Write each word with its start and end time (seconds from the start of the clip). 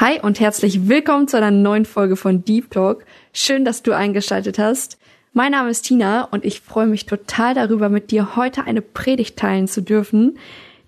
Hi 0.00 0.20
und 0.20 0.38
herzlich 0.38 0.88
willkommen 0.88 1.26
zu 1.26 1.36
einer 1.38 1.50
neuen 1.50 1.84
Folge 1.84 2.14
von 2.14 2.44
Deep 2.44 2.70
Talk. 2.70 3.04
Schön, 3.32 3.64
dass 3.64 3.82
du 3.82 3.96
eingeschaltet 3.96 4.56
hast. 4.56 4.96
Mein 5.32 5.50
Name 5.50 5.70
ist 5.70 5.86
Tina 5.86 6.22
und 6.22 6.44
ich 6.44 6.60
freue 6.60 6.86
mich 6.86 7.04
total 7.04 7.54
darüber, 7.54 7.88
mit 7.88 8.12
dir 8.12 8.36
heute 8.36 8.62
eine 8.62 8.80
Predigt 8.80 9.36
teilen 9.36 9.66
zu 9.66 9.82
dürfen. 9.82 10.38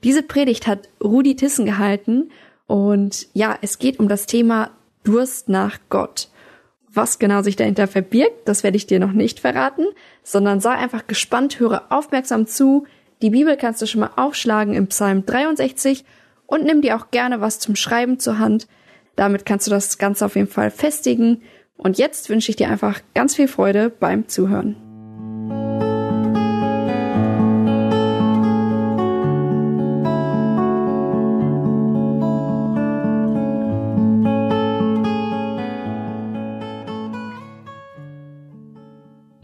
Diese 0.04 0.22
Predigt 0.22 0.68
hat 0.68 0.88
Rudi 1.02 1.34
Tissen 1.34 1.66
gehalten 1.66 2.30
und 2.68 3.26
ja, 3.34 3.58
es 3.62 3.80
geht 3.80 3.98
um 3.98 4.06
das 4.06 4.26
Thema 4.26 4.70
Durst 5.02 5.48
nach 5.48 5.80
Gott. 5.88 6.28
Was 6.88 7.18
genau 7.18 7.42
sich 7.42 7.56
dahinter 7.56 7.88
verbirgt, 7.88 8.46
das 8.46 8.62
werde 8.62 8.76
ich 8.76 8.86
dir 8.86 9.00
noch 9.00 9.10
nicht 9.10 9.40
verraten, 9.40 9.86
sondern 10.22 10.60
sei 10.60 10.70
einfach 10.70 11.08
gespannt, 11.08 11.58
höre 11.58 11.86
aufmerksam 11.90 12.46
zu. 12.46 12.86
Die 13.22 13.30
Bibel 13.30 13.56
kannst 13.56 13.82
du 13.82 13.86
schon 13.86 14.02
mal 14.02 14.12
aufschlagen 14.14 14.72
im 14.72 14.86
Psalm 14.86 15.26
63 15.26 16.04
und 16.46 16.62
nimm 16.62 16.80
dir 16.80 16.94
auch 16.94 17.10
gerne 17.10 17.40
was 17.40 17.58
zum 17.58 17.74
Schreiben 17.74 18.20
zur 18.20 18.38
Hand. 18.38 18.68
Damit 19.16 19.46
kannst 19.46 19.66
du 19.66 19.70
das 19.70 19.98
Ganze 19.98 20.24
auf 20.26 20.36
jeden 20.36 20.48
Fall 20.48 20.70
festigen. 20.70 21.42
Und 21.76 21.98
jetzt 21.98 22.28
wünsche 22.28 22.50
ich 22.50 22.56
dir 22.56 22.68
einfach 22.68 23.00
ganz 23.14 23.34
viel 23.36 23.48
Freude 23.48 23.90
beim 23.90 24.28
Zuhören. 24.28 24.76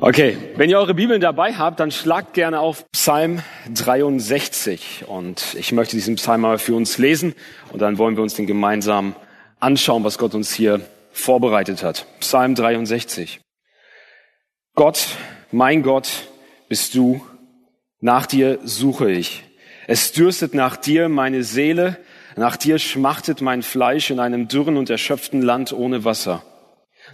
Okay, 0.07 0.37
wenn 0.55 0.71
ihr 0.71 0.79
eure 0.79 0.95
Bibeln 0.95 1.21
dabei 1.21 1.55
habt, 1.55 1.81
dann 1.81 1.91
schlagt 1.91 2.33
gerne 2.33 2.61
auf 2.61 2.89
Psalm 2.93 3.41
63. 3.75 5.05
Und 5.09 5.57
ich 5.59 5.73
möchte 5.73 5.97
diesen 5.97 6.15
Psalm 6.15 6.43
mal 6.43 6.59
für 6.59 6.77
uns 6.77 6.99
lesen 6.99 7.35
und 7.73 7.83
dann 7.83 7.99
wollen 7.99 8.15
wir 8.15 8.23
uns 8.23 8.35
den 8.35 8.47
gemeinsam 8.47 9.17
anschauen, 9.61 10.05
was 10.05 10.19
Gott 10.19 10.35
uns 10.35 10.53
hier 10.53 10.81
vorbereitet 11.13 11.83
hat. 11.83 12.07
Psalm 12.21 12.55
63. 12.55 13.41
Gott, 14.75 15.09
mein 15.51 15.83
Gott, 15.83 16.09
bist 16.69 16.95
du, 16.95 17.25
nach 18.01 18.27
dir 18.27 18.59
suche 18.65 19.11
ich. 19.11 19.45
Es 19.87 20.13
dürstet 20.13 20.53
nach 20.53 20.77
dir 20.77 21.09
meine 21.09 21.43
Seele, 21.45 21.97
nach 22.37 22.57
dir 22.57 22.79
schmachtet 22.79 23.41
mein 23.41 23.63
Fleisch 23.63 24.11
in 24.11 24.21
einem 24.21 24.49
dürren 24.49 24.77
und 24.77 24.91
erschöpften 24.91 25.41
Land 25.41 25.73
ohne 25.73 26.05
Wasser. 26.05 26.43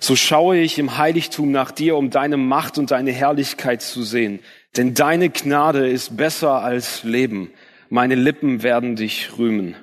So 0.01 0.17
schaue 0.17 0.59
ich 0.59 0.79
im 0.79 0.97
Heiligtum 0.99 1.53
nach 1.53 1.71
dir, 1.71 1.97
um 1.97 2.11
deine 2.11 2.37
Macht 2.37 2.79
und 2.79 2.91
deine 2.91 3.13
Herrlichkeit 3.13 3.83
zu 3.83 4.03
sehen. 4.03 4.41
Denn 4.77 4.95
deine 4.95 5.31
Gnade 5.31 5.89
ist 5.89 6.17
besser 6.17 6.63
als 6.63 7.05
Leben. 7.05 7.51
Meine 7.91 8.15
Lippen 8.15 8.63
werden 8.63 8.97
dich 8.97 9.39
rühmen. 9.39 9.77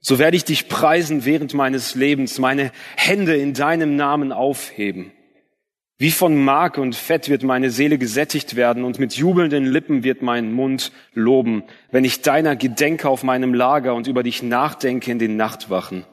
So 0.00 0.18
werde 0.18 0.36
ich 0.36 0.44
dich 0.44 0.68
preisen 0.68 1.24
während 1.24 1.54
meines 1.54 1.94
Lebens, 1.94 2.38
meine 2.38 2.70
Hände 2.96 3.36
in 3.36 3.54
deinem 3.54 3.96
Namen 3.96 4.32
aufheben. 4.32 5.12
Wie 6.00 6.12
von 6.12 6.36
Mark 6.36 6.78
und 6.78 6.94
Fett 6.94 7.28
wird 7.28 7.42
meine 7.42 7.70
Seele 7.70 7.98
gesättigt 7.98 8.54
werden 8.54 8.84
und 8.84 9.00
mit 9.00 9.14
jubelnden 9.14 9.66
Lippen 9.66 10.04
wird 10.04 10.22
mein 10.22 10.52
Mund 10.52 10.92
loben, 11.12 11.64
wenn 11.90 12.04
ich 12.04 12.22
deiner 12.22 12.54
gedenke 12.54 13.08
auf 13.08 13.24
meinem 13.24 13.52
Lager 13.52 13.94
und 13.96 14.06
über 14.06 14.22
dich 14.22 14.44
nachdenke 14.44 15.10
in 15.10 15.18
den 15.18 15.36
Nachtwachen. 15.36 16.04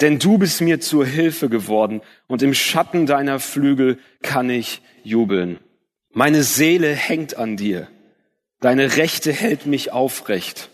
Denn 0.00 0.18
du 0.18 0.38
bist 0.38 0.62
mir 0.62 0.80
zur 0.80 1.04
Hilfe 1.04 1.50
geworden 1.50 2.00
und 2.26 2.40
im 2.42 2.54
Schatten 2.54 3.04
deiner 3.04 3.38
Flügel 3.38 3.98
kann 4.22 4.48
ich 4.48 4.80
jubeln. 5.02 5.58
Meine 6.14 6.42
Seele 6.42 6.94
hängt 6.94 7.36
an 7.36 7.58
dir. 7.58 7.88
Deine 8.60 8.96
Rechte 8.96 9.30
hält 9.30 9.66
mich 9.66 9.92
aufrecht. 9.92 10.70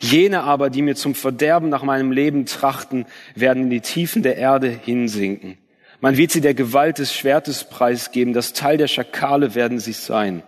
Jene 0.00 0.42
aber, 0.42 0.70
die 0.70 0.82
mir 0.82 0.94
zum 0.94 1.14
Verderben 1.14 1.68
nach 1.68 1.82
meinem 1.82 2.12
Leben 2.12 2.46
trachten, 2.46 3.06
werden 3.34 3.64
in 3.64 3.70
die 3.70 3.80
Tiefen 3.80 4.22
der 4.22 4.36
Erde 4.36 4.68
hinsinken. 4.68 5.58
Man 6.00 6.16
wird 6.16 6.30
sie 6.30 6.40
der 6.40 6.54
Gewalt 6.54 6.98
des 6.98 7.12
Schwertes 7.12 7.64
preisgeben, 7.64 8.32
das 8.32 8.52
Teil 8.52 8.76
der 8.76 8.86
Schakale 8.86 9.54
werden 9.56 9.80
sie 9.80 9.92
sein. 9.92 10.42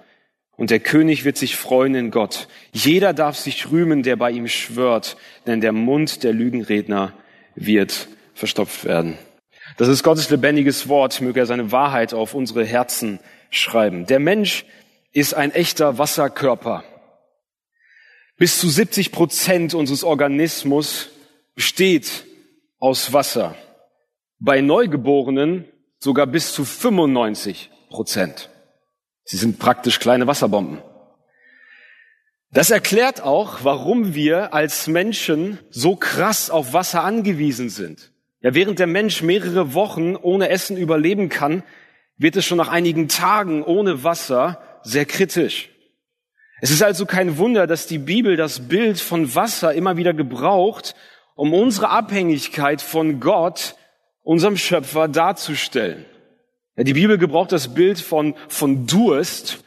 Und 0.57 0.71
der 0.71 0.79
König 0.79 1.25
wird 1.25 1.39
sich 1.39 1.57
freuen 1.57 1.95
in 1.95 2.11
Gott. 2.11 2.47
Jeder 2.73 3.13
darf 3.15 3.37
sich 3.37 3.71
rühmen, 3.71 4.03
der 4.03 4.17
bei 4.17 4.31
ihm 4.31 4.47
schwört, 4.47 5.17
denn 5.47 5.61
der 5.61 5.73
Mund 5.73 6.23
der 6.23 6.33
Lügenredner 6.33 7.15
wird 7.57 8.09
verstopft 8.35 8.85
werden. 8.85 9.19
Das 9.79 9.89
ist 9.89 10.03
Gottes 10.03 10.31
lebendiges 10.31 10.89
Wort, 10.89 11.21
möge 11.21 11.41
er 11.41 11.47
seine 11.47 11.73
Wahrheit 11.73 12.13
auf 12.13 12.35
unsere 12.35 12.65
Herzen 12.65 13.19
schreiben. 13.51 14.07
Der 14.07 14.21
Mensch 14.21 14.65
ist 15.13 15.35
ein 15.35 15.53
echter 15.53 15.99
Wasserkörper. 15.99 16.85
Bis 18.41 18.59
zu 18.59 18.71
70 18.71 19.13
Prozent 19.13 19.75
unseres 19.75 20.03
Organismus 20.03 21.11
besteht 21.55 22.25
aus 22.79 23.13
Wasser. 23.13 23.55
Bei 24.39 24.63
Neugeborenen 24.63 25.67
sogar 25.99 26.27
bis 26.27 26.55
zu 26.55 26.65
95 26.65 27.71
Prozent. 27.91 28.49
Sie 29.25 29.37
sind 29.37 29.59
praktisch 29.59 29.99
kleine 30.01 30.27
Wasserbomben. 30.27 30.79
Das 32.51 32.71
erklärt 32.71 33.21
auch, 33.21 33.59
warum 33.63 34.15
wir 34.15 34.55
als 34.55 34.87
Menschen 34.87 35.59
so 35.69 35.95
krass 35.95 36.49
auf 36.49 36.73
Wasser 36.73 37.05
angewiesen 37.05 37.69
sind. 37.69 38.11
Ja, 38.41 38.55
während 38.55 38.79
der 38.79 38.87
Mensch 38.87 39.21
mehrere 39.21 39.75
Wochen 39.75 40.17
ohne 40.17 40.49
Essen 40.49 40.79
überleben 40.79 41.29
kann, 41.29 41.63
wird 42.17 42.37
es 42.37 42.47
schon 42.47 42.57
nach 42.57 42.69
einigen 42.69 43.07
Tagen 43.09 43.63
ohne 43.63 44.03
Wasser 44.03 44.63
sehr 44.83 45.05
kritisch. 45.05 45.69
Es 46.61 46.71
ist 46.71 46.83
also 46.83 47.07
kein 47.07 47.39
Wunder, 47.39 47.67
dass 47.67 47.87
die 47.87 47.99
Bibel 47.99 48.37
das 48.37 48.69
Bild 48.69 49.01
von 49.01 49.35
Wasser 49.35 49.73
immer 49.73 49.97
wieder 49.97 50.13
gebraucht, 50.13 50.95
um 51.35 51.55
unsere 51.55 51.89
Abhängigkeit 51.89 52.83
von 52.83 53.19
Gott, 53.19 53.77
unserem 54.23 54.59
Schöpfer, 54.59 55.09
darzustellen. 55.09 56.05
Die 56.77 56.93
Bibel 56.93 57.19
gebraucht 57.19 57.53
das 57.53 57.75
Bild 57.75 57.99
von, 57.99 58.35
von 58.49 58.87
Durst, 58.87 59.65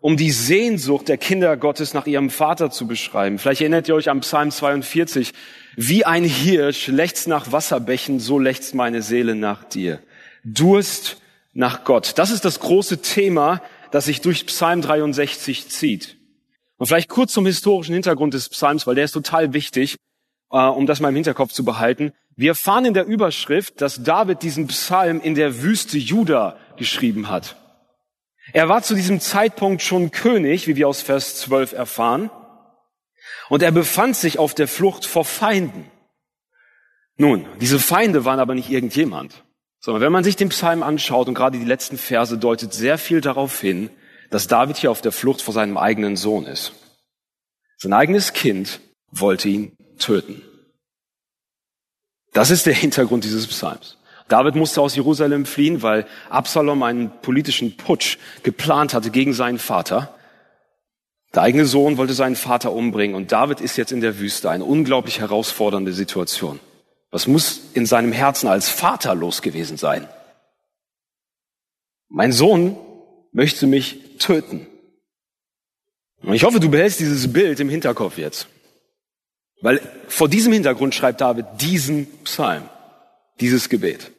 um 0.00 0.16
die 0.16 0.32
Sehnsucht 0.32 1.08
der 1.08 1.18
Kinder 1.18 1.56
Gottes 1.56 1.94
nach 1.94 2.06
ihrem 2.06 2.30
Vater 2.30 2.70
zu 2.70 2.86
beschreiben. 2.86 3.38
Vielleicht 3.38 3.60
erinnert 3.60 3.88
ihr 3.88 3.94
euch 3.94 4.10
am 4.10 4.20
Psalm 4.20 4.50
42. 4.50 5.32
Wie 5.76 6.04
ein 6.04 6.24
Hirsch 6.24 6.88
lechzt 6.88 7.26
nach 7.28 7.52
Wasserbächen, 7.52 8.20
so 8.20 8.38
lechzt 8.38 8.74
meine 8.74 9.02
Seele 9.02 9.34
nach 9.34 9.64
dir. 9.64 10.00
Durst 10.44 11.18
nach 11.54 11.84
Gott. 11.84 12.18
Das 12.18 12.30
ist 12.30 12.44
das 12.44 12.60
große 12.60 13.02
Thema, 13.02 13.62
das 13.92 14.06
sich 14.06 14.20
durch 14.20 14.46
Psalm 14.46 14.82
63 14.82 15.70
zieht. 15.70 16.16
Und 16.84 16.88
vielleicht 16.88 17.08
kurz 17.08 17.32
zum 17.32 17.46
historischen 17.46 17.94
Hintergrund 17.94 18.34
des 18.34 18.50
Psalms, 18.50 18.86
weil 18.86 18.94
der 18.94 19.06
ist 19.06 19.12
total 19.12 19.54
wichtig, 19.54 19.96
äh, 20.50 20.58
um 20.58 20.84
das 20.84 21.00
mal 21.00 21.08
im 21.08 21.14
Hinterkopf 21.14 21.50
zu 21.50 21.64
behalten. 21.64 22.12
Wir 22.36 22.50
erfahren 22.50 22.84
in 22.84 22.92
der 22.92 23.06
Überschrift, 23.06 23.80
dass 23.80 24.02
David 24.02 24.42
diesen 24.42 24.66
Psalm 24.66 25.22
in 25.22 25.34
der 25.34 25.62
Wüste 25.62 25.96
Juda 25.96 26.58
geschrieben 26.76 27.30
hat. 27.30 27.56
Er 28.52 28.68
war 28.68 28.82
zu 28.82 28.94
diesem 28.94 29.18
Zeitpunkt 29.18 29.80
schon 29.80 30.10
König, 30.10 30.66
wie 30.66 30.76
wir 30.76 30.86
aus 30.86 31.00
Vers 31.00 31.36
12 31.36 31.72
erfahren, 31.72 32.30
und 33.48 33.62
er 33.62 33.72
befand 33.72 34.14
sich 34.14 34.38
auf 34.38 34.52
der 34.52 34.68
Flucht 34.68 35.06
vor 35.06 35.24
Feinden. 35.24 35.90
Nun, 37.16 37.46
diese 37.62 37.78
Feinde 37.78 38.26
waren 38.26 38.40
aber 38.40 38.54
nicht 38.54 38.68
irgendjemand, 38.68 39.42
sondern 39.80 40.02
wenn 40.02 40.12
man 40.12 40.22
sich 40.22 40.36
den 40.36 40.50
Psalm 40.50 40.82
anschaut 40.82 41.28
und 41.28 41.34
gerade 41.34 41.58
die 41.58 41.64
letzten 41.64 41.96
Verse 41.96 42.36
deutet 42.36 42.74
sehr 42.74 42.98
viel 42.98 43.22
darauf 43.22 43.58
hin, 43.58 43.88
dass 44.30 44.46
David 44.46 44.76
hier 44.76 44.90
auf 44.90 45.00
der 45.00 45.12
Flucht 45.12 45.42
vor 45.42 45.54
seinem 45.54 45.76
eigenen 45.76 46.16
Sohn 46.16 46.46
ist. 46.46 46.72
Sein 47.78 47.92
eigenes 47.92 48.32
Kind 48.32 48.80
wollte 49.10 49.48
ihn 49.48 49.76
töten. 49.98 50.42
Das 52.32 52.50
ist 52.50 52.66
der 52.66 52.74
Hintergrund 52.74 53.24
dieses 53.24 53.46
Psalms. 53.46 53.96
David 54.28 54.54
musste 54.54 54.80
aus 54.80 54.96
Jerusalem 54.96 55.46
fliehen, 55.46 55.82
weil 55.82 56.06
Absalom 56.30 56.82
einen 56.82 57.10
politischen 57.20 57.76
Putsch 57.76 58.18
geplant 58.42 58.94
hatte 58.94 59.10
gegen 59.10 59.34
seinen 59.34 59.58
Vater. 59.58 60.14
Der 61.34 61.42
eigene 61.42 61.66
Sohn 61.66 61.96
wollte 61.96 62.14
seinen 62.14 62.36
Vater 62.36 62.72
umbringen 62.72 63.16
und 63.16 63.32
David 63.32 63.60
ist 63.60 63.76
jetzt 63.76 63.92
in 63.92 64.00
der 64.00 64.18
Wüste. 64.18 64.50
Eine 64.50 64.64
unglaublich 64.64 65.20
herausfordernde 65.20 65.92
Situation. 65.92 66.58
Was 67.10 67.26
muss 67.26 67.60
in 67.74 67.86
seinem 67.86 68.12
Herzen 68.12 68.48
als 68.48 68.68
Vater 68.68 69.14
los 69.14 69.42
gewesen 69.42 69.76
sein? 69.76 70.08
Mein 72.08 72.32
Sohn 72.32 72.76
möchte 73.32 73.66
mich 73.66 74.00
töten. 74.18 74.66
Und 76.22 76.34
ich 76.34 76.44
hoffe, 76.44 76.60
du 76.60 76.70
behältst 76.70 77.00
dieses 77.00 77.32
Bild 77.32 77.60
im 77.60 77.68
Hinterkopf 77.68 78.18
jetzt. 78.18 78.48
Weil 79.60 79.80
vor 80.08 80.28
diesem 80.28 80.52
Hintergrund 80.52 80.94
schreibt 80.94 81.20
David 81.20 81.46
diesen 81.60 82.06
Psalm, 82.24 82.68
dieses 83.40 83.68
Gebet. 83.68 84.12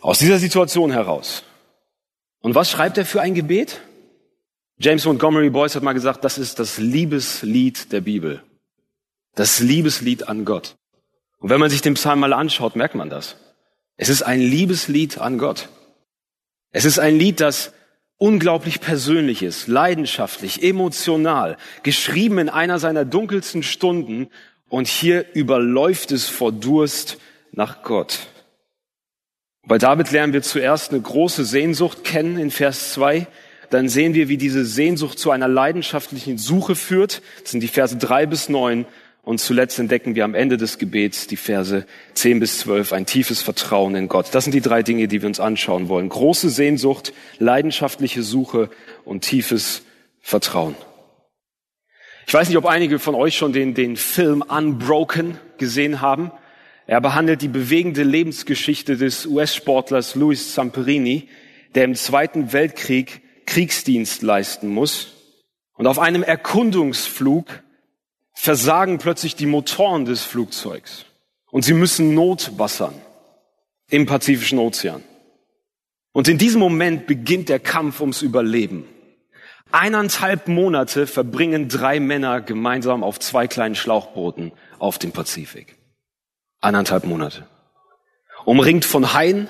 Aus 0.00 0.18
dieser 0.18 0.38
Situation 0.38 0.92
heraus 0.92 1.42
Und 2.40 2.54
was 2.54 2.70
schreibt 2.70 2.96
er 2.96 3.04
für 3.04 3.20
ein 3.20 3.34
Gebet? 3.34 3.80
James 4.78 5.04
Montgomery 5.04 5.50
Boyce 5.50 5.76
hat 5.76 5.82
mal 5.82 5.92
gesagt, 5.92 6.24
das 6.24 6.38
ist 6.38 6.58
das 6.58 6.78
Liebeslied 6.78 7.92
der 7.92 8.00
Bibel. 8.00 8.42
Das 9.34 9.60
Liebeslied 9.60 10.26
an 10.26 10.46
Gott. 10.46 10.76
Und 11.38 11.50
wenn 11.50 11.60
man 11.60 11.68
sich 11.68 11.82
den 11.82 11.94
Psalm 11.94 12.20
mal 12.20 12.32
anschaut, 12.32 12.76
merkt 12.76 12.94
man 12.94 13.10
das. 13.10 13.36
Es 13.96 14.08
ist 14.08 14.22
ein 14.22 14.40
Liebeslied 14.40 15.18
an 15.18 15.36
Gott. 15.36 15.68
Es 16.72 16.86
ist 16.86 16.98
ein 16.98 17.18
Lied, 17.18 17.40
das 17.40 17.72
unglaublich 18.20 18.80
persönlich 18.80 19.42
ist, 19.42 19.66
leidenschaftlich, 19.66 20.62
emotional, 20.62 21.56
geschrieben 21.82 22.38
in 22.38 22.48
einer 22.50 22.78
seiner 22.78 23.06
dunkelsten 23.06 23.62
Stunden 23.62 24.28
und 24.68 24.86
hier 24.86 25.24
überläuft 25.34 26.12
es 26.12 26.28
vor 26.28 26.52
Durst 26.52 27.18
nach 27.52 27.82
Gott. 27.82 28.28
Bei 29.66 29.78
David 29.78 30.12
lernen 30.12 30.34
wir 30.34 30.42
zuerst 30.42 30.92
eine 30.92 31.00
große 31.00 31.44
Sehnsucht 31.44 32.04
kennen 32.04 32.38
in 32.38 32.50
Vers 32.50 32.92
2. 32.92 33.26
Dann 33.70 33.88
sehen 33.88 34.12
wir, 34.14 34.28
wie 34.28 34.36
diese 34.36 34.66
Sehnsucht 34.66 35.18
zu 35.18 35.30
einer 35.30 35.48
leidenschaftlichen 35.48 36.36
Suche 36.36 36.74
führt. 36.74 37.22
Das 37.42 37.52
sind 37.52 37.60
die 37.60 37.68
Verse 37.68 37.96
3 37.96 38.26
bis 38.26 38.48
9. 38.50 38.84
Und 39.22 39.38
zuletzt 39.38 39.78
entdecken 39.78 40.14
wir 40.14 40.24
am 40.24 40.34
Ende 40.34 40.56
des 40.56 40.78
Gebets 40.78 41.26
die 41.26 41.36
Verse 41.36 41.86
10 42.14 42.40
bis 42.40 42.58
12, 42.60 42.92
ein 42.92 43.06
tiefes 43.06 43.42
Vertrauen 43.42 43.94
in 43.94 44.08
Gott. 44.08 44.28
Das 44.32 44.44
sind 44.44 44.54
die 44.54 44.62
drei 44.62 44.82
Dinge, 44.82 45.08
die 45.08 45.20
wir 45.20 45.28
uns 45.28 45.40
anschauen 45.40 45.88
wollen. 45.88 46.08
Große 46.08 46.48
Sehnsucht, 46.48 47.12
leidenschaftliche 47.38 48.22
Suche 48.22 48.70
und 49.04 49.20
tiefes 49.20 49.82
Vertrauen. 50.20 50.74
Ich 52.26 52.34
weiß 52.34 52.48
nicht, 52.48 52.58
ob 52.58 52.66
einige 52.66 52.98
von 52.98 53.14
euch 53.14 53.36
schon 53.36 53.52
den, 53.52 53.74
den 53.74 53.96
Film 53.96 54.42
Unbroken 54.42 55.38
gesehen 55.58 56.00
haben. 56.00 56.30
Er 56.86 57.00
behandelt 57.00 57.42
die 57.42 57.48
bewegende 57.48 58.02
Lebensgeschichte 58.02 58.96
des 58.96 59.26
US-Sportlers 59.26 60.14
Louis 60.14 60.54
Zamperini, 60.54 61.28
der 61.74 61.84
im 61.84 61.94
Zweiten 61.94 62.52
Weltkrieg 62.52 63.20
Kriegsdienst 63.46 64.22
leisten 64.22 64.68
muss. 64.68 65.12
Und 65.74 65.86
auf 65.86 65.98
einem 65.98 66.22
Erkundungsflug 66.22 67.46
versagen 68.40 68.96
plötzlich 68.96 69.36
die 69.36 69.44
Motoren 69.44 70.06
des 70.06 70.22
Flugzeugs. 70.22 71.04
Und 71.50 71.62
sie 71.62 71.74
müssen 71.74 72.14
notwassern 72.14 72.94
im 73.90 74.06
Pazifischen 74.06 74.58
Ozean. 74.58 75.02
Und 76.12 76.26
in 76.26 76.38
diesem 76.38 76.58
Moment 76.58 77.06
beginnt 77.06 77.50
der 77.50 77.60
Kampf 77.60 78.00
ums 78.00 78.22
Überleben. 78.22 78.88
Eineinhalb 79.72 80.48
Monate 80.48 81.06
verbringen 81.06 81.68
drei 81.68 82.00
Männer 82.00 82.40
gemeinsam 82.40 83.04
auf 83.04 83.20
zwei 83.20 83.46
kleinen 83.46 83.74
Schlauchbooten 83.74 84.52
auf 84.78 84.98
dem 84.98 85.12
Pazifik. 85.12 85.76
Eineinhalb 86.62 87.04
Monate. 87.04 87.46
Umringt 88.46 88.86
von 88.86 89.12
Haien, 89.12 89.48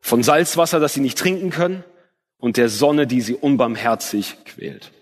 von 0.00 0.22
Salzwasser, 0.22 0.78
das 0.78 0.94
sie 0.94 1.00
nicht 1.00 1.18
trinken 1.18 1.50
können 1.50 1.82
und 2.38 2.56
der 2.56 2.68
Sonne, 2.68 3.08
die 3.08 3.20
sie 3.20 3.34
unbarmherzig 3.34 4.36
quält. 4.44 4.92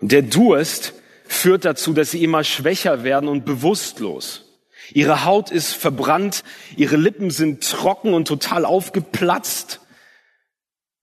Der 0.00 0.22
Durst 0.22 0.94
führt 1.26 1.64
dazu, 1.64 1.92
dass 1.92 2.10
sie 2.10 2.22
immer 2.22 2.44
schwächer 2.44 3.04
werden 3.04 3.28
und 3.28 3.44
bewusstlos. 3.44 4.44
Ihre 4.92 5.24
Haut 5.24 5.50
ist 5.50 5.74
verbrannt, 5.74 6.44
ihre 6.76 6.96
Lippen 6.96 7.30
sind 7.30 7.68
trocken 7.68 8.14
und 8.14 8.28
total 8.28 8.64
aufgeplatzt. 8.64 9.80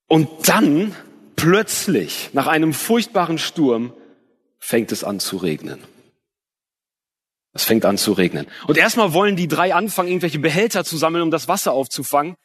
Und 0.08 0.30
dann, 0.48 0.96
plötzlich, 1.36 2.30
nach 2.34 2.48
einem 2.48 2.74
furchtbaren 2.74 3.38
Sturm, 3.38 3.94
fängt 4.60 4.92
es 4.92 5.04
an 5.04 5.20
zu 5.20 5.38
regnen. 5.38 5.80
Es 7.54 7.66
fängt 7.66 7.86
an 7.86 7.98
zu 7.98 8.14
regnen. 8.14 8.48
Und 8.68 8.78
erstmal 8.78 9.14
wollen 9.14 9.36
die 9.36 9.48
drei 9.48 9.76
anfangen, 9.76 10.10
irgendwelche 10.10 10.40
Behälter 10.40 10.84
zu 10.84 10.98
sammeln, 10.98 11.24
um 11.24 11.32
das 11.32 11.48
Wasser 11.48 11.74
aufzufangen. 11.74 12.36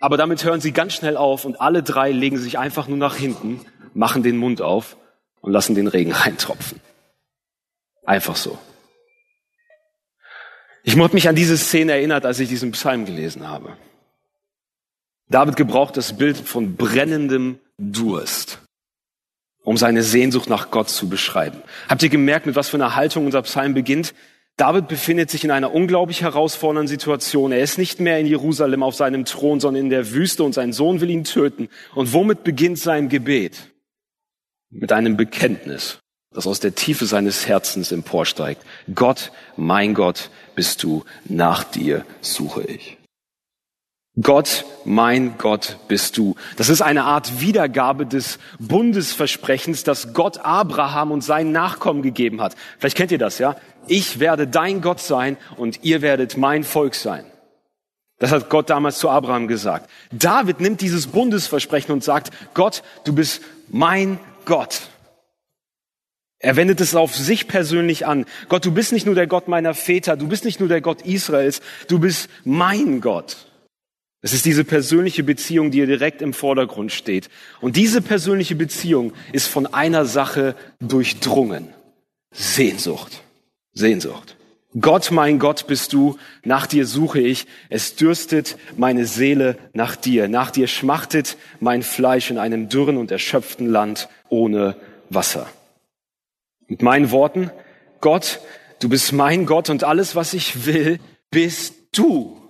Aber 0.00 0.16
damit 0.16 0.44
hören 0.44 0.60
sie 0.60 0.72
ganz 0.72 0.94
schnell 0.94 1.16
auf 1.16 1.44
und 1.44 1.60
alle 1.60 1.82
drei 1.82 2.10
legen 2.10 2.38
sich 2.38 2.58
einfach 2.58 2.88
nur 2.88 2.96
nach 2.96 3.16
hinten, 3.16 3.60
machen 3.92 4.22
den 4.22 4.38
Mund 4.38 4.62
auf 4.62 4.96
und 5.40 5.52
lassen 5.52 5.74
den 5.74 5.86
Regen 5.86 6.12
reintropfen. 6.12 6.80
Einfach 8.04 8.36
so. 8.36 8.58
Ich 10.82 10.98
habe 10.98 11.14
mich 11.14 11.28
an 11.28 11.34
diese 11.34 11.56
Szene 11.56 11.92
erinnert, 11.92 12.24
als 12.24 12.40
ich 12.40 12.48
diesen 12.48 12.72
Psalm 12.72 13.04
gelesen 13.04 13.46
habe. 13.46 13.76
David 15.28 15.56
gebraucht 15.56 15.96
das 15.96 16.16
Bild 16.16 16.36
von 16.36 16.74
brennendem 16.74 17.58
Durst, 17.78 18.60
um 19.62 19.76
seine 19.76 20.02
Sehnsucht 20.02 20.48
nach 20.48 20.70
Gott 20.70 20.88
zu 20.88 21.08
beschreiben. 21.08 21.62
Habt 21.88 22.02
ihr 22.02 22.08
gemerkt, 22.08 22.46
mit 22.46 22.56
was 22.56 22.68
für 22.68 22.76
einer 22.76 22.96
Haltung 22.96 23.26
unser 23.26 23.42
Psalm 23.42 23.74
beginnt? 23.74 24.14
David 24.56 24.88
befindet 24.88 25.30
sich 25.30 25.44
in 25.44 25.50
einer 25.50 25.72
unglaublich 25.72 26.22
herausfordernden 26.22 26.88
Situation. 26.88 27.52
Er 27.52 27.60
ist 27.60 27.78
nicht 27.78 28.00
mehr 28.00 28.18
in 28.18 28.26
Jerusalem 28.26 28.82
auf 28.82 28.94
seinem 28.94 29.24
Thron, 29.24 29.60
sondern 29.60 29.84
in 29.84 29.90
der 29.90 30.10
Wüste 30.12 30.42
und 30.42 30.52
sein 30.52 30.72
Sohn 30.72 31.00
will 31.00 31.10
ihn 31.10 31.24
töten. 31.24 31.68
Und 31.94 32.12
womit 32.12 32.42
beginnt 32.42 32.78
sein 32.78 33.08
Gebet? 33.08 33.70
Mit 34.70 34.92
einem 34.92 35.16
Bekenntnis 35.16 36.00
das 36.32 36.46
aus 36.46 36.60
der 36.60 36.74
Tiefe 36.74 37.06
seines 37.06 37.46
Herzens 37.46 37.90
emporsteigt. 37.90 38.62
Gott, 38.94 39.32
mein 39.56 39.94
Gott, 39.94 40.30
bist 40.54 40.82
du, 40.82 41.04
nach 41.24 41.64
dir 41.64 42.04
suche 42.20 42.62
ich. 42.62 42.98
Gott, 44.20 44.64
mein 44.84 45.38
Gott 45.38 45.78
bist 45.88 46.16
du. 46.16 46.34
Das 46.56 46.68
ist 46.68 46.82
eine 46.82 47.04
Art 47.04 47.40
Wiedergabe 47.40 48.06
des 48.06 48.38
Bundesversprechens, 48.58 49.84
das 49.84 50.12
Gott 50.12 50.38
Abraham 50.38 51.12
und 51.12 51.22
seinen 51.22 51.52
Nachkommen 51.52 52.02
gegeben 52.02 52.40
hat. 52.40 52.54
Vielleicht 52.78 52.96
kennt 52.96 53.12
ihr 53.12 53.18
das, 53.18 53.38
ja? 53.38 53.56
Ich 53.86 54.20
werde 54.20 54.46
dein 54.46 54.82
Gott 54.82 55.00
sein 55.00 55.36
und 55.56 55.84
ihr 55.84 56.02
werdet 56.02 56.36
mein 56.36 56.64
Volk 56.64 56.94
sein. 56.94 57.24
Das 58.18 58.30
hat 58.32 58.50
Gott 58.50 58.68
damals 58.68 58.98
zu 58.98 59.08
Abraham 59.08 59.48
gesagt. 59.48 59.88
David 60.12 60.60
nimmt 60.60 60.82
dieses 60.82 61.06
Bundesversprechen 61.06 61.92
und 61.92 62.04
sagt, 62.04 62.30
Gott, 62.52 62.82
du 63.04 63.14
bist 63.14 63.40
mein 63.68 64.18
Gott. 64.44 64.82
Er 66.42 66.56
wendet 66.56 66.80
es 66.80 66.94
auf 66.94 67.14
sich 67.14 67.48
persönlich 67.48 68.06
an. 68.06 68.24
Gott, 68.48 68.64
du 68.64 68.72
bist 68.72 68.92
nicht 68.92 69.04
nur 69.04 69.14
der 69.14 69.26
Gott 69.26 69.46
meiner 69.46 69.74
Väter, 69.74 70.16
du 70.16 70.26
bist 70.26 70.46
nicht 70.46 70.58
nur 70.58 70.70
der 70.70 70.80
Gott 70.80 71.02
Israels, 71.02 71.60
du 71.86 71.98
bist 71.98 72.30
mein 72.44 73.02
Gott. 73.02 73.46
Es 74.22 74.32
ist 74.32 74.46
diese 74.46 74.64
persönliche 74.64 75.22
Beziehung, 75.22 75.70
die 75.70 75.84
direkt 75.84 76.22
im 76.22 76.32
Vordergrund 76.32 76.92
steht. 76.92 77.28
Und 77.60 77.76
diese 77.76 78.00
persönliche 78.00 78.54
Beziehung 78.54 79.12
ist 79.32 79.48
von 79.48 79.66
einer 79.66 80.06
Sache 80.06 80.54
durchdrungen. 80.80 81.68
Sehnsucht. 82.32 83.22
Sehnsucht. 83.74 84.36
Gott, 84.80 85.10
mein 85.10 85.38
Gott 85.38 85.66
bist 85.66 85.92
du, 85.92 86.16
nach 86.44 86.66
dir 86.66 86.86
suche 86.86 87.20
ich, 87.20 87.46
es 87.70 87.96
dürstet 87.96 88.56
meine 88.76 89.04
Seele 89.04 89.58
nach 89.72 89.96
dir, 89.96 90.28
nach 90.28 90.50
dir 90.50 90.68
schmachtet 90.68 91.36
mein 91.58 91.82
Fleisch 91.82 92.30
in 92.30 92.38
einem 92.38 92.68
dürren 92.68 92.96
und 92.96 93.10
erschöpften 93.10 93.66
Land 93.66 94.08
ohne 94.28 94.76
Wasser. 95.08 95.48
Mit 96.70 96.82
meinen 96.82 97.10
Worten, 97.10 97.50
Gott, 98.00 98.40
du 98.78 98.88
bist 98.88 99.12
mein 99.12 99.44
Gott 99.44 99.70
und 99.70 99.82
alles, 99.82 100.14
was 100.14 100.34
ich 100.34 100.66
will, 100.66 101.00
bist 101.32 101.74
du. 101.90 102.40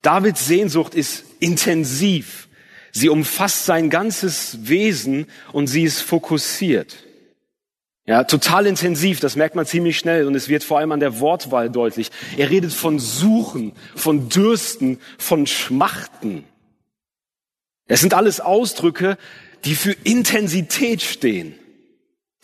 Davids 0.00 0.46
Sehnsucht 0.46 0.94
ist 0.94 1.24
intensiv. 1.38 2.48
Sie 2.90 3.10
umfasst 3.10 3.66
sein 3.66 3.90
ganzes 3.90 4.66
Wesen 4.66 5.26
und 5.52 5.66
sie 5.66 5.82
ist 5.82 6.00
fokussiert. 6.00 7.04
Ja, 8.06 8.24
total 8.24 8.66
intensiv, 8.66 9.20
das 9.20 9.36
merkt 9.36 9.56
man 9.56 9.66
ziemlich 9.66 9.98
schnell 9.98 10.26
und 10.26 10.34
es 10.34 10.48
wird 10.48 10.64
vor 10.64 10.78
allem 10.78 10.92
an 10.92 11.00
der 11.00 11.20
Wortwahl 11.20 11.68
deutlich. 11.68 12.10
Er 12.38 12.48
redet 12.48 12.72
von 12.72 12.98
Suchen, 12.98 13.72
von 13.94 14.30
Dürsten, 14.30 14.98
von 15.18 15.46
Schmachten. 15.46 16.44
Es 17.86 18.00
sind 18.00 18.14
alles 18.14 18.40
Ausdrücke, 18.40 19.18
die 19.66 19.74
für 19.74 19.92
Intensität 20.02 21.02
stehen 21.02 21.58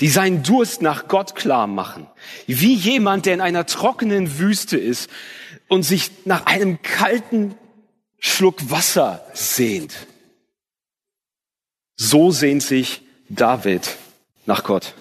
die 0.00 0.08
seinen 0.08 0.42
Durst 0.42 0.82
nach 0.82 1.08
Gott 1.08 1.34
klar 1.34 1.66
machen. 1.66 2.06
Wie 2.46 2.74
jemand, 2.74 3.26
der 3.26 3.34
in 3.34 3.40
einer 3.40 3.66
trockenen 3.66 4.38
Wüste 4.38 4.76
ist 4.76 5.10
und 5.68 5.82
sich 5.82 6.10
nach 6.24 6.46
einem 6.46 6.82
kalten 6.82 7.54
Schluck 8.18 8.70
Wasser 8.70 9.24
sehnt. 9.34 9.94
So 11.96 12.30
sehnt 12.30 12.62
sich 12.62 13.02
David 13.28 13.96
nach 14.46 14.64
Gott. 14.64 14.94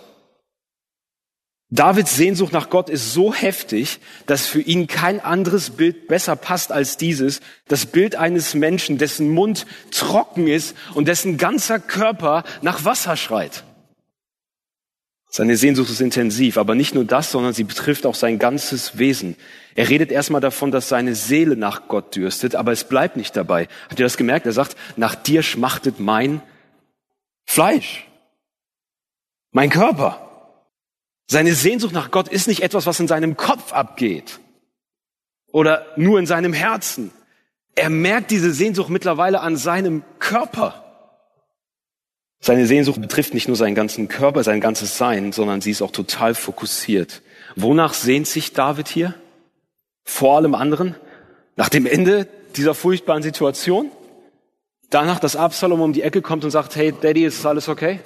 Davids 1.70 2.16
Sehnsucht 2.16 2.54
nach 2.54 2.70
Gott 2.70 2.90
ist 2.90 3.14
so 3.14 3.34
heftig, 3.34 4.00
dass 4.26 4.48
für 4.48 4.62
ihn 4.62 4.88
kein 4.88 5.20
anderes 5.20 5.72
Bild 5.72 6.08
besser 6.08 6.38
passt 6.38 6.72
als 6.72 6.96
dieses, 6.96 7.42
das 7.68 7.86
Bild 7.86 8.16
eines 8.16 8.54
Menschen, 8.54 8.98
dessen 8.98 9.30
Mund 9.30 9.66
trocken 9.92 10.48
ist 10.48 10.78
und 10.94 11.10
dessen 11.10 11.38
ganzer 11.38 11.80
Körper 11.80 12.46
nach 12.62 12.86
Wasser 12.86 13.18
schreit. 13.18 13.66
Seine 15.38 15.56
Sehnsucht 15.56 15.92
ist 15.92 16.02
intensiv, 16.02 16.58
aber 16.58 16.74
nicht 16.74 16.96
nur 16.96 17.06
das, 17.06 17.30
sondern 17.30 17.54
sie 17.54 17.64
betrifft 17.64 18.08
auch 18.08 18.16
sein 18.16 18.40
ganzes 18.40 18.98
Wesen. 18.98 19.36
Er 19.76 19.88
redet 19.88 20.12
erstmal 20.12 20.42
davon, 20.42 20.72
dass 20.72 20.90
seine 20.90 21.14
Seele 21.14 21.56
nach 21.56 21.88
Gott 21.88 22.16
dürstet, 22.16 22.56
aber 22.56 22.72
es 22.72 22.86
bleibt 22.86 23.18
nicht 23.18 23.38
dabei. 23.38 23.68
Habt 23.88 24.00
ihr 24.00 24.06
das 24.08 24.18
gemerkt? 24.18 24.48
Er 24.48 24.52
sagt, 24.52 24.76
nach 24.96 25.14
dir 25.14 25.44
schmachtet 25.44 26.00
mein 26.00 26.42
Fleisch, 27.46 28.08
mein 29.52 29.70
Körper. 29.70 30.28
Seine 31.28 31.54
Sehnsucht 31.54 31.94
nach 31.94 32.10
Gott 32.10 32.30
ist 32.30 32.48
nicht 32.48 32.64
etwas, 32.64 32.88
was 32.88 33.00
in 33.00 33.08
seinem 33.08 33.38
Kopf 33.38 33.74
abgeht 33.74 34.40
oder 35.52 35.86
nur 35.98 36.18
in 36.18 36.26
seinem 36.26 36.54
Herzen. 36.54 37.12
Er 37.76 37.92
merkt 37.92 38.32
diese 38.32 38.52
Sehnsucht 38.52 38.90
mittlerweile 38.90 39.42
an 39.42 39.56
seinem 39.56 40.02
Körper. 40.18 40.87
Seine 42.40 42.68
Sehnsucht 42.68 43.02
betrifft 43.02 43.34
nicht 43.34 43.48
nur 43.48 43.58
seinen 43.58 43.76
ganzen 43.76 44.08
Körper, 44.08 44.44
sein 44.44 44.62
ganzes 44.62 44.98
Sein, 44.98 45.32
sondern 45.32 45.62
sie 45.62 45.72
ist 45.72 45.82
auch 45.82 45.92
total 45.92 46.36
fokussiert. 46.36 47.22
Wonach 47.56 47.94
sehnt 47.94 48.28
sich 48.28 48.54
David 48.54 48.88
hier? 48.88 49.16
Vor 50.04 50.38
allem 50.38 50.56
anderen? 50.56 50.96
Nach 51.56 51.70
dem 51.70 51.86
Ende 51.86 52.28
dieser 52.56 52.76
furchtbaren 52.76 53.24
Situation? 53.24 53.92
Danach, 54.90 55.20
dass 55.20 55.36
Absalom 55.36 55.82
um 55.82 55.94
die 55.94 56.04
Ecke 56.04 56.22
kommt 56.22 56.46
und 56.46 56.52
sagt, 56.52 56.76
hey 56.76 56.94
Daddy, 57.00 57.26
ist 57.26 57.46
alles 57.46 57.68
okay? 57.68 58.00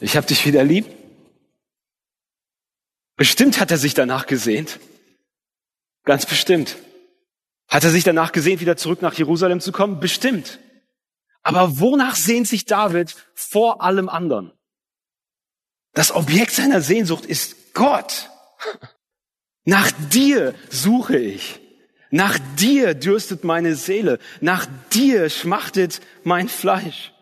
Ich 0.00 0.16
hab 0.16 0.26
dich 0.26 0.46
wieder 0.46 0.62
lieb? 0.62 0.86
Bestimmt 3.16 3.58
hat 3.58 3.70
er 3.70 3.78
sich 3.78 3.94
danach 3.94 4.26
gesehnt. 4.26 4.78
Ganz 6.04 6.26
bestimmt. 6.26 6.76
Hat 7.68 7.82
er 7.82 7.90
sich 7.90 8.04
danach 8.04 8.30
gesehnt, 8.30 8.60
wieder 8.60 8.76
zurück 8.76 9.02
nach 9.02 9.14
Jerusalem 9.14 9.60
zu 9.60 9.72
kommen? 9.72 9.98
Bestimmt. 9.98 10.60
Aber 11.46 11.78
wonach 11.78 12.16
sehnt 12.16 12.48
sich 12.48 12.64
David 12.64 13.14
vor 13.32 13.80
allem 13.80 14.08
anderen? 14.08 14.50
Das 15.92 16.10
Objekt 16.10 16.50
seiner 16.50 16.80
Sehnsucht 16.80 17.24
ist 17.24 17.72
Gott. 17.72 18.30
Nach 19.64 19.92
dir 20.10 20.56
suche 20.70 21.16
ich. 21.16 21.60
Nach 22.10 22.36
dir 22.58 22.94
dürstet 22.94 23.44
meine 23.44 23.76
Seele. 23.76 24.18
Nach 24.40 24.66
dir 24.92 25.30
schmachtet 25.30 26.00
mein 26.24 26.48
Fleisch. 26.48 27.12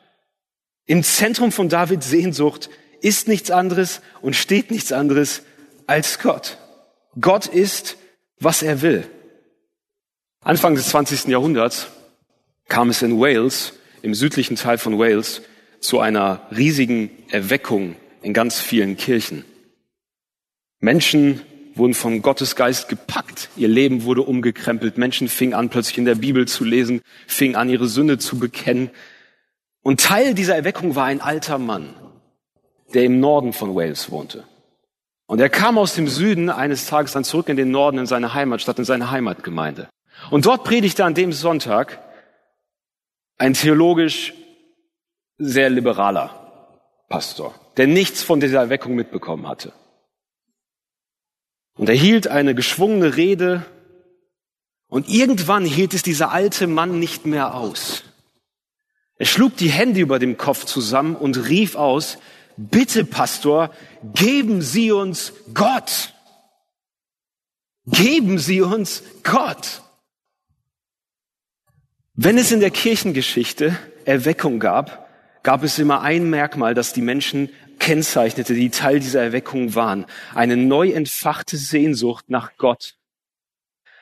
Im 0.87 1.03
Zentrum 1.03 1.53
von 1.53 1.69
Davids 1.69 2.09
Sehnsucht 2.09 2.71
ist 3.03 3.29
nichts 3.29 3.51
anderes 3.51 4.01
und 4.23 4.37
steht 4.37 4.71
nichts 4.71 4.91
anderes 4.91 5.43
als 5.87 6.19
Gott. 6.19 6.57
Gott 7.21 7.47
ist, 7.47 7.99
was 8.41 8.63
er 8.63 8.81
will. 8.81 9.07
Anfang 10.41 10.77
des 10.77 10.89
20. 10.89 11.27
Jahrhunderts 11.27 11.89
kam 12.69 12.89
es 12.89 13.03
in 13.03 13.21
Wales, 13.21 13.75
im 14.05 14.15
südlichen 14.15 14.57
Teil 14.57 14.77
von 14.77 14.99
Wales, 14.99 15.41
zu 15.81 15.99
einer 15.99 16.43
riesigen 16.55 17.11
Erweckung 17.31 17.97
in 18.21 18.35
ganz 18.35 18.61
vielen 18.61 18.99
Kirchen. 18.99 19.47
Menschen 20.79 21.41
wurden 21.75 21.95
vom 21.95 22.21
Gottesgeist 22.21 22.91
gepackt. 22.91 23.49
Ihr 23.57 23.69
Leben 23.69 24.05
wurde 24.05 24.21
umgekrempelt. 24.21 24.99
Menschen 24.99 25.29
fingen 25.29 25.55
an, 25.55 25.71
plötzlich 25.71 25.97
in 25.97 26.05
der 26.05 26.17
Bibel 26.17 26.47
zu 26.47 26.65
lesen, 26.65 27.01
fingen 27.27 27.57
an, 27.57 27.71
ihre 27.71 27.89
Sünde 27.89 28.19
zu 28.19 28.39
bekennen. 28.39 28.91
Und 29.83 30.01
Teil 30.01 30.35
dieser 30.35 30.55
Erweckung 30.55 30.95
war 30.97 31.07
ein 31.07 31.23
alter 31.23 31.57
Mann, 31.57 31.95
der 32.93 33.05
im 33.05 33.21
Norden 33.21 33.55
von 33.55 33.75
Wales 33.75 34.11
wohnte. 34.11 34.45
Und 35.27 35.41
er 35.41 35.49
kam 35.49 35.79
aus 35.79 35.95
dem 35.95 36.09
Süden 36.09 36.51
eines 36.51 36.87
Tages 36.87 37.13
dann 37.13 37.25
zurück 37.25 37.49
in 37.49 37.57
den 37.57 37.71
Norden, 37.71 37.97
in 37.97 38.07
seine 38.07 38.35
Heimatstadt, 38.35 38.79
in 38.79 38.85
seine 38.85 39.11
Heimatgemeinde. 39.11 39.89
Und 40.31 40.45
dort 40.45 40.65
predigte 40.65 41.07
an 41.07 41.15
dem 41.15 41.33
Sonntag 41.33 42.04
ein 43.45 43.53
theologisch 43.53 44.33
sehr 45.37 45.69
liberaler 45.69 46.31
Pastor, 47.11 47.55
der 47.77 47.87
nichts 47.87 48.23
von 48.23 48.41
dieser 48.41 48.61
Erweckung 48.61 48.95
mitbekommen 48.95 49.47
hatte. 49.47 49.75
Und 51.77 51.91
er 51.91 51.95
hielt 51.95 52.27
eine 52.27 52.55
geschwungene 52.55 53.17
Rede 53.17 53.67
und 54.89 55.11
irgendwann 55.11 55.67
hielt 55.67 55.93
es 55.93 56.03
dieser 56.03 56.31
alte 56.31 56.67
Mann 56.67 56.99
nicht 56.99 57.27
mehr 57.27 57.55
aus. 57.55 58.05
Er 59.17 59.27
schlug 59.27 59.59
die 59.59 59.71
Hände 59.71 60.01
über 60.01 60.19
dem 60.19 60.39
Kopf 60.39 60.65
zusammen 60.65 61.15
und 61.15 61.49
rief 61.49 61.77
aus, 61.77 62.17
bitte 62.57 63.05
Pastor, 63.05 63.71
geben 64.15 64.63
Sie 64.63 64.91
uns 64.91 65.35
Gott. 65.53 66.15
Geben 67.85 68.39
Sie 68.39 68.63
uns 68.63 69.03
Gott. 69.23 69.84
Wenn 72.17 72.39
es 72.39 72.53
in 72.53 72.61
der 72.61 72.71
Kirchengeschichte 72.71 73.77
Erweckung 74.05 74.61
gab, 74.61 75.09
gab 75.43 75.65
es 75.65 75.81
immer 75.81 76.03
ein 76.03 76.31
Merkmal, 76.31 76.73
das 76.73 76.93
die 76.93 77.03
Menschen 77.03 77.51
kennzeichnete, 77.81 78.55
die 78.55 78.71
Teil 78.71 79.01
dieser 79.01 79.21
Erweckung 79.21 79.75
waren. 79.75 80.07
Eine 80.33 80.57
neu 80.57 80.93
entfachte 80.93 81.57
Sehnsucht 81.57 82.27
nach 82.31 82.53
Gott. 82.57 82.95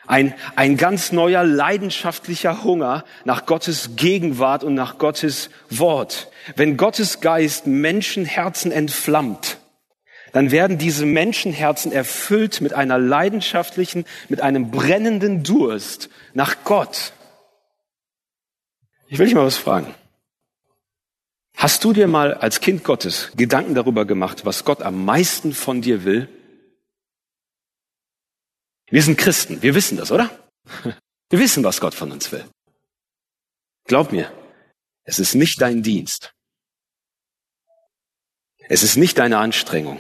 Ein, 0.07 0.35
ein 0.57 0.77
ganz 0.77 1.11
neuer 1.13 1.43
leidenschaftlicher 1.43 2.65
Hunger 2.65 3.07
nach 3.25 3.47
Gottes 3.47 3.97
Gegenwart 3.97 4.63
und 4.63 4.75
nach 4.75 4.99
Gottes 4.99 5.49
Wort. 5.71 6.31
Wenn 6.55 6.77
Gottes 6.77 7.23
Geist 7.23 7.67
Menschenherzen 7.67 8.73
entflammt, 8.73 9.57
dann 10.35 10.51
werden 10.51 10.77
diese 10.77 11.07
Menschenherzen 11.07 11.93
erfüllt 11.93 12.61
mit 12.61 12.75
einer 12.75 12.99
leidenschaftlichen, 12.99 14.05
mit 14.29 14.43
einem 14.43 14.71
brennenden 14.71 15.45
Durst 15.45 16.11
nach 16.35 16.57
Gott. 16.65 17.15
Ich 19.13 19.19
will 19.19 19.27
dich 19.27 19.35
mal 19.35 19.45
was 19.45 19.59
fragen. 19.59 19.95
Hast 21.55 21.85
du 21.85 21.93
dir 21.93 22.09
mal 22.09 22.33
als 22.33 22.61
Kind 22.61 22.83
Gottes 22.83 23.31
Gedanken 23.37 23.75
darüber 23.75 24.07
gemacht, 24.07 24.47
was 24.47 24.65
Gott 24.65 24.81
am 24.81 25.05
meisten 25.05 25.53
von 25.53 25.83
dir 25.83 26.05
will? 26.05 26.29
Wir 28.87 29.03
sind 29.03 29.19
Christen, 29.19 29.61
wir 29.61 29.75
wissen 29.75 29.99
das, 29.99 30.13
oder? 30.13 30.31
Wir 31.29 31.39
wissen, 31.39 31.65
was 31.65 31.81
Gott 31.81 31.95
von 31.95 32.13
uns 32.13 32.31
will. 32.31 32.45
Glaub 33.87 34.13
mir, 34.13 34.31
es 35.05 35.19
ist 35.19 35.35
nicht 35.35 35.63
dein 35.63 35.83
Dienst. 35.83 36.35
Es 38.69 38.83
ist 38.83 38.97
nicht 38.97 39.17
deine 39.19 39.39
Anstrengung. 39.39 39.99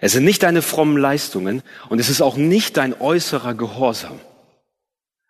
Es 0.00 0.12
sind 0.12 0.24
nicht 0.24 0.42
deine 0.42 0.60
frommen 0.60 0.98
Leistungen 0.98 1.62
und 1.88 2.00
es 2.00 2.10
ist 2.10 2.20
auch 2.20 2.36
nicht 2.36 2.76
dein 2.76 2.98
äußerer 2.98 3.54
Gehorsam. 3.54 4.20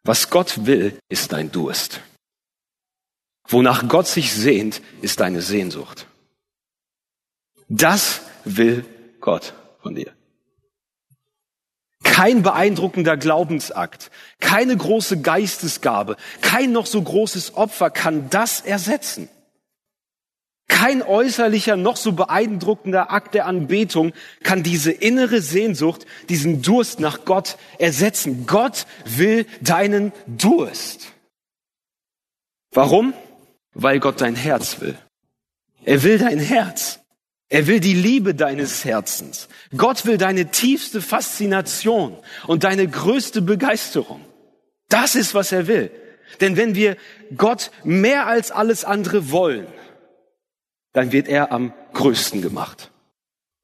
Was 0.02 0.28
Gott 0.28 0.66
will, 0.66 0.98
ist 1.08 1.32
dein 1.32 1.52
Durst. 1.52 2.00
Wonach 3.48 3.88
Gott 3.88 4.06
sich 4.06 4.32
sehnt, 4.32 4.82
ist 5.02 5.20
deine 5.20 5.42
Sehnsucht. 5.42 6.06
Das 7.68 8.22
will 8.44 8.84
Gott 9.20 9.54
von 9.80 9.94
dir. 9.94 10.12
Kein 12.02 12.42
beeindruckender 12.42 13.16
Glaubensakt, 13.16 14.10
keine 14.40 14.76
große 14.76 15.20
Geistesgabe, 15.20 16.16
kein 16.40 16.72
noch 16.72 16.86
so 16.86 17.02
großes 17.02 17.54
Opfer 17.54 17.90
kann 17.90 18.30
das 18.30 18.60
ersetzen. 18.60 19.28
Kein 20.68 21.02
äußerlicher, 21.02 21.76
noch 21.76 21.96
so 21.96 22.12
beeindruckender 22.12 23.12
Akt 23.12 23.34
der 23.34 23.46
Anbetung 23.46 24.12
kann 24.42 24.62
diese 24.62 24.90
innere 24.90 25.40
Sehnsucht, 25.40 26.06
diesen 26.28 26.62
Durst 26.62 27.00
nach 27.00 27.24
Gott 27.24 27.56
ersetzen. 27.78 28.46
Gott 28.46 28.86
will 29.04 29.46
deinen 29.60 30.12
Durst. 30.26 31.12
Warum? 32.72 33.14
Weil 33.76 34.00
Gott 34.00 34.20
dein 34.20 34.34
Herz 34.34 34.80
will. 34.80 34.96
Er 35.84 36.02
will 36.02 36.18
dein 36.18 36.38
Herz. 36.38 37.00
Er 37.48 37.66
will 37.68 37.78
die 37.78 37.94
Liebe 37.94 38.34
deines 38.34 38.84
Herzens. 38.84 39.48
Gott 39.76 40.04
will 40.04 40.18
deine 40.18 40.50
tiefste 40.50 41.00
Faszination 41.00 42.16
und 42.46 42.64
deine 42.64 42.88
größte 42.88 43.42
Begeisterung. 43.42 44.24
Das 44.88 45.14
ist, 45.14 45.34
was 45.34 45.52
er 45.52 45.68
will. 45.68 45.90
Denn 46.40 46.56
wenn 46.56 46.74
wir 46.74 46.96
Gott 47.36 47.70
mehr 47.84 48.26
als 48.26 48.50
alles 48.50 48.84
andere 48.84 49.30
wollen, 49.30 49.68
dann 50.92 51.12
wird 51.12 51.28
er 51.28 51.52
am 51.52 51.72
größten 51.92 52.42
gemacht. 52.42 52.90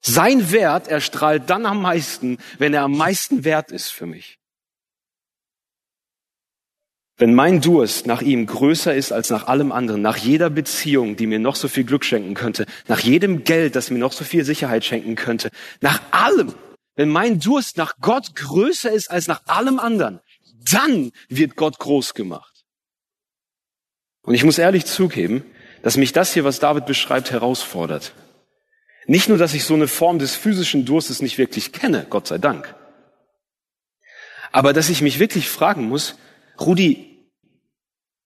Sein 0.00 0.52
Wert 0.52 0.88
erstrahlt 0.88 1.48
dann 1.48 1.64
am 1.64 1.80
meisten, 1.80 2.38
wenn 2.58 2.74
er 2.74 2.82
am 2.82 2.96
meisten 2.96 3.44
wert 3.44 3.72
ist 3.72 3.88
für 3.88 4.06
mich. 4.06 4.38
Wenn 7.22 7.34
mein 7.34 7.60
Durst 7.60 8.08
nach 8.08 8.20
ihm 8.20 8.46
größer 8.46 8.92
ist 8.92 9.12
als 9.12 9.30
nach 9.30 9.46
allem 9.46 9.70
anderen, 9.70 10.02
nach 10.02 10.16
jeder 10.16 10.50
Beziehung, 10.50 11.14
die 11.14 11.28
mir 11.28 11.38
noch 11.38 11.54
so 11.54 11.68
viel 11.68 11.84
Glück 11.84 12.04
schenken 12.04 12.34
könnte, 12.34 12.66
nach 12.88 12.98
jedem 12.98 13.44
Geld, 13.44 13.76
das 13.76 13.92
mir 13.92 14.00
noch 14.00 14.10
so 14.10 14.24
viel 14.24 14.44
Sicherheit 14.44 14.84
schenken 14.84 15.14
könnte, 15.14 15.50
nach 15.80 16.02
allem, 16.10 16.52
wenn 16.96 17.08
mein 17.08 17.38
Durst 17.38 17.76
nach 17.76 17.94
Gott 18.00 18.34
größer 18.34 18.90
ist 18.90 19.08
als 19.08 19.28
nach 19.28 19.46
allem 19.46 19.78
anderen, 19.78 20.18
dann 20.68 21.12
wird 21.28 21.54
Gott 21.54 21.78
groß 21.78 22.14
gemacht. 22.14 22.64
Und 24.22 24.34
ich 24.34 24.42
muss 24.42 24.58
ehrlich 24.58 24.84
zugeben, 24.86 25.44
dass 25.84 25.96
mich 25.96 26.12
das 26.12 26.34
hier, 26.34 26.42
was 26.42 26.58
David 26.58 26.86
beschreibt, 26.86 27.30
herausfordert. 27.30 28.14
Nicht 29.06 29.28
nur, 29.28 29.38
dass 29.38 29.54
ich 29.54 29.62
so 29.62 29.74
eine 29.74 29.86
Form 29.86 30.18
des 30.18 30.34
physischen 30.34 30.84
Durstes 30.86 31.22
nicht 31.22 31.38
wirklich 31.38 31.70
kenne, 31.70 32.04
Gott 32.10 32.26
sei 32.26 32.38
Dank, 32.38 32.74
aber 34.50 34.72
dass 34.72 34.88
ich 34.88 35.02
mich 35.02 35.20
wirklich 35.20 35.48
fragen 35.48 35.84
muss, 35.84 36.16
Rudi, 36.60 37.11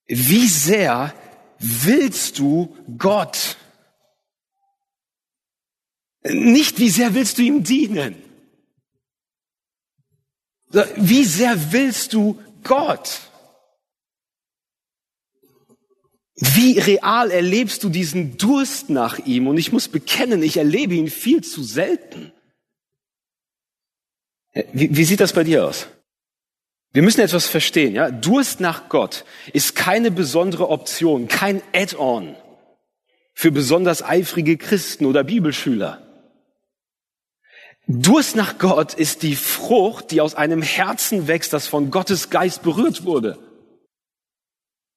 wie 0.06 0.46
sehr 0.46 1.14
willst 1.58 2.38
du 2.38 2.76
Gott? 2.98 3.56
Nicht 6.22 6.78
wie 6.78 6.90
sehr 6.90 7.14
willst 7.14 7.38
du 7.38 7.42
ihm 7.42 7.62
dienen? 7.62 8.22
Wie 10.96 11.24
sehr 11.24 11.72
willst 11.72 12.12
du 12.12 12.40
Gott? 12.62 13.20
Wie 16.36 16.78
real 16.78 17.30
erlebst 17.30 17.82
du 17.82 17.88
diesen 17.88 18.36
Durst 18.36 18.90
nach 18.90 19.18
ihm? 19.20 19.46
Und 19.46 19.56
ich 19.56 19.72
muss 19.72 19.88
bekennen, 19.88 20.42
ich 20.42 20.58
erlebe 20.58 20.94
ihn 20.94 21.08
viel 21.08 21.42
zu 21.42 21.62
selten. 21.62 22.32
Wie, 24.72 24.94
wie 24.94 25.04
sieht 25.04 25.20
das 25.20 25.32
bei 25.32 25.44
dir 25.44 25.66
aus? 25.66 25.86
Wir 26.92 27.02
müssen 27.02 27.20
etwas 27.20 27.46
verstehen, 27.46 27.94
ja? 27.94 28.10
Durst 28.10 28.60
nach 28.60 28.88
Gott 28.88 29.24
ist 29.52 29.76
keine 29.76 30.10
besondere 30.10 30.70
Option, 30.70 31.28
kein 31.28 31.62
Add-on 31.74 32.36
für 33.34 33.52
besonders 33.52 34.02
eifrige 34.02 34.56
Christen 34.56 35.04
oder 35.04 35.22
Bibelschüler. 35.22 36.02
Durst 37.86 38.34
nach 38.34 38.58
Gott 38.58 38.94
ist 38.94 39.22
die 39.22 39.36
Frucht, 39.36 40.10
die 40.10 40.20
aus 40.20 40.34
einem 40.34 40.62
Herzen 40.62 41.28
wächst, 41.28 41.52
das 41.52 41.68
von 41.68 41.90
Gottes 41.90 42.30
Geist 42.30 42.62
berührt 42.62 43.04
wurde. 43.04 43.38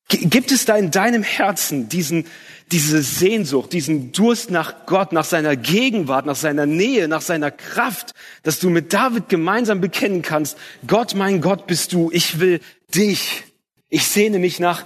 Gibt 0.10 0.52
es 0.52 0.66
da 0.66 0.76
in 0.76 0.90
deinem 0.90 1.22
Herzen 1.22 1.88
diesen, 1.88 2.26
diese 2.72 3.04
Sehnsucht, 3.04 3.74
diesen 3.74 4.12
Durst 4.12 4.50
nach 4.50 4.88
Gott, 4.88 5.12
nach 5.12 5.24
seiner 5.24 5.56
Gegenwart, 5.56 6.26
nach 6.26 6.36
seiner 6.36 6.66
Nähe, 6.66 7.08
nach 7.08 7.22
seiner 7.22 7.52
Kraft, 7.52 8.16
dass 8.42 8.60
du 8.60 8.72
mit 8.72 8.92
David 8.92 9.30
gemeinsam 9.30 9.82
bekennen 9.82 10.24
kannst, 10.24 10.58
Gott, 10.88 11.14
mein 11.14 11.42
Gott 11.42 11.68
bist 11.68 11.94
du, 11.94 12.10
ich 12.12 12.40
will 12.40 12.60
dich, 12.94 13.44
ich 13.90 14.08
sehne 14.08 14.40
mich 14.40 14.60
nach 14.60 14.84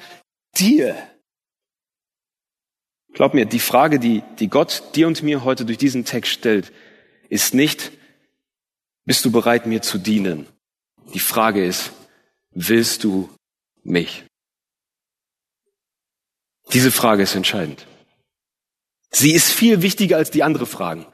dir. 0.57 0.95
Glaub 3.13 3.33
mir, 3.33 3.45
die 3.45 3.59
Frage, 3.59 3.99
die, 3.99 4.23
die 4.39 4.49
Gott 4.49 4.83
dir 4.95 5.07
und 5.07 5.23
mir 5.23 5.45
heute 5.45 5.63
durch 5.63 5.77
diesen 5.77 6.03
Text 6.03 6.31
stellt, 6.31 6.73
ist 7.29 7.53
nicht, 7.53 7.91
bist 9.05 9.23
du 9.23 9.31
bereit, 9.31 9.67
mir 9.67 9.81
zu 9.81 9.97
dienen? 9.97 10.47
Die 11.13 11.19
Frage 11.19 11.65
ist, 11.65 11.91
willst 12.51 13.03
du 13.05 13.29
mich? 13.83 14.25
Diese 16.71 16.91
Frage 16.91 17.23
ist 17.23 17.35
entscheidend. 17.35 17.85
Sie 19.11 19.31
ist 19.31 19.51
viel 19.51 19.81
wichtiger 19.81 20.17
als 20.17 20.31
die 20.31 20.43
andere 20.43 20.65
Fragen. 20.65 21.05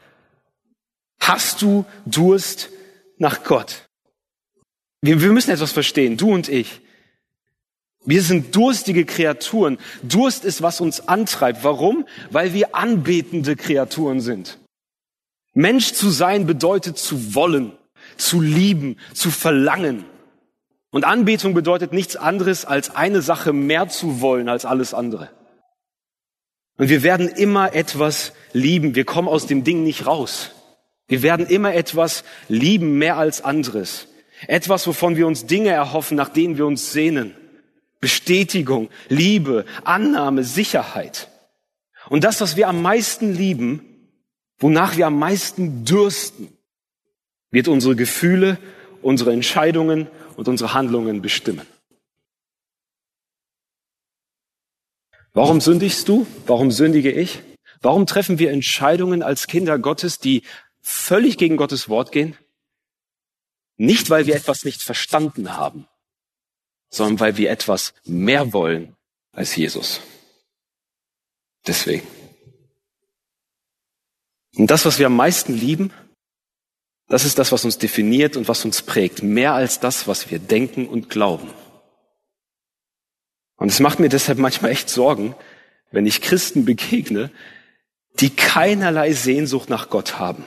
Hast 1.19 1.61
du 1.61 1.85
Durst 2.05 2.69
nach 3.17 3.43
Gott? 3.43 3.89
Wir, 5.01 5.21
wir 5.21 5.31
müssen 5.31 5.51
etwas 5.51 5.71
verstehen, 5.71 6.17
du 6.17 6.31
und 6.31 6.47
ich. 6.47 6.81
Wir 8.05 8.23
sind 8.23 8.55
durstige 8.55 9.05
Kreaturen. 9.05 9.77
Durst 10.03 10.45
ist, 10.45 10.61
was 10.61 10.79
uns 10.79 11.07
antreibt. 11.07 11.63
Warum? 11.63 12.07
Weil 12.31 12.53
wir 12.53 12.73
anbetende 12.73 13.55
Kreaturen 13.55 14.21
sind. 14.21 14.57
Mensch 15.53 15.93
zu 15.93 16.09
sein 16.09 16.45
bedeutet 16.47 16.97
zu 16.97 17.35
wollen, 17.35 17.73
zu 18.17 18.39
lieben, 18.39 18.97
zu 19.13 19.29
verlangen. 19.29 20.05
Und 20.91 21.03
Anbetung 21.03 21.53
bedeutet 21.53 21.91
nichts 21.91 22.15
anderes, 22.15 22.65
als 22.65 22.95
eine 22.95 23.21
Sache 23.21 23.51
mehr 23.51 23.89
zu 23.89 24.21
wollen 24.21 24.47
als 24.47 24.65
alles 24.65 24.93
andere. 24.93 25.29
Und 26.79 26.87
wir 26.87 27.03
werden 27.03 27.27
immer 27.27 27.75
etwas 27.75 28.31
lieben. 28.53 28.95
Wir 28.95 29.03
kommen 29.03 29.27
aus 29.27 29.45
dem 29.45 29.63
Ding 29.65 29.83
nicht 29.83 30.07
raus. 30.07 30.51
Wir 31.09 31.21
werden 31.21 31.45
immer 31.45 31.73
etwas 31.75 32.23
lieben, 32.47 32.97
mehr 32.97 33.17
als 33.17 33.43
anderes. 33.43 34.07
Etwas, 34.47 34.87
wovon 34.87 35.17
wir 35.17 35.27
uns 35.27 35.45
Dinge 35.45 35.69
erhoffen, 35.69 36.15
nach 36.15 36.29
denen 36.29 36.57
wir 36.57 36.65
uns 36.65 36.93
sehnen. 36.93 37.35
Bestätigung, 37.99 38.89
Liebe, 39.09 39.65
Annahme, 39.83 40.45
Sicherheit. 40.45 41.27
Und 42.07 42.23
das, 42.23 42.39
was 42.39 42.55
wir 42.55 42.69
am 42.69 42.81
meisten 42.81 43.33
lieben, 43.33 43.81
wonach 44.57 44.95
wir 44.95 45.07
am 45.07 45.19
meisten 45.19 45.83
dürsten, 45.83 46.47
wird 47.51 47.67
unsere 47.67 47.97
Gefühle, 47.97 48.57
unsere 49.01 49.33
Entscheidungen 49.33 50.07
und 50.37 50.47
unsere 50.47 50.73
Handlungen 50.73 51.21
bestimmen. 51.21 51.67
Warum 55.39 55.61
sündigst 55.61 56.05
du? 56.09 56.27
Warum 56.47 56.69
sündige 56.69 57.13
ich? 57.13 57.41
Warum 57.79 58.05
treffen 58.05 58.39
wir 58.39 58.51
Entscheidungen 58.51 59.23
als 59.23 59.47
Kinder 59.47 59.79
Gottes, 59.79 60.19
die 60.19 60.43
völlig 60.81 61.37
gegen 61.37 61.55
Gottes 61.55 61.87
Wort 61.87 62.11
gehen? 62.11 62.35
Nicht, 63.77 64.09
weil 64.09 64.25
wir 64.25 64.35
etwas 64.35 64.65
nicht 64.65 64.81
verstanden 64.81 65.55
haben, 65.55 65.87
sondern 66.89 67.21
weil 67.21 67.37
wir 67.37 67.51
etwas 67.51 67.93
mehr 68.03 68.51
wollen 68.51 68.97
als 69.31 69.55
Jesus. 69.55 70.01
Deswegen. 71.65 72.05
Und 74.57 74.69
das, 74.69 74.83
was 74.83 74.99
wir 74.99 75.05
am 75.05 75.15
meisten 75.15 75.53
lieben, 75.53 75.93
das 77.07 77.23
ist 77.23 77.39
das, 77.39 77.53
was 77.53 77.63
uns 77.63 77.77
definiert 77.77 78.35
und 78.35 78.49
was 78.49 78.65
uns 78.65 78.81
prägt, 78.81 79.23
mehr 79.23 79.53
als 79.53 79.79
das, 79.79 80.05
was 80.05 80.29
wir 80.29 80.39
denken 80.39 80.85
und 80.85 81.09
glauben. 81.09 81.49
Und 83.59 83.69
es 83.69 83.79
macht 83.79 83.99
mir 83.99 84.09
deshalb 84.09 84.39
manchmal 84.39 84.71
echt 84.71 84.89
Sorgen, 84.89 85.35
wenn 85.91 86.05
ich 86.05 86.21
Christen 86.21 86.65
begegne, 86.65 87.29
die 88.19 88.29
keinerlei 88.29 89.13
Sehnsucht 89.13 89.69
nach 89.69 89.89
Gott 89.89 90.17
haben. 90.17 90.45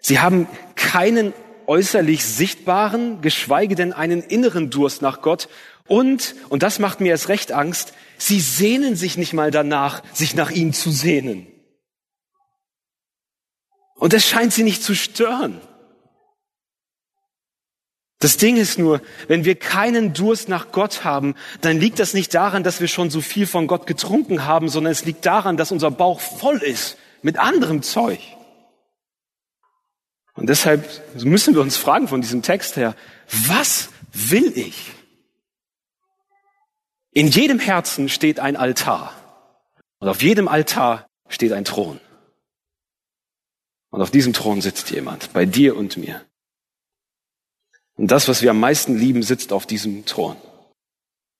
Sie 0.00 0.20
haben 0.20 0.46
keinen 0.76 1.32
äußerlich 1.66 2.24
sichtbaren, 2.24 3.22
geschweige 3.22 3.74
denn 3.74 3.92
einen 3.94 4.22
inneren 4.22 4.70
Durst 4.70 5.00
nach 5.00 5.22
Gott. 5.22 5.48
Und, 5.86 6.34
und 6.50 6.62
das 6.62 6.78
macht 6.78 7.00
mir 7.00 7.08
erst 7.08 7.28
recht 7.28 7.52
Angst, 7.52 7.94
sie 8.18 8.40
sehnen 8.40 8.96
sich 8.96 9.16
nicht 9.16 9.32
mal 9.32 9.50
danach, 9.50 10.02
sich 10.12 10.34
nach 10.34 10.50
ihm 10.50 10.72
zu 10.74 10.90
sehnen. 10.90 11.46
Und 13.94 14.12
es 14.12 14.26
scheint 14.26 14.52
sie 14.52 14.62
nicht 14.62 14.82
zu 14.82 14.94
stören. 14.94 15.60
Das 18.24 18.38
Ding 18.38 18.56
ist 18.56 18.78
nur, 18.78 19.02
wenn 19.28 19.44
wir 19.44 19.54
keinen 19.54 20.14
Durst 20.14 20.48
nach 20.48 20.72
Gott 20.72 21.04
haben, 21.04 21.34
dann 21.60 21.78
liegt 21.78 21.98
das 21.98 22.14
nicht 22.14 22.32
daran, 22.32 22.62
dass 22.62 22.80
wir 22.80 22.88
schon 22.88 23.10
so 23.10 23.20
viel 23.20 23.46
von 23.46 23.66
Gott 23.66 23.86
getrunken 23.86 24.46
haben, 24.46 24.70
sondern 24.70 24.92
es 24.92 25.04
liegt 25.04 25.26
daran, 25.26 25.58
dass 25.58 25.70
unser 25.70 25.90
Bauch 25.90 26.20
voll 26.20 26.56
ist 26.56 26.96
mit 27.20 27.38
anderem 27.38 27.82
Zeug. 27.82 28.20
Und 30.32 30.48
deshalb 30.48 30.88
müssen 31.22 31.52
wir 31.52 31.60
uns 31.60 31.76
fragen 31.76 32.08
von 32.08 32.22
diesem 32.22 32.40
Text 32.40 32.76
her, 32.76 32.96
was 33.46 33.90
will 34.14 34.56
ich? 34.56 34.92
In 37.12 37.28
jedem 37.28 37.58
Herzen 37.58 38.08
steht 38.08 38.40
ein 38.40 38.56
Altar. 38.56 39.12
Und 39.98 40.08
auf 40.08 40.22
jedem 40.22 40.48
Altar 40.48 41.06
steht 41.28 41.52
ein 41.52 41.66
Thron. 41.66 42.00
Und 43.90 44.00
auf 44.00 44.10
diesem 44.10 44.32
Thron 44.32 44.62
sitzt 44.62 44.90
jemand, 44.92 45.34
bei 45.34 45.44
dir 45.44 45.76
und 45.76 45.98
mir. 45.98 46.24
Und 47.96 48.10
das, 48.10 48.28
was 48.28 48.42
wir 48.42 48.50
am 48.50 48.60
meisten 48.60 48.96
lieben, 48.96 49.22
sitzt 49.22 49.52
auf 49.52 49.66
diesem 49.66 50.04
Thron. 50.04 50.36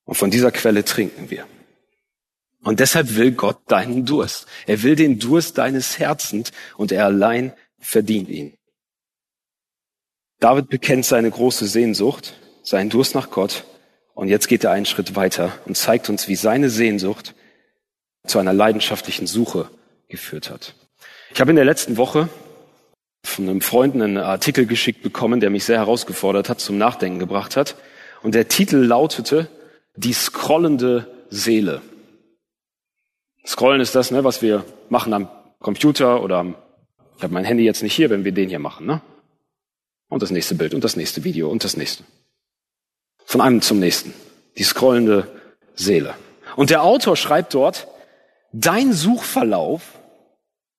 Und 0.05 0.15
von 0.15 0.31
dieser 0.31 0.53
Quelle 0.53 0.85
trinken 0.85 1.31
wir. 1.31 1.47
Und 2.63 2.81
deshalb 2.81 3.17
will 3.17 3.33
Gott 3.33 3.59
deinen 3.67 4.07
Durst. 4.07 4.47
Er 4.67 4.83
will 4.83 4.97
den 4.97 5.19
Durst 5.19 5.59
deines 5.59 5.99
Herzens 5.99 6.53
und 6.77 6.93
er 6.93 7.05
allein 7.05 7.53
verdient 7.79 8.29
ihn. 8.29 8.57
David 10.41 10.69
bekennt 10.69 11.05
seine 11.05 11.31
große 11.31 11.67
Sehnsucht, 11.67 12.35
seinen 12.63 12.91
Durst 12.91 13.15
nach 13.15 13.31
Gott. 13.31 13.65
Und 14.15 14.29
jetzt 14.29 14.49
geht 14.49 14.65
er 14.65 14.71
einen 14.71 14.87
Schritt 14.87 15.17
weiter 15.17 15.59
und 15.67 15.77
zeigt 15.77 16.09
uns, 16.09 16.29
wie 16.29 16.37
seine 16.37 16.71
Sehnsucht 16.71 17.35
zu 18.27 18.39
einer 18.39 18.53
leidenschaftlichen 18.53 19.27
Suche 19.27 19.71
geführt 20.09 20.51
hat. 20.51 20.75
Ich 21.33 21.41
habe 21.41 21.51
in 21.51 21.57
der 21.57 21.65
letzten 21.65 21.97
Woche 21.97 22.29
von 23.27 23.49
einem 23.49 23.61
Freund 23.61 23.95
einen 23.95 24.19
Artikel 24.19 24.67
geschickt 24.67 25.03
bekommen, 25.03 25.41
der 25.41 25.51
mich 25.51 25.65
sehr 25.65 25.79
herausgefordert 25.79 26.49
hat, 26.49 26.61
zum 26.61 26.79
Nachdenken 26.79 27.19
gebracht 27.19 27.57
hat. 27.57 27.77
Und 28.23 28.35
der 28.35 28.49
Titel 28.49 28.77
lautete 28.77 29.49
Die 29.97 30.13
scrollende 30.13 31.07
Seele. 31.31 31.83
Scrollen 33.47 33.81
ist 33.81 33.95
das, 33.95 34.11
ne, 34.11 34.25
was 34.25 34.43
wir 34.43 34.65
machen 34.89 35.13
am 35.13 35.29
Computer 35.59 36.23
oder 36.23 36.39
am, 36.39 36.55
ich 37.17 37.23
habe 37.23 37.35
mein 37.35 37.45
Handy 37.45 37.65
jetzt 37.65 37.83
nicht 37.83 37.95
hier, 37.95 38.11
wenn 38.11 38.25
wir 38.25 38.33
den 38.33 38.49
hier 38.49 38.59
machen, 38.59 38.87
ne? 38.87 39.01
Und 40.09 40.23
das 40.23 40.31
nächste 40.31 40.55
Bild 40.55 40.75
und 40.75 40.85
das 40.85 40.97
nächste 40.97 41.25
Video 41.25 41.49
und 41.49 41.65
das 41.65 41.77
nächste. 41.77 42.05
Von 43.25 43.41
einem 43.41 43.63
zum 43.63 43.81
nächsten. 43.81 44.15
Die 44.59 44.63
scrollende 44.63 45.27
Seele. 45.75 46.15
Und 46.57 46.71
der 46.71 46.83
Autor 46.83 47.17
schreibt 47.17 47.55
dort, 47.55 47.89
dein 48.53 48.93
Suchverlauf 48.93 49.83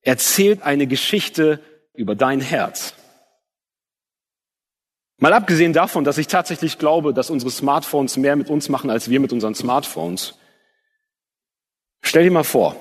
erzählt 0.01 0.61
eine 0.61 0.87
Geschichte 0.87 1.59
über 1.95 2.15
dein 2.15 2.41
Herz. 2.41 2.93
Mal 5.17 5.33
abgesehen 5.33 5.73
davon, 5.73 6.03
dass 6.03 6.17
ich 6.17 6.27
tatsächlich 6.27 6.77
glaube, 6.77 7.13
dass 7.13 7.29
unsere 7.29 7.51
Smartphones 7.51 8.17
mehr 8.17 8.35
mit 8.35 8.49
uns 8.49 8.67
machen, 8.69 8.89
als 8.89 9.09
wir 9.09 9.19
mit 9.19 9.31
unseren 9.31 9.55
Smartphones. 9.55 10.35
Stell 12.01 12.25
dir 12.25 12.31
mal 12.31 12.43
vor, 12.43 12.75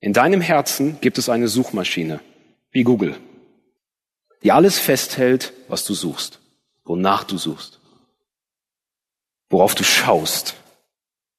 in 0.00 0.12
deinem 0.12 0.40
Herzen 0.40 1.00
gibt 1.00 1.18
es 1.18 1.28
eine 1.28 1.48
Suchmaschine, 1.48 2.20
wie 2.70 2.84
Google, 2.84 3.18
die 4.42 4.52
alles 4.52 4.78
festhält, 4.78 5.52
was 5.68 5.84
du 5.84 5.94
suchst, 5.94 6.40
wonach 6.84 7.24
du 7.24 7.38
suchst, 7.38 7.80
worauf 9.50 9.74
du 9.74 9.84
schaust, 9.84 10.56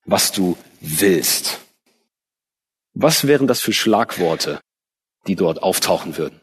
was 0.05 0.31
du 0.31 0.57
willst. 0.79 1.59
Was 2.93 3.27
wären 3.27 3.45
das 3.45 3.61
für 3.61 3.73
Schlagworte, 3.73 4.61
die 5.27 5.35
dort 5.35 5.63
auftauchen 5.63 6.17
würden. 6.17 6.39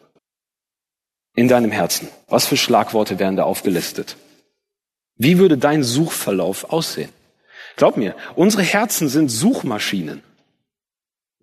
In 1.35 1.49
deinem 1.49 1.71
Herzen. 1.71 2.09
Was 2.29 2.47
für 2.47 2.57
Schlagworte 2.57 3.19
wären 3.19 3.37
da 3.37 3.45
aufgelistet? 3.45 4.17
Wie 5.17 5.39
würde 5.39 5.59
dein 5.59 5.83
Suchverlauf 5.83 6.71
aussehen? 6.73 7.11
Glaub 7.77 7.97
mir, 7.97 8.15
unsere 8.35 8.63
Herzen 8.63 9.09
sind 9.09 9.29
Suchmaschinen. 9.29 10.23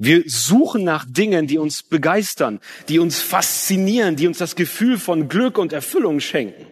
Wir 0.01 0.23
suchen 0.27 0.85
nach 0.85 1.05
Dingen, 1.07 1.45
die 1.45 1.57
uns 1.57 1.83
begeistern, 1.83 2.61
die 2.87 2.99
uns 2.99 3.19
faszinieren, 3.19 4.15
die 4.15 4.27
uns 4.27 4.37
das 4.37 4.55
Gefühl 4.55 4.97
von 4.97 5.27
Glück 5.27 5.57
und 5.57 5.73
Erfüllung 5.73 6.21
schenken. 6.21 6.67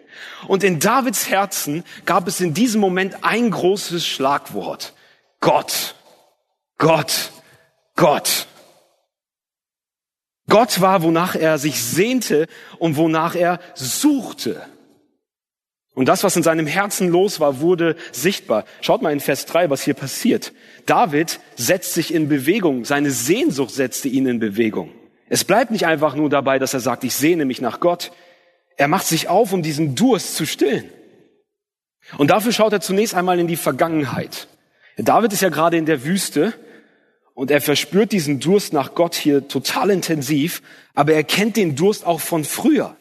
Und 0.46 0.64
in 0.64 0.80
Davids 0.80 1.28
Herzen 1.28 1.84
gab 2.06 2.26
es 2.26 2.40
in 2.40 2.54
diesem 2.54 2.80
Moment 2.80 3.22
ein 3.22 3.50
großes 3.50 4.06
Schlagwort. 4.06 4.94
Gott. 5.40 5.94
Gott. 6.78 7.32
Gott. 7.96 8.47
Gott 10.48 10.80
war, 10.80 11.02
wonach 11.02 11.34
er 11.34 11.58
sich 11.58 11.82
sehnte 11.82 12.46
und 12.78 12.96
wonach 12.96 13.34
er 13.34 13.60
suchte. 13.74 14.62
Und 15.94 16.06
das, 16.06 16.22
was 16.22 16.36
in 16.36 16.42
seinem 16.42 16.66
Herzen 16.66 17.08
los 17.08 17.40
war, 17.40 17.60
wurde 17.60 17.96
sichtbar. 18.12 18.64
Schaut 18.80 19.02
mal 19.02 19.12
in 19.12 19.20
Vers 19.20 19.46
3, 19.46 19.68
was 19.68 19.82
hier 19.82 19.94
passiert. 19.94 20.52
David 20.86 21.40
setzt 21.56 21.92
sich 21.92 22.14
in 22.14 22.28
Bewegung. 22.28 22.84
Seine 22.84 23.10
Sehnsucht 23.10 23.74
setzte 23.74 24.08
ihn 24.08 24.26
in 24.26 24.38
Bewegung. 24.38 24.92
Es 25.28 25.44
bleibt 25.44 25.70
nicht 25.70 25.86
einfach 25.86 26.14
nur 26.14 26.30
dabei, 26.30 26.58
dass 26.58 26.72
er 26.72 26.80
sagt, 26.80 27.04
ich 27.04 27.14
sehne 27.14 27.44
mich 27.44 27.60
nach 27.60 27.80
Gott. 27.80 28.12
Er 28.76 28.88
macht 28.88 29.06
sich 29.06 29.28
auf, 29.28 29.52
um 29.52 29.62
diesen 29.62 29.96
Durst 29.96 30.36
zu 30.36 30.46
stillen. 30.46 30.88
Und 32.16 32.30
dafür 32.30 32.52
schaut 32.52 32.72
er 32.72 32.80
zunächst 32.80 33.14
einmal 33.14 33.38
in 33.38 33.48
die 33.48 33.56
Vergangenheit. 33.56 34.48
David 34.96 35.32
ist 35.32 35.42
ja 35.42 35.48
gerade 35.48 35.76
in 35.76 35.84
der 35.84 36.04
Wüste 36.04 36.54
und 37.38 37.52
er 37.52 37.60
verspürt 37.60 38.10
diesen 38.10 38.40
Durst 38.40 38.72
nach 38.72 38.96
Gott 38.96 39.14
hier 39.14 39.46
total 39.46 39.90
intensiv, 39.90 40.60
aber 40.96 41.12
er 41.12 41.22
kennt 41.22 41.56
den 41.56 41.76
Durst 41.76 42.04
auch 42.04 42.20
von 42.20 42.42
früher. 42.42 42.96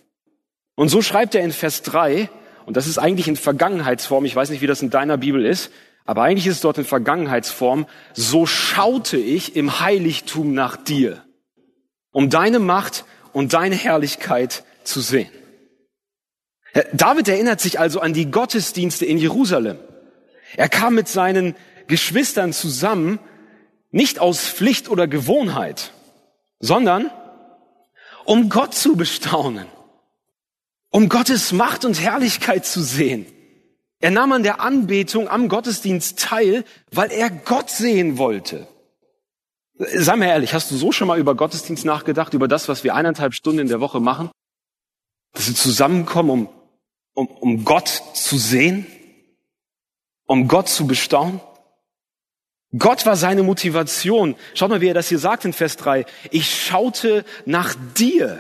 Und 0.76 0.90
so 0.90 1.02
schreibt 1.02 1.34
er 1.34 1.44
in 1.44 1.52
Vers 1.52 1.82
3, 1.82 2.30
und 2.68 2.78
das 2.78 2.86
ist 2.86 3.00
eigentlich 3.00 3.28
in 3.28 3.36
Vergangenheitsform. 3.36 4.26
Ich 4.26 4.36
weiß 4.36 4.52
nicht, 4.52 4.62
wie 4.62 4.68
das 4.68 4.84
in 4.84 4.92
deiner 4.92 5.18
Bibel 5.18 5.44
ist. 5.44 5.72
Aber 6.06 6.22
eigentlich 6.22 6.46
ist 6.46 6.58
es 6.58 6.62
dort 6.62 6.78
in 6.78 6.86
Vergangenheitsform. 6.86 7.88
So 8.14 8.46
schaute 8.46 9.18
ich 9.18 9.56
im 9.56 9.80
Heiligtum 9.80 10.54
nach 10.54 10.78
dir, 10.78 11.24
um 12.12 12.30
deine 12.30 12.60
Macht 12.60 13.06
und 13.34 13.54
deine 13.54 13.74
Herrlichkeit 13.74 14.64
zu 14.84 15.02
sehen. 15.02 15.32
David 16.94 17.28
erinnert 17.28 17.60
sich 17.60 17.80
also 17.80 18.02
an 18.02 18.14
die 18.14 18.30
Gottesdienste 18.30 19.04
in 19.04 19.18
Jerusalem. 19.18 19.80
Er 20.56 20.70
kam 20.70 20.94
mit 20.94 21.08
seinen 21.08 21.56
Geschwistern 21.88 22.54
zusammen, 22.54 23.18
nicht 23.92 24.20
aus 24.20 24.48
Pflicht 24.48 24.90
oder 24.90 25.08
Gewohnheit, 25.08 25.92
sondern 26.60 27.12
um 28.26 28.50
Gott 28.50 28.74
zu 28.74 28.96
bestaunen 28.96 29.68
um 30.90 31.10
Gottes 31.10 31.52
Macht 31.52 31.86
und 31.86 32.02
Herrlichkeit 32.02 32.66
zu 32.66 32.82
sehen. 32.82 33.26
Er 34.00 34.12
nahm 34.12 34.32
an 34.32 34.44
der 34.44 34.62
Anbetung 34.62 35.28
am 35.28 35.50
Gottesdienst 35.50 36.20
teil, 36.20 36.64
weil 36.92 37.12
er 37.12 37.30
Gott 37.30 37.70
sehen 37.70 38.18
wollte. 38.18 38.68
Sei 39.76 40.16
mir 40.16 40.28
ehrlich, 40.28 40.54
hast 40.54 40.72
du 40.72 40.76
so 40.76 40.92
schon 40.92 41.08
mal 41.08 41.20
über 41.20 41.36
Gottesdienst 41.36 41.86
nachgedacht, 41.86 42.34
über 42.34 42.48
das, 42.48 42.68
was 42.68 42.84
wir 42.84 42.96
eineinhalb 42.96 43.34
Stunden 43.34 43.60
in 43.60 43.68
der 43.68 43.80
Woche 43.80 44.00
machen? 44.00 44.32
Dass 45.34 45.48
wir 45.48 45.56
zusammenkommen, 45.56 46.30
um, 46.32 46.50
um, 47.14 47.28
um 47.28 47.64
Gott 47.64 47.88
zu 48.14 48.38
sehen, 48.38 48.88
um 50.26 50.48
Gott 50.48 50.70
zu 50.70 50.88
bestaunen? 50.88 51.42
Gott 52.78 53.06
war 53.06 53.16
seine 53.16 53.44
Motivation. 53.44 54.36
Schaut 54.54 54.70
mal, 54.70 54.82
wie 54.82 54.90
er 54.90 54.94
das 54.94 55.10
hier 55.10 55.20
sagt 55.20 55.46
in 55.46 55.54
Vers 55.54 55.78
3. 55.78 56.06
Ich 56.32 56.64
schaute 56.66 57.24
nach 57.46 57.76
dir 57.96 58.40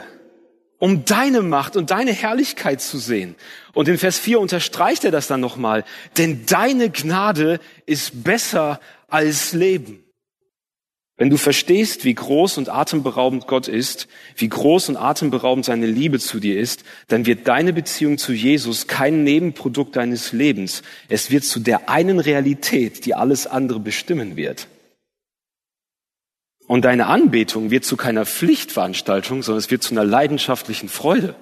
um 0.80 1.06
deine 1.06 1.42
Macht 1.42 1.76
und 1.76 1.92
deine 1.92 2.12
Herrlichkeit 2.12 2.82
zu 2.82 2.98
sehen. 2.98 3.36
Und 3.74 3.88
in 3.88 3.98
Vers 3.98 4.20
4 4.20 4.40
unterstreicht 4.40 5.06
er 5.06 5.12
das 5.12 5.28
dann 5.28 5.42
nochmal, 5.42 5.84
denn 6.18 6.46
deine 6.46 6.90
Gnade 6.90 7.60
ist 7.86 8.24
besser 8.24 8.80
als 9.08 9.54
Leben. 9.54 10.04
Wenn 11.20 11.32
du 11.32 11.38
verstehst, 11.38 12.06
wie 12.06 12.14
groß 12.14 12.60
und 12.60 12.70
atemberaubend 12.70 13.48
Gott 13.48 13.68
ist, 13.68 14.08
wie 14.36 14.50
groß 14.50 14.90
und 14.90 14.98
atemberaubend 14.98 15.66
seine 15.66 15.88
Liebe 15.88 16.20
zu 16.20 16.40
dir 16.40 16.60
ist, 16.60 16.84
dann 17.08 17.26
wird 17.26 17.48
deine 17.48 17.74
Beziehung 17.74 18.20
zu 18.20 18.34
Jesus 18.34 18.86
kein 18.86 19.24
Nebenprodukt 19.24 19.96
deines 19.96 20.32
Lebens. 20.32 20.84
Es 21.10 21.32
wird 21.32 21.44
zu 21.44 21.60
der 21.60 21.90
einen 21.90 22.20
Realität, 22.20 23.06
die 23.06 23.16
alles 23.16 23.48
andere 23.48 23.80
bestimmen 23.80 24.36
wird. 24.36 24.68
Und 26.68 26.86
deine 26.86 27.08
Anbetung 27.08 27.72
wird 27.72 27.84
zu 27.84 27.98
keiner 27.98 28.26
Pflichtveranstaltung, 28.26 29.42
sondern 29.42 29.60
es 29.60 29.72
wird 29.72 29.82
zu 29.82 29.96
einer 29.96 30.04
leidenschaftlichen 30.04 30.90
Freude. 30.90 31.34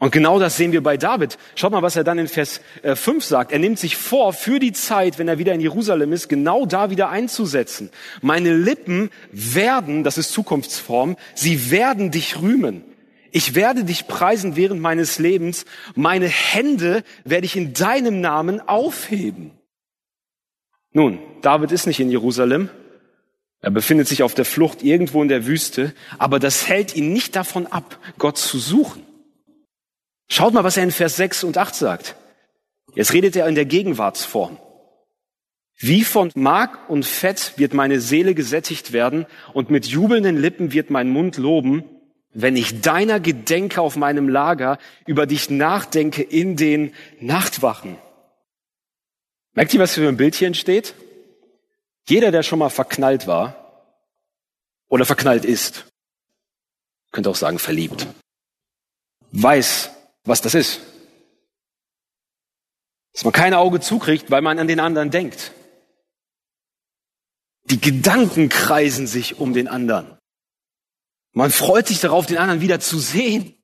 Und 0.00 0.12
genau 0.12 0.38
das 0.38 0.56
sehen 0.56 0.72
wir 0.72 0.82
bei 0.82 0.96
David. 0.96 1.36
Schaut 1.54 1.72
mal, 1.72 1.82
was 1.82 1.94
er 1.94 2.04
dann 2.04 2.18
in 2.18 2.26
Vers 2.26 2.62
5 2.82 3.08
äh, 3.08 3.20
sagt. 3.20 3.52
Er 3.52 3.58
nimmt 3.58 3.78
sich 3.78 3.96
vor, 3.96 4.32
für 4.32 4.58
die 4.58 4.72
Zeit, 4.72 5.18
wenn 5.18 5.28
er 5.28 5.38
wieder 5.38 5.52
in 5.52 5.60
Jerusalem 5.60 6.14
ist, 6.14 6.28
genau 6.28 6.64
da 6.64 6.88
wieder 6.88 7.10
einzusetzen. 7.10 7.90
Meine 8.22 8.56
Lippen 8.56 9.10
werden, 9.30 10.02
das 10.02 10.16
ist 10.16 10.32
Zukunftsform, 10.32 11.16
sie 11.34 11.70
werden 11.70 12.10
dich 12.10 12.40
rühmen. 12.40 12.82
Ich 13.30 13.54
werde 13.54 13.84
dich 13.84 14.08
preisen 14.08 14.56
während 14.56 14.80
meines 14.80 15.18
Lebens. 15.18 15.66
Meine 15.94 16.28
Hände 16.28 17.04
werde 17.24 17.44
ich 17.44 17.54
in 17.54 17.74
deinem 17.74 18.22
Namen 18.22 18.66
aufheben. 18.66 19.50
Nun, 20.92 21.18
David 21.42 21.72
ist 21.72 21.86
nicht 21.86 22.00
in 22.00 22.10
Jerusalem, 22.10 22.70
er 23.60 23.70
befindet 23.70 24.08
sich 24.08 24.22
auf 24.22 24.32
der 24.32 24.46
Flucht 24.46 24.82
irgendwo 24.82 25.22
in 25.22 25.28
der 25.28 25.46
Wüste, 25.46 25.92
aber 26.18 26.38
das 26.38 26.66
hält 26.66 26.96
ihn 26.96 27.12
nicht 27.12 27.36
davon 27.36 27.66
ab, 27.66 27.98
Gott 28.16 28.38
zu 28.38 28.58
suchen. 28.58 29.02
Schaut 30.30 30.54
mal, 30.54 30.64
was 30.64 30.76
er 30.76 30.84
in 30.84 30.92
Vers 30.92 31.16
6 31.16 31.44
und 31.44 31.58
8 31.58 31.74
sagt. 31.74 32.14
Jetzt 32.94 33.12
redet 33.12 33.34
er 33.34 33.48
in 33.48 33.56
der 33.56 33.64
Gegenwartsform. 33.64 34.58
Wie 35.76 36.04
von 36.04 36.30
Mark 36.34 36.88
und 36.88 37.04
Fett 37.04 37.54
wird 37.56 37.74
meine 37.74 38.00
Seele 38.00 38.34
gesättigt 38.34 38.92
werden 38.92 39.26
und 39.54 39.70
mit 39.70 39.86
jubelnden 39.86 40.36
Lippen 40.36 40.72
wird 40.72 40.90
mein 40.90 41.08
Mund 41.08 41.36
loben, 41.36 41.84
wenn 42.32 42.54
ich 42.54 42.80
deiner 42.80 43.18
gedenke 43.18 43.80
auf 43.80 43.96
meinem 43.96 44.28
Lager, 44.28 44.78
über 45.06 45.26
dich 45.26 45.50
nachdenke 45.50 46.22
in 46.22 46.56
den 46.56 46.94
Nachtwachen. 47.18 47.96
Merkt 49.54 49.74
ihr, 49.74 49.80
was 49.80 49.94
für 49.94 50.06
ein 50.06 50.16
Bild 50.16 50.36
hier 50.36 50.46
entsteht? 50.46 50.94
Jeder, 52.08 52.30
der 52.30 52.44
schon 52.44 52.60
mal 52.60 52.70
verknallt 52.70 53.26
war 53.26 53.96
oder 54.88 55.04
verknallt 55.04 55.44
ist, 55.44 55.86
könnte 57.10 57.30
auch 57.30 57.36
sagen 57.36 57.58
verliebt, 57.58 58.06
weiß, 59.32 59.90
was 60.24 60.40
das 60.40 60.54
ist. 60.54 60.80
Dass 63.12 63.24
man 63.24 63.32
kein 63.32 63.54
Auge 63.54 63.80
zukriegt, 63.80 64.30
weil 64.30 64.42
man 64.42 64.58
an 64.58 64.68
den 64.68 64.80
anderen 64.80 65.10
denkt. 65.10 65.52
Die 67.64 67.80
Gedanken 67.80 68.48
kreisen 68.48 69.06
sich 69.06 69.38
um 69.38 69.52
den 69.52 69.68
anderen. 69.68 70.18
Man 71.32 71.50
freut 71.50 71.86
sich 71.86 72.00
darauf, 72.00 72.26
den 72.26 72.38
anderen 72.38 72.60
wieder 72.60 72.80
zu 72.80 72.98
sehen. 72.98 73.54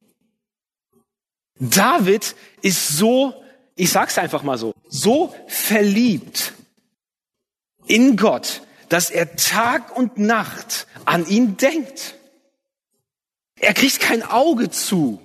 David 1.59 2.37
ist 2.63 2.89
so, 2.89 3.43
ich 3.75 3.91
sag's 3.91 4.19
einfach 4.19 4.43
mal 4.43 4.59
so, 4.59 4.75
so 4.89 5.35
verliebt 5.49 6.53
in 7.87 8.17
Gott, 8.17 8.63
dass 8.89 9.11
er 9.11 9.37
Tag 9.37 9.97
und 9.97 10.19
Nacht 10.19 10.87
an 11.05 11.27
ihn 11.27 11.57
denkt. 11.57 12.15
Er 13.59 13.75
kriegt 13.75 14.01
kein 14.01 14.23
Auge 14.23 14.71
zu, 14.71 15.21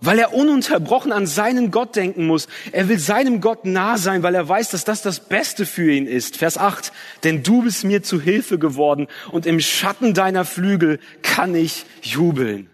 weil 0.00 0.18
er 0.18 0.34
ununterbrochen 0.34 1.12
an 1.12 1.26
seinen 1.26 1.70
Gott 1.70 1.96
denken 1.96 2.26
muss. 2.26 2.48
Er 2.72 2.88
will 2.88 2.98
seinem 2.98 3.40
Gott 3.40 3.64
nah 3.64 3.98
sein, 3.98 4.22
weil 4.22 4.34
er 4.34 4.48
weiß, 4.48 4.70
dass 4.70 4.84
das 4.84 5.02
das 5.02 5.20
Beste 5.20 5.66
für 5.66 5.90
ihn 5.92 6.06
ist. 6.06 6.36
Vers 6.36 6.58
8, 6.58 6.92
denn 7.24 7.42
du 7.42 7.62
bist 7.62 7.84
mir 7.84 8.02
zu 8.02 8.20
Hilfe 8.20 8.58
geworden 8.58 9.08
und 9.32 9.46
im 9.46 9.60
Schatten 9.60 10.14
deiner 10.14 10.44
Flügel 10.44 11.00
kann 11.22 11.54
ich 11.54 11.84
jubeln. 12.02 12.70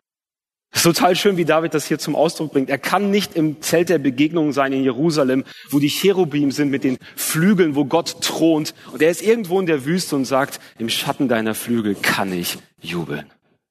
Das 0.74 0.84
ist 0.84 0.96
total 0.96 1.14
schön, 1.14 1.36
wie 1.36 1.44
David 1.44 1.72
das 1.72 1.86
hier 1.86 2.00
zum 2.00 2.16
Ausdruck 2.16 2.52
bringt. 2.52 2.68
Er 2.68 2.78
kann 2.78 3.12
nicht 3.12 3.36
im 3.36 3.62
Zelt 3.62 3.90
der 3.90 3.98
Begegnung 3.98 4.52
sein 4.52 4.72
in 4.72 4.82
Jerusalem, 4.82 5.44
wo 5.70 5.78
die 5.78 5.88
Cherubim 5.88 6.50
sind 6.50 6.68
mit 6.70 6.82
den 6.82 6.98
Flügeln, 7.14 7.76
wo 7.76 7.84
Gott 7.84 8.20
thront. 8.22 8.74
Und 8.90 9.00
er 9.00 9.10
ist 9.10 9.22
irgendwo 9.22 9.60
in 9.60 9.66
der 9.66 9.84
Wüste 9.84 10.16
und 10.16 10.24
sagt, 10.24 10.58
im 10.80 10.88
Schatten 10.88 11.28
deiner 11.28 11.54
Flügel 11.54 11.94
kann 11.94 12.32
ich 12.32 12.58
jubeln. 12.82 13.30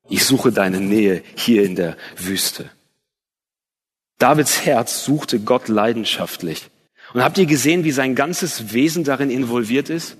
Ich 0.09 0.23
suche 0.23 0.53
deine 0.53 0.79
Nähe 0.79 1.23
hier 1.35 1.65
in 1.65 1.75
der 1.75 1.97
Wüste. 2.15 2.69
Davids 4.19 4.65
Herz 4.65 5.04
suchte 5.04 5.39
Gott 5.39 5.67
leidenschaftlich. 5.67 6.69
Und 7.13 7.23
habt 7.23 7.38
ihr 7.38 7.45
gesehen, 7.45 7.84
wie 7.84 7.91
sein 7.91 8.15
ganzes 8.15 8.73
Wesen 8.73 9.04
darin 9.04 9.30
involviert 9.30 9.89
ist? 9.89 10.17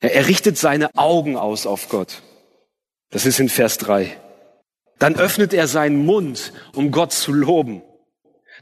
Er 0.00 0.26
richtet 0.26 0.58
seine 0.58 0.94
Augen 0.96 1.36
aus 1.36 1.66
auf 1.66 1.88
Gott. 1.88 2.22
Das 3.10 3.24
ist 3.24 3.38
in 3.38 3.48
Vers 3.48 3.78
3. 3.78 4.18
Dann 4.98 5.16
öffnet 5.16 5.54
er 5.54 5.68
seinen 5.68 6.04
Mund, 6.04 6.52
um 6.74 6.90
Gott 6.90 7.12
zu 7.12 7.32
loben. 7.32 7.82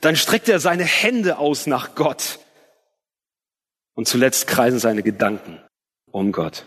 Dann 0.00 0.16
streckt 0.16 0.48
er 0.48 0.60
seine 0.60 0.84
Hände 0.84 1.38
aus 1.38 1.66
nach 1.66 1.94
Gott. 1.94 2.38
Und 3.94 4.06
zuletzt 4.06 4.46
kreisen 4.46 4.78
seine 4.78 5.02
Gedanken 5.02 5.60
um 6.10 6.32
Gott. 6.32 6.64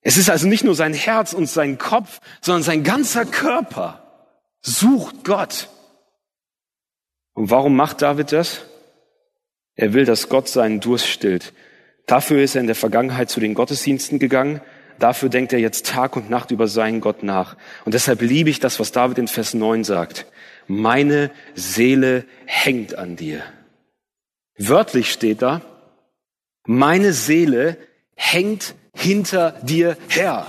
Es 0.00 0.16
ist 0.16 0.30
also 0.30 0.46
nicht 0.46 0.62
nur 0.62 0.74
sein 0.74 0.94
Herz 0.94 1.32
und 1.32 1.46
sein 1.46 1.78
Kopf, 1.78 2.20
sondern 2.40 2.62
sein 2.62 2.84
ganzer 2.84 3.24
Körper 3.24 4.28
sucht 4.60 5.24
Gott. 5.24 5.68
Und 7.36 7.50
warum 7.50 7.76
macht 7.76 8.02
David 8.02 8.32
das? 8.32 8.62
Er 9.76 9.92
will, 9.92 10.04
dass 10.04 10.28
Gott 10.28 10.48
seinen 10.48 10.80
Durst 10.80 11.06
stillt. 11.06 11.52
Dafür 12.06 12.42
ist 12.42 12.56
er 12.56 12.62
in 12.62 12.66
der 12.66 12.74
Vergangenheit 12.74 13.30
zu 13.30 13.38
den 13.38 13.54
Gottesdiensten 13.54 14.18
gegangen, 14.18 14.60
Dafür 14.98 15.28
denkt 15.28 15.52
er 15.52 15.58
jetzt 15.58 15.86
Tag 15.86 16.16
und 16.16 16.30
Nacht 16.30 16.50
über 16.50 16.68
seinen 16.68 17.00
Gott 17.00 17.22
nach. 17.22 17.56
Und 17.84 17.92
deshalb 17.92 18.22
liebe 18.22 18.50
ich 18.50 18.60
das, 18.60 18.80
was 18.80 18.92
David 18.92 19.18
in 19.18 19.28
Vers 19.28 19.54
9 19.54 19.84
sagt. 19.84 20.26
Meine 20.66 21.30
Seele 21.54 22.24
hängt 22.46 22.96
an 22.96 23.16
dir. 23.16 23.42
Wörtlich 24.58 25.12
steht 25.12 25.42
da, 25.42 25.60
meine 26.64 27.12
Seele 27.12 27.76
hängt 28.14 28.74
hinter 28.94 29.52
dir 29.62 29.98
her. 30.08 30.46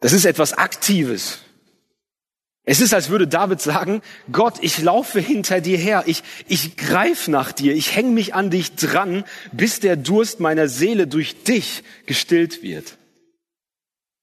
Das 0.00 0.12
ist 0.12 0.26
etwas 0.26 0.52
Aktives. 0.52 1.40
Es 2.66 2.80
ist, 2.80 2.94
als 2.94 3.10
würde 3.10 3.28
David 3.28 3.60
sagen, 3.60 4.00
Gott, 4.32 4.54
ich 4.62 4.80
laufe 4.80 5.20
hinter 5.20 5.60
dir 5.60 5.76
her, 5.76 6.04
ich, 6.06 6.22
ich 6.48 6.78
greif 6.78 7.28
nach 7.28 7.52
dir, 7.52 7.74
ich 7.74 7.94
hänge 7.94 8.10
mich 8.10 8.34
an 8.34 8.50
dich 8.50 8.74
dran, 8.74 9.24
bis 9.52 9.80
der 9.80 9.96
Durst 9.96 10.40
meiner 10.40 10.68
Seele 10.68 11.06
durch 11.06 11.44
dich 11.44 11.84
gestillt 12.06 12.62
wird. 12.62 12.96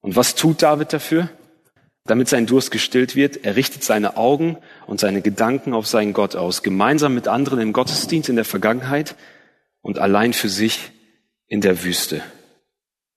Und 0.02 0.16
was 0.16 0.34
tut 0.34 0.64
David 0.64 0.92
dafür? 0.92 1.30
Damit 2.06 2.30
sein 2.30 2.48
Durst 2.48 2.72
gestillt 2.72 3.16
wird, 3.16 3.46
er 3.46 3.56
richtet 3.56 3.84
seine 3.84 4.18
Augen 4.18 4.58
und 4.88 5.00
seine 5.00 5.22
Gedanken 5.22 5.76
auf 5.76 5.86
seinen 5.86 6.14
Gott 6.14 6.36
aus, 6.36 6.64
gemeinsam 6.64 7.14
mit 7.14 7.28
anderen 7.28 7.60
im 7.60 7.74
Gottesdienst 7.74 8.28
in 8.28 8.38
der 8.38 8.46
Vergangenheit 8.46 9.16
und 9.82 10.00
allein 10.00 10.34
für 10.34 10.50
sich 10.50 10.92
in 11.48 11.62
der 11.62 11.84
Wüste. 11.84 12.24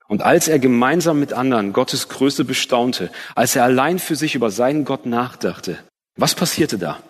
Und 0.09 0.23
als 0.23 0.49
er 0.49 0.59
gemeinsam 0.59 1.19
mit 1.19 1.33
anderen 1.33 1.73
Gottes 1.73 2.09
Größe 2.09 2.45
bestaunte, 2.45 3.11
als 3.35 3.57
er 3.57 3.65
allein 3.65 3.99
für 3.99 4.17
sich 4.17 4.35
über 4.35 4.51
seinen 4.51 4.85
Gott 4.85 5.07
nachdachte, 5.07 5.79
was 6.17 6.35
passierte 6.35 6.79
da? 6.79 7.03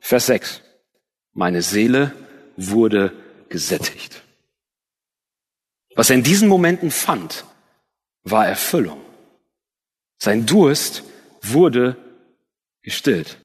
Vers 0.00 0.26
6. 0.26 0.62
Meine 1.32 1.62
Seele 1.62 2.12
wurde 2.56 3.12
gesättigt. 3.48 4.22
Was 5.94 6.10
er 6.10 6.16
in 6.16 6.22
diesen 6.22 6.48
Momenten 6.48 6.90
fand, 6.90 7.44
war 8.22 8.46
Erfüllung. 8.46 9.00
Sein 10.18 10.46
Durst 10.46 11.02
wurde 11.42 11.96
gestillt. 12.82 13.38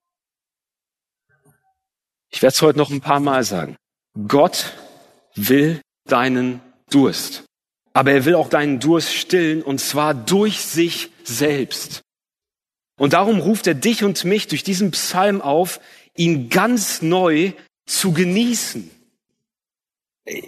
Ich 2.29 2.41
werde 2.41 2.53
es 2.53 2.61
heute 2.61 2.77
noch 2.77 2.89
ein 2.89 3.01
paar 3.01 3.19
Mal 3.19 3.43
sagen. 3.43 3.75
Gott 4.27 4.73
will 5.35 5.81
deinen 6.05 6.61
Durst. 6.89 7.43
Aber 7.93 8.11
er 8.11 8.25
will 8.25 8.35
auch 8.35 8.49
deinen 8.49 8.79
Durst 8.79 9.13
stillen 9.13 9.61
und 9.61 9.79
zwar 9.79 10.13
durch 10.13 10.61
sich 10.61 11.09
selbst. 11.23 12.01
Und 12.97 13.13
darum 13.13 13.39
ruft 13.39 13.67
er 13.67 13.75
dich 13.75 14.03
und 14.03 14.23
mich 14.25 14.47
durch 14.47 14.63
diesen 14.63 14.91
Psalm 14.91 15.41
auf, 15.41 15.79
ihn 16.15 16.49
ganz 16.49 17.01
neu 17.01 17.53
zu 17.85 18.13
genießen. 18.13 18.89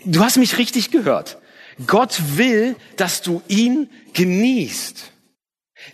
Du 0.06 0.24
hast 0.24 0.38
mich 0.38 0.58
richtig 0.58 0.92
gehört. 0.92 1.38
Gott 1.86 2.22
will, 2.38 2.76
dass 2.96 3.22
du 3.22 3.42
ihn 3.48 3.90
genießt. 4.14 5.12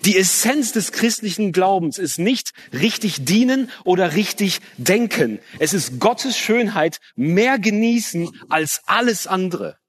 Die 0.05 0.17
Essenz 0.17 0.71
des 0.71 0.91
christlichen 0.91 1.51
Glaubens 1.51 1.97
ist 1.97 2.19
nicht 2.19 2.51
richtig 2.71 3.25
dienen 3.25 3.69
oder 3.83 4.15
richtig 4.15 4.61
denken. 4.77 5.39
Es 5.59 5.73
ist 5.73 5.99
Gottes 5.99 6.37
Schönheit 6.37 6.99
mehr 7.15 7.59
genießen 7.59 8.29
als 8.49 8.81
alles 8.85 9.27
andere. 9.27 9.80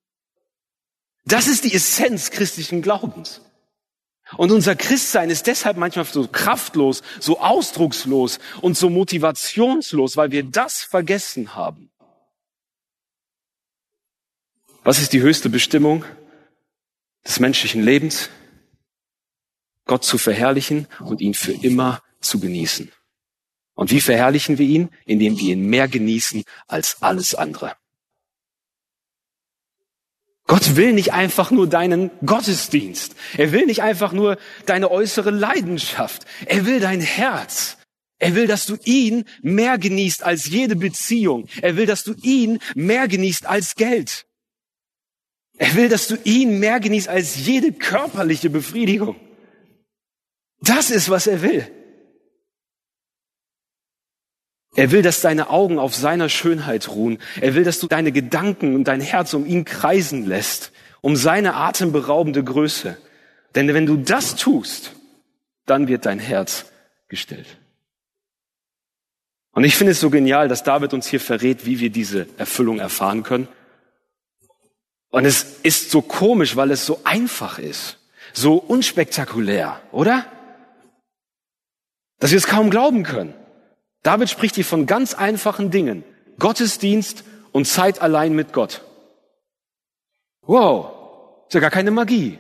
Das 1.25 1.47
ist 1.47 1.65
die 1.65 1.75
Essenz 1.75 2.31
christlichen 2.31 2.83
Glaubens. 2.83 3.41
Und 4.37 4.51
unser 4.51 4.75
Christsein 4.75 5.31
ist 5.31 5.47
deshalb 5.47 5.77
manchmal 5.77 6.05
so 6.05 6.27
kraftlos, 6.27 7.03
so 7.21 7.39
ausdruckslos 7.39 8.39
und 8.61 8.77
so 8.77 8.89
motivationslos, 8.89 10.17
weil 10.17 10.31
wir 10.31 10.43
das 10.43 10.83
vergessen 10.83 11.55
haben. 11.55 11.91
Was 14.85 14.99
ist 14.99 15.13
die 15.13 15.21
höchste 15.21 15.49
Bestimmung 15.49 16.05
des 17.25 17.41
menschlichen 17.41 17.83
Lebens? 17.83 18.31
Gott 19.85 20.05
zu 20.05 20.19
verherrlichen 20.19 20.89
und 21.01 21.21
ihn 21.21 21.35
für 21.35 21.53
immer 21.53 22.03
zu 22.21 22.41
genießen. 22.41 22.91
Und 23.75 23.91
wie 23.91 24.01
verherrlichen 24.01 24.59
wir 24.59 24.67
ihn? 24.67 24.91
Indem 25.05 25.39
wir 25.39 25.53
ihn 25.53 25.67
mehr 25.67 25.89
genießen 25.89 26.45
als 26.67 27.03
alles 27.03 27.35
andere. 27.35 27.77
Gott 30.53 30.77
will 30.77 30.93
nicht 30.93 31.15
einfach 31.15 31.51
nur 31.51 31.67
deinen 31.67 32.11
Gottesdienst. 32.27 33.17
Er 33.39 33.53
will 33.53 33.65
nicht 33.65 33.81
einfach 33.81 34.13
nur 34.13 34.37
deine 34.67 34.91
äußere 34.91 35.31
Leidenschaft. 35.31 36.27
Er 36.45 36.67
will 36.67 36.79
dein 36.79 37.01
Herz. 37.01 37.79
Er 38.19 38.35
will, 38.35 38.47
dass 38.47 38.67
du 38.67 38.77
ihn 38.85 39.25
mehr 39.41 39.79
genießt 39.79 40.23
als 40.23 40.45
jede 40.45 40.77
Beziehung. 40.77 41.49
Er 41.63 41.79
will, 41.79 41.87
dass 41.87 42.05
du 42.05 42.13
ihn 42.21 42.59
mehr 42.75 43.09
genießt 43.09 43.47
als 43.47 43.77
Geld. 43.77 44.27
Er 45.57 45.75
will, 45.75 45.89
dass 45.89 46.07
du 46.07 46.17
ihn 46.23 46.59
mehr 46.59 46.81
genießt 46.81 47.09
als 47.09 47.47
jede 47.47 47.73
körperliche 47.73 48.51
Befriedigung. 48.51 49.17
Das 50.61 50.91
ist, 50.91 51.09
was 51.09 51.29
er 51.29 51.41
will. 51.41 51.67
Er 54.75 54.91
will, 54.91 55.03
dass 55.03 55.21
deine 55.21 55.51
Augen 55.51 55.79
auf 55.79 55.95
seiner 55.95 56.29
Schönheit 56.29 56.89
ruhen. 56.89 57.19
Er 57.41 57.55
will, 57.55 57.65
dass 57.65 57.79
du 57.79 57.87
deine 57.87 58.11
Gedanken 58.11 58.75
und 58.75 58.85
dein 58.85 59.03
Herz 59.03 59.35
um 59.35 59.45
ihn 59.45 59.65
kreisen 59.65 60.27
lässt, 60.27 60.73
um 61.03 61.15
seine 61.15 61.55
atemberaubende 61.55 62.43
Größe. 62.43 62.97
Denn 63.55 63.75
wenn 63.75 63.85
du 63.85 63.97
das 63.97 64.35
tust, 64.37 64.93
dann 65.67 65.89
wird 65.89 66.07
dein 66.07 66.19
Herz 66.19 66.67
gestillt. 67.09 67.59
Und 69.53 69.65
ich 69.65 69.77
finde 69.77 69.93
es 69.93 70.01
so 70.01 70.09
genial, 70.09 70.49
dass 70.49 70.63
David 70.63 70.95
uns 70.95 71.07
hier 71.07 71.21
verrät, 71.21 71.67
wie 71.67 71.79
wir 71.79 71.91
diese 71.91 72.27
Erfüllung 72.39 72.79
erfahren 72.79 73.23
können. 73.23 73.49
Und 75.11 75.27
es 75.27 75.59
ist 75.63 75.91
so 75.91 76.01
komisch, 76.01 76.57
weil 76.57 76.71
es 76.71 76.87
so 76.87 77.01
einfach 77.05 77.59
ist, 77.59 77.99
so 78.33 78.55
unspektakulär, 78.55 79.83
oder? 79.93 80.25
Dass 82.19 82.31
wir 82.31 82.39
es 82.39 82.47
kaum 82.47 82.71
glauben 82.71 83.03
können. 83.03 83.35
David 84.03 84.31
spricht 84.31 84.57
hier 84.57 84.65
von 84.65 84.87
ganz 84.87 85.15
einfachen 85.15 85.71
Dingen. 85.71 86.05
Gottesdienst 86.39 87.25
und 87.53 87.67
Zeit 87.67 88.01
allein 88.01 88.35
mit 88.35 88.53
Gott. 88.53 88.83
Wow, 90.43 91.47
ist 91.47 91.55
ja 91.55 91.61
gar 91.61 91.71
keine 91.71 91.91
Magie. 91.91 92.39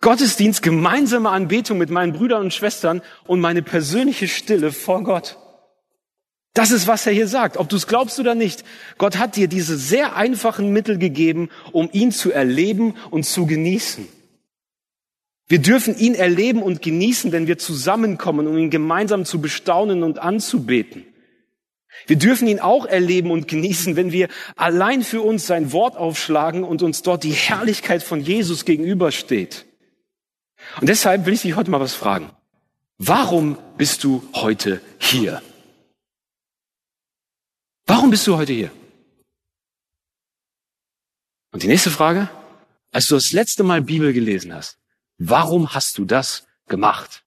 Gottesdienst, 0.00 0.62
gemeinsame 0.62 1.30
Anbetung 1.30 1.78
mit 1.78 1.90
meinen 1.90 2.12
Brüdern 2.12 2.42
und 2.42 2.54
Schwestern 2.54 3.00
und 3.26 3.40
meine 3.40 3.62
persönliche 3.62 4.28
Stille 4.28 4.70
vor 4.70 5.02
Gott. 5.02 5.38
Das 6.52 6.70
ist, 6.70 6.86
was 6.86 7.06
er 7.06 7.12
hier 7.12 7.26
sagt, 7.26 7.56
ob 7.56 7.68
du 7.68 7.76
es 7.76 7.88
glaubst 7.88 8.20
oder 8.20 8.36
nicht. 8.36 8.64
Gott 8.98 9.18
hat 9.18 9.34
dir 9.34 9.48
diese 9.48 9.76
sehr 9.76 10.14
einfachen 10.14 10.72
Mittel 10.72 10.98
gegeben, 10.98 11.48
um 11.72 11.88
ihn 11.90 12.12
zu 12.12 12.30
erleben 12.30 12.94
und 13.10 13.24
zu 13.24 13.46
genießen. 13.46 14.06
Wir 15.46 15.58
dürfen 15.58 15.96
ihn 15.98 16.14
erleben 16.14 16.62
und 16.62 16.80
genießen, 16.80 17.32
wenn 17.32 17.46
wir 17.46 17.58
zusammenkommen, 17.58 18.46
um 18.46 18.56
ihn 18.56 18.70
gemeinsam 18.70 19.24
zu 19.24 19.40
bestaunen 19.40 20.02
und 20.02 20.18
anzubeten. 20.18 21.04
Wir 22.06 22.16
dürfen 22.16 22.48
ihn 22.48 22.60
auch 22.60 22.86
erleben 22.86 23.30
und 23.30 23.46
genießen, 23.46 23.96
wenn 23.96 24.10
wir 24.10 24.28
allein 24.56 25.02
für 25.02 25.22
uns 25.22 25.46
sein 25.46 25.72
Wort 25.72 25.96
aufschlagen 25.96 26.64
und 26.64 26.82
uns 26.82 27.02
dort 27.02 27.24
die 27.24 27.32
Herrlichkeit 27.32 28.02
von 28.02 28.20
Jesus 28.20 28.64
gegenübersteht. 28.64 29.66
Und 30.80 30.88
deshalb 30.88 31.26
will 31.26 31.34
ich 31.34 31.42
dich 31.42 31.56
heute 31.56 31.70
mal 31.70 31.80
was 31.80 31.94
fragen. 31.94 32.30
Warum 32.98 33.58
bist 33.76 34.02
du 34.04 34.26
heute 34.34 34.80
hier? 34.98 35.42
Warum 37.86 38.10
bist 38.10 38.26
du 38.26 38.36
heute 38.36 38.52
hier? 38.52 38.70
Und 41.52 41.62
die 41.62 41.68
nächste 41.68 41.90
Frage, 41.90 42.28
als 42.90 43.08
du 43.08 43.14
das 43.14 43.32
letzte 43.32 43.62
Mal 43.62 43.82
Bibel 43.82 44.12
gelesen 44.12 44.54
hast, 44.54 44.78
Warum 45.18 45.74
hast 45.74 45.98
du 45.98 46.04
das 46.04 46.46
gemacht? 46.66 47.24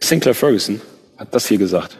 Sinclair 0.00 0.34
Ferguson 0.34 0.80
hat 1.16 1.34
das 1.34 1.46
hier 1.46 1.58
gesagt. 1.58 1.98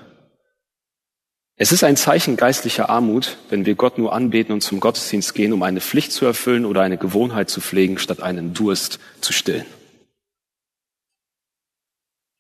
Es 1.57 1.71
ist 1.71 1.85
ein 1.85 1.97
Zeichen 1.97 2.37
geistlicher 2.37 2.89
Armut, 2.89 3.37
wenn 3.49 3.67
wir 3.67 3.77
Gott 3.77 3.97
nur 3.99 4.13
anbeten 4.13 4.53
und 4.53 4.63
zum 4.63 4.81
Gottesdienst 4.81 5.35
gehen, 5.35 5.53
um 5.53 5.63
eine 5.63 5.81
Pflicht 5.81 6.11
zu 6.11 6.25
erfüllen 6.25 6.65
oder 6.65 6.83
eine 6.83 6.99
Gewohnheit 6.99 7.51
zu 7.51 7.61
pflegen, 7.61 7.99
statt 7.99 8.21
einen 8.21 8.55
Durst 8.55 8.99
zu 9.21 9.33
stillen. 9.33 9.67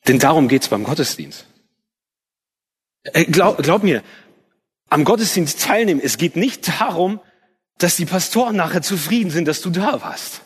Denn 0.08 0.18
darum 0.18 0.48
geht's 0.48 0.68
beim 0.68 0.82
Gottesdienst. 0.82 1.46
Äh, 3.04 3.26
glaub, 3.26 3.62
glaub 3.62 3.84
mir, 3.84 4.02
am 4.88 5.04
Gottesdienst 5.04 5.62
teilnehmen, 5.62 6.00
es 6.02 6.18
geht 6.18 6.34
nicht 6.34 6.80
darum, 6.80 7.20
dass 7.82 7.96
die 7.96 8.06
Pastoren 8.06 8.56
nachher 8.56 8.82
zufrieden 8.82 9.30
sind, 9.30 9.48
dass 9.48 9.60
du 9.60 9.70
da 9.70 10.00
warst. 10.02 10.42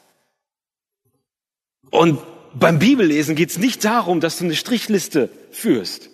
Und 1.91 2.21
beim 2.55 2.79
Bibellesen 2.79 3.37
geht 3.37 3.51
es 3.51 3.59
nicht 3.59 3.85
darum, 3.85 4.21
dass 4.21 4.39
du 4.39 4.45
eine 4.45 4.57
Strichliste 4.57 5.29
führst. 5.51 6.09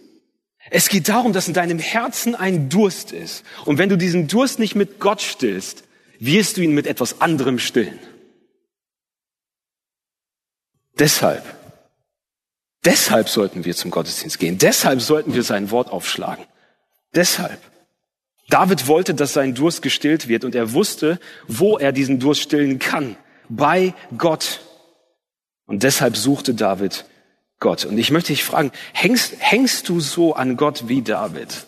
Es 0.70 0.88
geht 0.88 1.08
darum, 1.08 1.32
dass 1.32 1.48
in 1.48 1.54
deinem 1.54 1.78
Herzen 1.78 2.34
ein 2.34 2.68
Durst 2.68 3.12
ist. 3.12 3.44
Und 3.64 3.78
wenn 3.78 3.88
du 3.88 3.96
diesen 3.96 4.26
Durst 4.26 4.58
nicht 4.58 4.74
mit 4.74 4.98
Gott 4.98 5.22
stillst, 5.22 5.84
wirst 6.18 6.56
du 6.56 6.60
ihn 6.60 6.74
mit 6.74 6.86
etwas 6.86 7.20
anderem 7.20 7.58
stillen. 7.58 7.98
Deshalb, 10.98 11.44
deshalb 12.84 13.28
sollten 13.28 13.64
wir 13.64 13.74
zum 13.74 13.90
Gottesdienst 13.90 14.38
gehen. 14.38 14.58
Deshalb 14.58 15.00
sollten 15.00 15.34
wir 15.34 15.42
sein 15.42 15.70
Wort 15.70 15.90
aufschlagen. 15.90 16.44
Deshalb. 17.14 17.71
David 18.48 18.86
wollte, 18.86 19.14
dass 19.14 19.32
sein 19.32 19.54
Durst 19.54 19.82
gestillt 19.82 20.28
wird 20.28 20.44
und 20.44 20.54
er 20.54 20.72
wusste, 20.72 21.18
wo 21.48 21.78
er 21.78 21.92
diesen 21.92 22.18
Durst 22.20 22.42
stillen 22.42 22.78
kann. 22.78 23.16
Bei 23.48 23.94
Gott. 24.16 24.60
Und 25.66 25.82
deshalb 25.82 26.16
suchte 26.16 26.54
David 26.54 27.04
Gott. 27.60 27.84
Und 27.84 27.96
ich 27.96 28.10
möchte 28.10 28.32
dich 28.32 28.44
fragen, 28.44 28.72
hängst, 28.92 29.34
hängst 29.38 29.88
du 29.88 30.00
so 30.00 30.34
an 30.34 30.56
Gott 30.56 30.88
wie 30.88 31.02
David? 31.02 31.66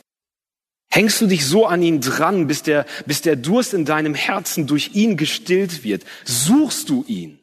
Hängst 0.90 1.20
du 1.20 1.26
dich 1.26 1.46
so 1.46 1.66
an 1.66 1.82
ihn 1.82 2.00
dran, 2.00 2.46
bis 2.46 2.62
der, 2.62 2.86
bis 3.06 3.22
der 3.22 3.36
Durst 3.36 3.74
in 3.74 3.84
deinem 3.84 4.14
Herzen 4.14 4.66
durch 4.66 4.94
ihn 4.94 5.16
gestillt 5.16 5.84
wird? 5.84 6.04
Suchst 6.24 6.88
du 6.88 7.04
ihn? 7.08 7.38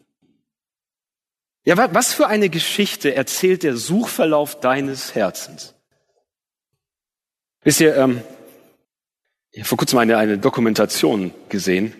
Ja, 1.63 1.93
was 1.93 2.13
für 2.13 2.27
eine 2.27 2.49
Geschichte 2.49 3.13
erzählt 3.13 3.63
der 3.63 3.77
Suchverlauf 3.77 4.59
deines 4.59 5.15
Herzens? 5.15 5.75
Wisst 7.63 7.81
ihr, 7.81 7.95
ähm, 7.95 8.21
ich 9.51 9.59
habe 9.59 9.67
vor 9.67 9.77
kurzem 9.77 9.99
eine, 9.99 10.17
eine 10.17 10.37
Dokumentation 10.37 11.31
gesehen. 11.49 11.93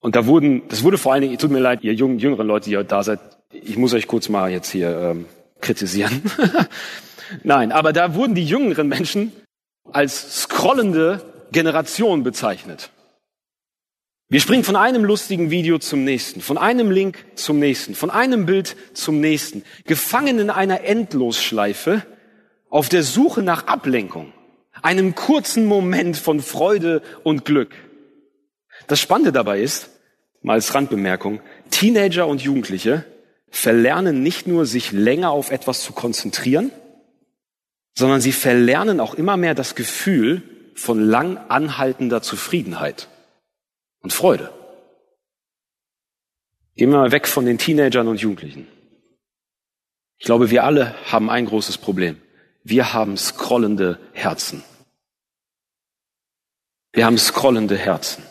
Und 0.00 0.16
da 0.16 0.26
wurden, 0.26 0.68
das 0.68 0.82
wurde 0.82 0.98
vor 0.98 1.12
allen 1.12 1.22
Dingen, 1.22 1.38
tut 1.38 1.50
mir 1.50 1.60
leid, 1.60 1.82
ihr 1.82 1.94
jungen, 1.94 2.18
jüngeren 2.18 2.46
Leute, 2.46 2.68
die 2.68 2.84
da 2.86 3.02
seid, 3.02 3.20
ich 3.50 3.78
muss 3.78 3.94
euch 3.94 4.06
kurz 4.06 4.28
mal 4.28 4.50
jetzt 4.50 4.70
hier 4.70 4.96
ähm, 4.98 5.26
kritisieren. 5.60 6.22
Nein, 7.42 7.72
aber 7.72 7.94
da 7.94 8.14
wurden 8.14 8.34
die 8.34 8.44
jüngeren 8.44 8.86
Menschen 8.86 9.32
als 9.90 10.42
scrollende 10.42 11.22
Generation 11.52 12.22
bezeichnet. 12.22 12.90
Wir 14.28 14.40
springen 14.40 14.64
von 14.64 14.76
einem 14.76 15.04
lustigen 15.04 15.50
Video 15.50 15.78
zum 15.78 16.04
nächsten, 16.04 16.42
von 16.42 16.58
einem 16.58 16.90
Link 16.90 17.24
zum 17.34 17.58
nächsten, 17.58 17.94
von 17.94 18.10
einem 18.10 18.44
Bild 18.44 18.76
zum 18.92 19.20
nächsten, 19.20 19.64
gefangen 19.84 20.38
in 20.38 20.50
einer 20.50 20.82
Endlosschleife 20.82 22.02
auf 22.68 22.90
der 22.90 23.04
Suche 23.04 23.42
nach 23.42 23.68
Ablenkung, 23.68 24.33
einem 24.84 25.14
kurzen 25.14 25.64
Moment 25.64 26.16
von 26.18 26.40
Freude 26.40 27.02
und 27.22 27.46
Glück. 27.46 27.74
Das 28.86 29.00
Spannende 29.00 29.32
dabei 29.32 29.62
ist, 29.62 29.88
mal 30.42 30.54
als 30.54 30.74
Randbemerkung, 30.74 31.40
Teenager 31.70 32.26
und 32.26 32.42
Jugendliche 32.42 33.06
verlernen 33.48 34.22
nicht 34.22 34.46
nur, 34.46 34.66
sich 34.66 34.92
länger 34.92 35.30
auf 35.30 35.50
etwas 35.50 35.82
zu 35.82 35.94
konzentrieren, 35.94 36.70
sondern 37.94 38.20
sie 38.20 38.32
verlernen 38.32 39.00
auch 39.00 39.14
immer 39.14 39.38
mehr 39.38 39.54
das 39.54 39.74
Gefühl 39.74 40.42
von 40.74 41.00
lang 41.00 41.38
anhaltender 41.48 42.20
Zufriedenheit 42.20 43.08
und 44.00 44.12
Freude. 44.12 44.52
Gehen 46.76 46.90
wir 46.90 46.98
mal 46.98 47.12
weg 47.12 47.26
von 47.26 47.46
den 47.46 47.56
Teenagern 47.56 48.08
und 48.08 48.20
Jugendlichen. 48.20 48.66
Ich 50.18 50.26
glaube, 50.26 50.50
wir 50.50 50.64
alle 50.64 50.94
haben 51.10 51.30
ein 51.30 51.46
großes 51.46 51.78
Problem. 51.78 52.20
Wir 52.64 52.92
haben 52.92 53.16
scrollende 53.16 53.98
Herzen. 54.12 54.62
Wir 56.94 57.06
haben 57.06 57.18
scrollende 57.18 57.76
Herzen. 57.76 58.22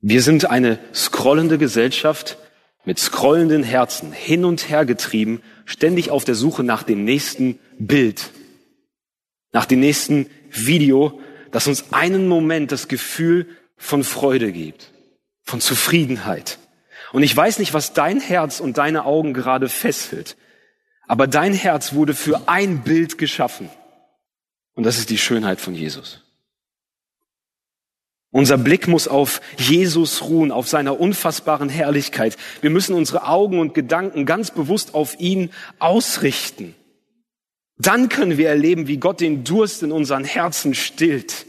Wir 0.00 0.22
sind 0.22 0.50
eine 0.50 0.80
scrollende 0.92 1.56
Gesellschaft, 1.56 2.36
mit 2.84 2.98
scrollenden 2.98 3.62
Herzen 3.62 4.12
hin 4.12 4.44
und 4.44 4.68
her 4.68 4.84
getrieben, 4.84 5.40
ständig 5.64 6.10
auf 6.10 6.24
der 6.24 6.34
Suche 6.34 6.64
nach 6.64 6.82
dem 6.82 7.04
nächsten 7.04 7.60
Bild, 7.78 8.32
nach 9.52 9.66
dem 9.66 9.80
nächsten 9.80 10.28
Video, 10.50 11.20
das 11.52 11.68
uns 11.68 11.92
einen 11.92 12.26
Moment 12.26 12.72
das 12.72 12.88
Gefühl 12.88 13.46
von 13.76 14.02
Freude 14.02 14.50
gibt, 14.50 14.90
von 15.42 15.60
Zufriedenheit. 15.60 16.58
Und 17.12 17.22
ich 17.22 17.34
weiß 17.34 17.60
nicht, 17.60 17.72
was 17.72 17.92
dein 17.92 18.20
Herz 18.20 18.58
und 18.58 18.78
deine 18.78 19.04
Augen 19.04 19.32
gerade 19.32 19.68
festhält, 19.68 20.36
aber 21.06 21.28
dein 21.28 21.54
Herz 21.54 21.94
wurde 21.94 22.14
für 22.14 22.48
ein 22.48 22.82
Bild 22.82 23.16
geschaffen. 23.16 23.70
Und 24.74 24.82
das 24.82 24.98
ist 24.98 25.10
die 25.10 25.18
Schönheit 25.18 25.60
von 25.60 25.76
Jesus. 25.76 26.23
Unser 28.34 28.58
Blick 28.58 28.88
muss 28.88 29.06
auf 29.06 29.40
Jesus 29.58 30.22
ruhen, 30.22 30.50
auf 30.50 30.66
seiner 30.66 30.98
unfassbaren 30.98 31.68
Herrlichkeit. 31.68 32.36
Wir 32.62 32.70
müssen 32.70 32.96
unsere 32.96 33.28
Augen 33.28 33.60
und 33.60 33.74
Gedanken 33.74 34.26
ganz 34.26 34.50
bewusst 34.50 34.92
auf 34.92 35.20
ihn 35.20 35.50
ausrichten. 35.78 36.74
Dann 37.78 38.08
können 38.08 38.36
wir 38.36 38.48
erleben, 38.48 38.88
wie 38.88 38.96
Gott 38.96 39.20
den 39.20 39.44
Durst 39.44 39.84
in 39.84 39.92
unseren 39.92 40.24
Herzen 40.24 40.74
stillt. 40.74 41.46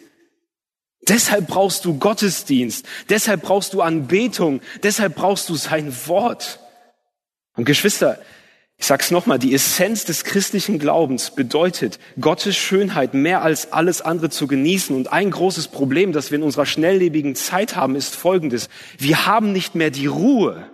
Deshalb 1.07 1.47
brauchst 1.47 1.85
du 1.85 1.97
Gottesdienst, 1.97 2.85
deshalb 3.09 3.41
brauchst 3.41 3.73
du 3.73 3.81
Anbetung, 3.81 4.61
deshalb 4.83 5.15
brauchst 5.15 5.49
du 5.49 5.55
sein 5.55 5.91
Wort. 6.05 6.59
Und 7.57 7.65
Geschwister, 7.65 8.19
ich 8.77 8.87
sag's 8.87 9.09
nochmal, 9.09 9.39
die 9.39 9.53
Essenz 9.53 10.05
des 10.05 10.25
christlichen 10.25 10.79
Glaubens 10.79 11.31
bedeutet, 11.31 11.97
Gottes 12.19 12.55
Schönheit 12.55 13.13
mehr 13.13 13.41
als 13.41 13.71
alles 13.71 14.01
andere 14.01 14.29
zu 14.29 14.47
genießen. 14.47 14.95
Und 14.95 15.11
ein 15.11 15.31
großes 15.31 15.69
Problem, 15.69 16.11
das 16.11 16.29
wir 16.29 16.37
in 16.37 16.43
unserer 16.43 16.65
schnelllebigen 16.65 17.35
Zeit 17.35 17.75
haben, 17.75 17.95
ist 17.95 18.15
folgendes. 18.15 18.69
Wir 18.97 19.25
haben 19.25 19.53
nicht 19.53 19.75
mehr 19.75 19.91
die 19.91 20.07
Ruhe, 20.07 20.69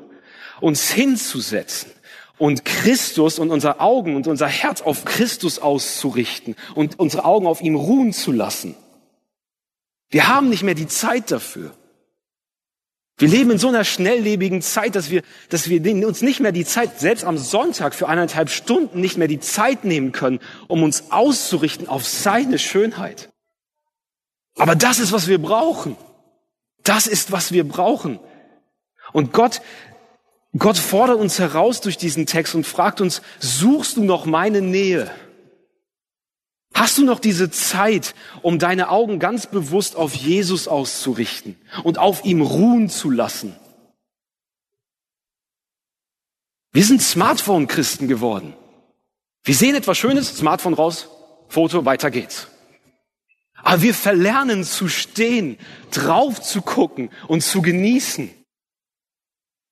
uns 0.60 0.90
hinzusetzen 0.90 1.92
und 2.38 2.66
Christus 2.66 3.38
und 3.38 3.52
unser 3.52 3.82
Augen 3.82 4.16
und 4.16 4.28
unser 4.28 4.48
Herz 4.48 4.82
auf 4.82 5.06
Christus 5.06 5.60
auszurichten 5.60 6.56
und 6.74 7.00
unsere 7.00 7.24
Augen 7.24 7.46
auf 7.46 7.62
ihm 7.62 7.76
ruhen 7.76 8.14
zu 8.14 8.32
lassen. 8.32 8.76
Wir 10.10 10.28
haben 10.28 10.50
nicht 10.50 10.64
mehr 10.64 10.74
die 10.74 10.88
Zeit 10.88 11.30
dafür. 11.32 11.72
Wir 13.18 13.28
leben 13.28 13.52
in 13.52 13.58
so 13.60 13.68
einer 13.68 13.84
schnelllebigen 13.84 14.62
Zeit, 14.62 14.96
dass 14.96 15.12
wir, 15.12 15.22
dass 15.50 15.70
wir 15.70 16.08
uns 16.08 16.22
nicht 16.22 16.40
mehr 16.40 16.52
die 16.52 16.66
Zeit, 16.66 17.00
selbst 17.00 17.24
am 17.24 17.38
Sonntag 17.38 17.94
für 17.94 18.08
eineinhalb 18.08 18.50
Stunden 18.50 19.00
nicht 19.00 19.18
mehr 19.18 19.28
die 19.28 19.40
Zeit 19.40 19.84
nehmen 19.84 20.12
können, 20.12 20.40
um 20.68 20.82
uns 20.82 21.12
auszurichten 21.12 21.88
auf 21.88 22.08
seine 22.08 22.58
Schönheit. 22.58 23.30
Aber 24.56 24.76
das 24.76 25.00
ist, 25.00 25.12
was 25.12 25.28
wir 25.28 25.40
brauchen. 25.40 25.96
Das 26.84 27.08
ist, 27.08 27.32
was 27.32 27.52
wir 27.52 27.68
brauchen. 27.68 28.20
Und 29.14 29.34
Gott, 29.34 29.62
Gott 30.58 30.78
fordert 30.78 31.20
uns 31.20 31.40
heraus 31.40 31.82
durch 31.82 31.98
diesen 31.98 32.26
Text 32.26 32.56
und 32.56 32.66
fragt 32.66 33.02
uns, 33.02 33.22
suchst 33.40 33.98
du 33.98 34.04
noch 34.04 34.26
meine 34.26 34.62
Nähe? 34.62 35.12
Hast 36.82 36.98
du 36.98 37.06
noch 37.06 37.20
diese 37.20 37.52
Zeit, 37.52 38.16
um 38.42 38.58
deine 38.58 38.90
Augen 38.90 39.20
ganz 39.20 39.46
bewusst 39.46 39.96
auf 39.96 40.16
Jesus 40.16 40.68
auszurichten 40.68 41.56
und 41.84 42.00
auf 42.00 42.26
ihm 42.26 42.42
ruhen 42.42 42.90
zu 42.90 43.12
lassen? 43.12 43.56
Wir 46.72 46.84
sind 46.84 47.04
Smartphone-Christen 47.04 48.08
geworden. 48.08 48.56
Wir 49.44 49.54
sehen 49.54 49.76
etwas 49.76 50.00
Schönes, 50.00 50.36
Smartphone 50.36 50.74
raus, 50.74 51.08
Foto, 51.50 51.86
weiter 51.86 52.10
geht's. 52.10 52.48
Aber 53.58 53.84
wir 53.84 53.94
verlernen 53.94 54.64
zu 54.64 54.88
stehen, 54.88 55.60
drauf 55.92 56.42
zu 56.42 56.64
gucken 56.64 57.12
und 57.28 57.44
zu 57.44 57.62
genießen. 57.62 58.32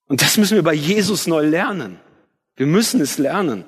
Und 0.09 0.21
das 0.21 0.37
müssen 0.37 0.53
wir 0.53 0.63
bei 0.63 0.75
Jesus 0.75 1.25
neu 1.25 1.43
lernen. 1.43 1.99
Wir 2.55 2.67
müssen 2.67 3.01
es 3.01 3.17
lernen. 3.17 3.65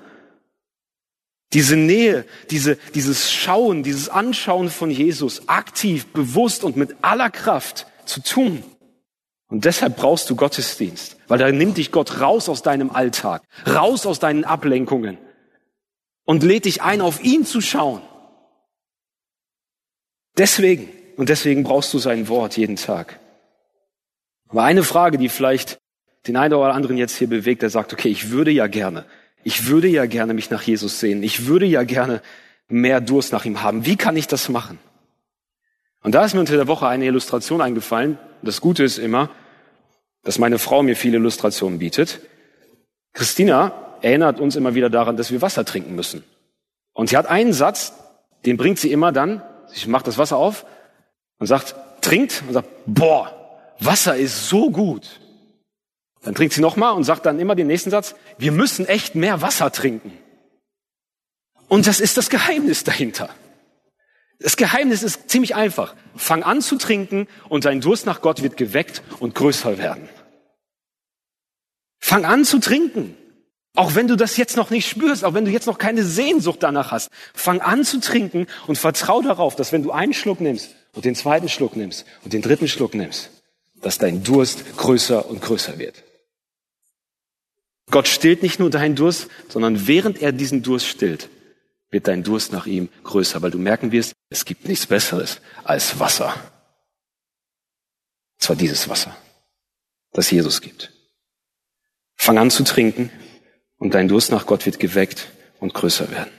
Diese 1.53 1.75
Nähe, 1.75 2.25
diese, 2.49 2.77
dieses 2.95 3.31
Schauen, 3.31 3.83
dieses 3.83 4.07
Anschauen 4.07 4.69
von 4.69 4.89
Jesus 4.89 5.49
aktiv, 5.49 6.07
bewusst 6.07 6.63
und 6.63 6.77
mit 6.77 6.95
aller 7.01 7.29
Kraft 7.29 7.87
zu 8.05 8.21
tun. 8.21 8.63
Und 9.47 9.65
deshalb 9.65 9.97
brauchst 9.97 10.29
du 10.29 10.37
Gottesdienst, 10.37 11.17
weil 11.27 11.39
da 11.39 11.51
nimmt 11.51 11.77
dich 11.77 11.91
Gott 11.91 12.21
raus 12.21 12.47
aus 12.47 12.61
deinem 12.61 12.89
Alltag, 12.89 13.43
raus 13.67 14.05
aus 14.05 14.19
deinen 14.19 14.45
Ablenkungen 14.45 15.17
und 16.23 16.43
lädt 16.43 16.63
dich 16.63 16.81
ein, 16.81 17.01
auf 17.01 17.21
ihn 17.21 17.45
zu 17.45 17.59
schauen. 17.59 18.01
Deswegen, 20.37 20.89
und 21.17 21.27
deswegen 21.27 21.63
brauchst 21.63 21.93
du 21.93 21.99
sein 21.99 22.29
Wort 22.29 22.55
jeden 22.55 22.77
Tag. 22.77 23.19
Aber 24.47 24.63
eine 24.63 24.83
Frage, 24.83 25.17
die 25.17 25.27
vielleicht 25.27 25.79
den 26.27 26.37
einen 26.37 26.53
oder 26.53 26.73
anderen 26.73 26.97
jetzt 26.97 27.17
hier 27.17 27.27
bewegt, 27.27 27.61
der 27.61 27.69
sagt, 27.69 27.91
okay, 27.91 28.09
ich 28.09 28.29
würde 28.29 28.51
ja 28.51 28.67
gerne, 28.67 29.05
ich 29.43 29.67
würde 29.67 29.87
ja 29.87 30.05
gerne 30.05 30.33
mich 30.33 30.49
nach 30.49 30.61
Jesus 30.61 30.99
sehen. 30.99 31.23
Ich 31.23 31.47
würde 31.47 31.65
ja 31.65 31.83
gerne 31.83 32.21
mehr 32.67 33.01
Durst 33.01 33.31
nach 33.33 33.45
ihm 33.45 33.61
haben. 33.61 33.85
Wie 33.85 33.95
kann 33.95 34.15
ich 34.15 34.27
das 34.27 34.49
machen? 34.49 34.79
Und 36.03 36.15
da 36.15 36.25
ist 36.25 36.33
mir 36.33 36.39
unter 36.39 36.55
der 36.55 36.67
Woche 36.67 36.87
eine 36.87 37.05
Illustration 37.05 37.61
eingefallen. 37.61 38.17
Das 38.41 38.61
Gute 38.61 38.83
ist 38.83 38.97
immer, 38.97 39.29
dass 40.23 40.39
meine 40.39 40.57
Frau 40.57 40.83
mir 40.83 40.95
viele 40.95 41.17
Illustrationen 41.17 41.79
bietet. 41.79 42.21
Christina 43.13 43.73
erinnert 44.01 44.39
uns 44.39 44.55
immer 44.55 44.73
wieder 44.73 44.89
daran, 44.89 45.17
dass 45.17 45.31
wir 45.31 45.41
Wasser 45.41 45.65
trinken 45.65 45.95
müssen. 45.95 46.23
Und 46.93 47.09
sie 47.09 47.17
hat 47.17 47.27
einen 47.27 47.53
Satz, 47.53 47.93
den 48.45 48.57
bringt 48.57 48.79
sie 48.79 48.91
immer 48.91 49.11
dann, 49.11 49.43
sie 49.67 49.87
macht 49.89 50.07
das 50.07 50.17
Wasser 50.17 50.37
auf 50.37 50.65
und 51.37 51.47
sagt, 51.47 51.75
trinkt 52.01 52.43
und 52.47 52.53
sagt, 52.53 52.67
boah, 52.85 53.31
Wasser 53.79 54.15
ist 54.15 54.49
so 54.49 54.71
gut. 54.71 55.20
Dann 56.23 56.35
trinkt 56.35 56.53
sie 56.53 56.61
nochmal 56.61 56.93
und 56.93 57.03
sagt 57.03 57.25
dann 57.25 57.39
immer 57.39 57.55
den 57.55 57.67
nächsten 57.67 57.89
Satz, 57.89 58.15
wir 58.37 58.51
müssen 58.51 58.85
echt 58.87 59.15
mehr 59.15 59.41
Wasser 59.41 59.71
trinken. 59.71 60.17
Und 61.67 61.87
das 61.87 61.99
ist 61.99 62.17
das 62.17 62.29
Geheimnis 62.29 62.83
dahinter. 62.83 63.29
Das 64.39 64.57
Geheimnis 64.57 65.03
ist 65.03 65.29
ziemlich 65.29 65.55
einfach. 65.55 65.95
Fang 66.15 66.43
an 66.43 66.61
zu 66.61 66.77
trinken 66.77 67.27
und 67.47 67.65
dein 67.65 67.81
Durst 67.81 68.05
nach 68.05 68.21
Gott 68.21 68.41
wird 68.41 68.57
geweckt 68.57 69.03
und 69.19 69.35
größer 69.35 69.77
werden. 69.77 70.09
Fang 71.99 72.25
an 72.25 72.43
zu 72.43 72.59
trinken. 72.59 73.15
Auch 73.75 73.95
wenn 73.95 74.07
du 74.07 74.17
das 74.17 74.35
jetzt 74.35 74.57
noch 74.57 74.69
nicht 74.69 74.89
spürst, 74.89 75.23
auch 75.23 75.33
wenn 75.33 75.45
du 75.45 75.51
jetzt 75.51 75.67
noch 75.67 75.77
keine 75.77 76.03
Sehnsucht 76.03 76.61
danach 76.61 76.91
hast, 76.91 77.09
fang 77.33 77.61
an 77.61 77.85
zu 77.85 78.01
trinken 78.01 78.47
und 78.67 78.77
vertrau 78.77 79.21
darauf, 79.21 79.55
dass 79.55 79.71
wenn 79.71 79.83
du 79.83 79.91
einen 79.91 80.13
Schluck 80.13 80.41
nimmst 80.41 80.75
und 80.93 81.05
den 81.05 81.15
zweiten 81.15 81.47
Schluck 81.47 81.77
nimmst 81.77 82.05
und 82.23 82.33
den 82.33 82.41
dritten 82.41 82.67
Schluck 82.67 82.95
nimmst, 82.95 83.29
dass 83.81 83.97
dein 83.97 84.23
Durst 84.23 84.75
größer 84.75 85.29
und 85.29 85.41
größer 85.41 85.79
wird. 85.79 86.03
Gott 87.91 88.07
stillt 88.07 88.41
nicht 88.41 88.59
nur 88.59 88.69
deinen 88.69 88.95
Durst, 88.95 89.27
sondern 89.49 89.85
während 89.87 90.21
er 90.21 90.31
diesen 90.31 90.63
Durst 90.63 90.87
stillt, 90.87 91.29
wird 91.91 92.07
dein 92.07 92.23
Durst 92.23 92.53
nach 92.53 92.65
ihm 92.65 92.89
größer, 93.03 93.41
weil 93.41 93.51
du 93.51 93.59
merken 93.59 93.91
wirst, 93.91 94.13
es 94.29 94.45
gibt 94.45 94.67
nichts 94.67 94.87
Besseres 94.87 95.41
als 95.63 95.99
Wasser. 95.99 96.33
Und 98.33 98.43
zwar 98.43 98.55
dieses 98.55 98.87
Wasser, 98.89 99.15
das 100.13 100.31
Jesus 100.31 100.61
gibt. 100.61 100.91
Fang 102.15 102.37
an 102.37 102.49
zu 102.49 102.63
trinken 102.63 103.11
und 103.77 103.93
dein 103.93 104.07
Durst 104.07 104.31
nach 104.31 104.45
Gott 104.45 104.65
wird 104.65 104.79
geweckt 104.79 105.27
und 105.59 105.73
größer 105.73 106.09
werden. 106.11 106.31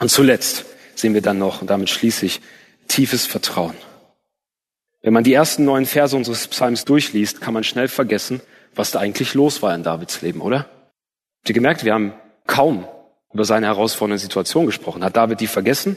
Und 0.00 0.10
zuletzt 0.10 0.64
sehen 0.94 1.14
wir 1.14 1.22
dann 1.22 1.38
noch, 1.38 1.60
und 1.60 1.68
damit 1.68 1.90
schließe 1.90 2.24
ich, 2.24 2.40
tiefes 2.88 3.26
Vertrauen. 3.26 3.76
Wenn 5.02 5.12
man 5.12 5.24
die 5.24 5.34
ersten 5.34 5.64
neun 5.64 5.86
Verse 5.86 6.16
unseres 6.16 6.48
Psalms 6.48 6.84
durchliest, 6.84 7.40
kann 7.40 7.54
man 7.54 7.62
schnell 7.62 7.88
vergessen, 7.88 8.40
was 8.74 8.90
da 8.90 9.00
eigentlich 9.00 9.34
los 9.34 9.60
war 9.60 9.74
in 9.74 9.82
Davids 9.82 10.22
Leben, 10.22 10.40
oder? 10.40 10.68
Habt 11.38 11.50
ihr 11.50 11.54
gemerkt, 11.54 11.84
wir 11.84 11.94
haben 11.94 12.12
kaum 12.46 12.86
über 13.32 13.44
seine 13.44 13.66
herausfordernde 13.66 14.18
Situation 14.18 14.66
gesprochen. 14.66 15.04
Hat 15.04 15.16
David 15.16 15.40
die 15.40 15.46
vergessen? 15.46 15.96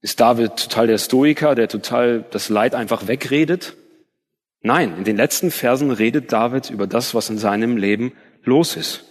Ist 0.00 0.20
David 0.20 0.56
total 0.56 0.88
der 0.88 0.98
Stoiker, 0.98 1.54
der 1.54 1.68
total 1.68 2.24
das 2.30 2.48
Leid 2.48 2.74
einfach 2.74 3.06
wegredet? 3.06 3.76
Nein, 4.62 4.96
in 4.98 5.04
den 5.04 5.16
letzten 5.16 5.50
Versen 5.50 5.90
redet 5.90 6.32
David 6.32 6.70
über 6.70 6.86
das, 6.86 7.14
was 7.14 7.30
in 7.30 7.38
seinem 7.38 7.76
Leben 7.76 8.12
los 8.42 8.76
ist. 8.76 9.04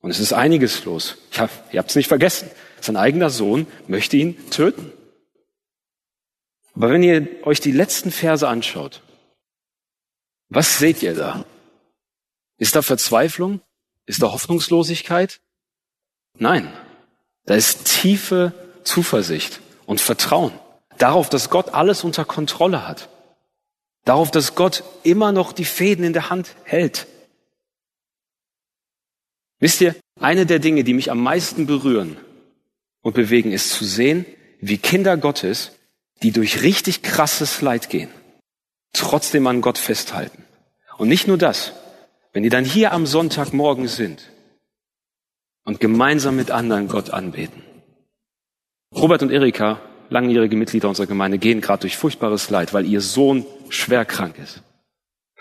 Und 0.00 0.10
es 0.10 0.18
ist 0.18 0.32
einiges 0.32 0.84
los. 0.84 1.18
Ja, 1.32 1.48
ihr 1.72 1.78
habt 1.78 1.90
es 1.90 1.96
nicht 1.96 2.08
vergessen. 2.08 2.50
Sein 2.80 2.96
eigener 2.96 3.30
Sohn 3.30 3.66
möchte 3.86 4.16
ihn 4.16 4.50
töten. 4.50 4.92
Aber 6.74 6.90
wenn 6.90 7.02
ihr 7.02 7.28
euch 7.42 7.60
die 7.60 7.72
letzten 7.72 8.10
Verse 8.10 8.46
anschaut, 8.48 9.02
was 10.48 10.78
seht 10.78 11.02
ihr 11.02 11.14
da? 11.14 11.44
Ist 12.56 12.76
da 12.76 12.82
Verzweiflung? 12.82 13.60
Ist 14.10 14.22
da 14.22 14.32
Hoffnungslosigkeit? 14.32 15.40
Nein, 16.36 16.68
da 17.46 17.54
ist 17.54 17.84
tiefe 17.84 18.52
Zuversicht 18.82 19.60
und 19.86 20.00
Vertrauen 20.00 20.50
darauf, 20.98 21.28
dass 21.28 21.48
Gott 21.48 21.68
alles 21.74 22.02
unter 22.02 22.24
Kontrolle 22.24 22.88
hat. 22.88 23.08
Darauf, 24.04 24.32
dass 24.32 24.56
Gott 24.56 24.82
immer 25.04 25.30
noch 25.30 25.52
die 25.52 25.64
Fäden 25.64 26.04
in 26.04 26.12
der 26.12 26.28
Hand 26.28 26.56
hält. 26.64 27.06
Wisst 29.60 29.80
ihr, 29.80 29.94
eine 30.18 30.44
der 30.44 30.58
Dinge, 30.58 30.82
die 30.82 30.94
mich 30.94 31.12
am 31.12 31.22
meisten 31.22 31.66
berühren 31.66 32.16
und 33.02 33.14
bewegen, 33.14 33.52
ist 33.52 33.70
zu 33.70 33.84
sehen, 33.84 34.26
wie 34.60 34.78
Kinder 34.78 35.18
Gottes, 35.18 35.70
die 36.24 36.32
durch 36.32 36.62
richtig 36.62 37.02
krasses 37.02 37.60
Leid 37.60 37.88
gehen, 37.88 38.10
trotzdem 38.92 39.46
an 39.46 39.60
Gott 39.60 39.78
festhalten. 39.78 40.44
Und 40.98 41.06
nicht 41.06 41.28
nur 41.28 41.38
das, 41.38 41.74
wenn 42.32 42.42
die 42.42 42.48
dann 42.48 42.64
hier 42.64 42.92
am 42.92 43.06
Sonntagmorgen 43.06 43.88
sind 43.88 44.30
und 45.64 45.80
gemeinsam 45.80 46.36
mit 46.36 46.50
anderen 46.50 46.88
Gott 46.88 47.10
anbeten. 47.10 47.62
Robert 48.94 49.22
und 49.22 49.30
Erika, 49.30 49.80
langjährige 50.08 50.56
Mitglieder 50.56 50.88
unserer 50.88 51.06
Gemeinde, 51.06 51.38
gehen 51.38 51.60
gerade 51.60 51.82
durch 51.82 51.96
furchtbares 51.96 52.50
Leid, 52.50 52.72
weil 52.72 52.86
ihr 52.86 53.00
Sohn 53.00 53.46
schwer 53.68 54.04
krank 54.04 54.38
ist. 54.38 54.62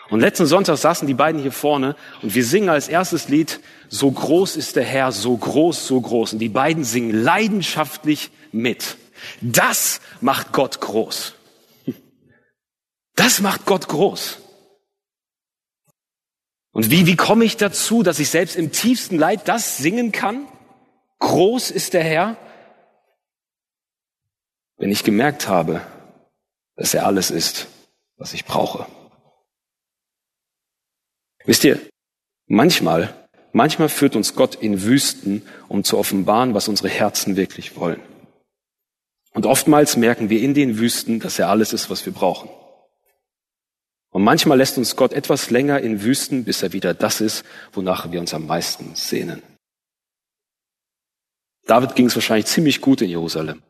Und 0.09 0.21
letzten 0.21 0.47
Sonntag 0.47 0.77
saßen 0.77 1.07
die 1.07 1.13
beiden 1.13 1.41
hier 1.41 1.51
vorne 1.51 1.95
und 2.23 2.33
wir 2.33 2.43
singen 2.43 2.69
als 2.69 2.87
erstes 2.87 3.29
Lied, 3.29 3.59
so 3.89 4.09
groß 4.09 4.55
ist 4.55 4.75
der 4.75 4.83
Herr, 4.83 5.11
so 5.11 5.37
groß, 5.37 5.85
so 5.85 6.01
groß. 6.01 6.33
Und 6.33 6.39
die 6.39 6.49
beiden 6.49 6.83
singen 6.83 7.11
leidenschaftlich 7.11 8.31
mit. 8.51 8.97
Das 9.41 10.01
macht 10.21 10.51
Gott 10.51 10.81
groß. 10.81 11.35
Das 13.15 13.41
macht 13.41 13.65
Gott 13.65 13.87
groß. 13.87 14.39
Und 16.71 16.91
wie, 16.91 17.05
wie 17.05 17.15
komme 17.15 17.45
ich 17.45 17.57
dazu, 17.57 18.03
dass 18.03 18.19
ich 18.19 18.29
selbst 18.29 18.55
im 18.55 18.71
tiefsten 18.71 19.17
Leid 19.17 19.47
das 19.47 19.77
singen 19.77 20.11
kann? 20.11 20.47
Groß 21.19 21.71
ist 21.71 21.93
der 21.93 22.03
Herr. 22.03 22.37
Wenn 24.77 24.91
ich 24.91 25.03
gemerkt 25.03 25.47
habe, 25.47 25.81
dass 26.75 26.93
er 26.93 27.05
alles 27.05 27.31
ist, 27.31 27.67
was 28.17 28.33
ich 28.33 28.45
brauche. 28.45 28.85
Wisst 31.45 31.63
ihr, 31.63 31.79
manchmal, 32.45 33.13
manchmal 33.51 33.89
führt 33.89 34.15
uns 34.15 34.35
Gott 34.35 34.55
in 34.55 34.83
Wüsten, 34.83 35.41
um 35.67 35.83
zu 35.83 35.97
offenbaren, 35.97 36.53
was 36.53 36.67
unsere 36.67 36.89
Herzen 36.89 37.35
wirklich 37.35 37.75
wollen. 37.75 38.01
Und 39.33 39.45
oftmals 39.45 39.97
merken 39.97 40.29
wir 40.29 40.41
in 40.41 40.53
den 40.53 40.77
Wüsten, 40.77 41.19
dass 41.19 41.39
er 41.39 41.49
alles 41.49 41.73
ist, 41.73 41.89
was 41.89 42.05
wir 42.05 42.13
brauchen. 42.13 42.49
Und 44.11 44.23
manchmal 44.23 44.57
lässt 44.57 44.77
uns 44.77 44.95
Gott 44.95 45.13
etwas 45.13 45.49
länger 45.51 45.79
in 45.81 46.03
Wüsten, 46.03 46.43
bis 46.43 46.63
er 46.63 46.73
wieder 46.73 46.93
das 46.93 47.21
ist, 47.21 47.45
wonach 47.73 48.11
wir 48.11 48.19
uns 48.19 48.33
am 48.33 48.47
meisten 48.47 48.95
sehnen. 48.95 49.43
David 51.65 51.95
ging 51.95 52.07
es 52.07 52.15
wahrscheinlich 52.15 52.47
ziemlich 52.47 52.81
gut 52.81 53.01
in 53.01 53.09
Jerusalem. 53.09 53.61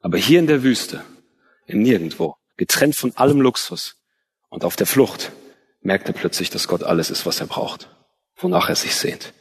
Aber 0.00 0.16
hier 0.16 0.38
in 0.38 0.46
der 0.46 0.62
Wüste, 0.62 1.04
im 1.66 1.82
Nirgendwo, 1.82 2.36
getrennt 2.56 2.94
von 2.94 3.16
allem 3.16 3.40
Luxus 3.40 3.96
und 4.48 4.64
auf 4.64 4.76
der 4.76 4.86
Flucht, 4.86 5.32
merkt 5.80 6.06
er 6.06 6.14
plötzlich, 6.14 6.50
dass 6.50 6.68
Gott 6.68 6.84
alles 6.84 7.10
ist, 7.10 7.26
was 7.26 7.40
er 7.40 7.46
braucht, 7.46 7.90
wonach 8.36 8.68
er 8.68 8.76
sich 8.76 8.94
sehnt. 8.94 9.32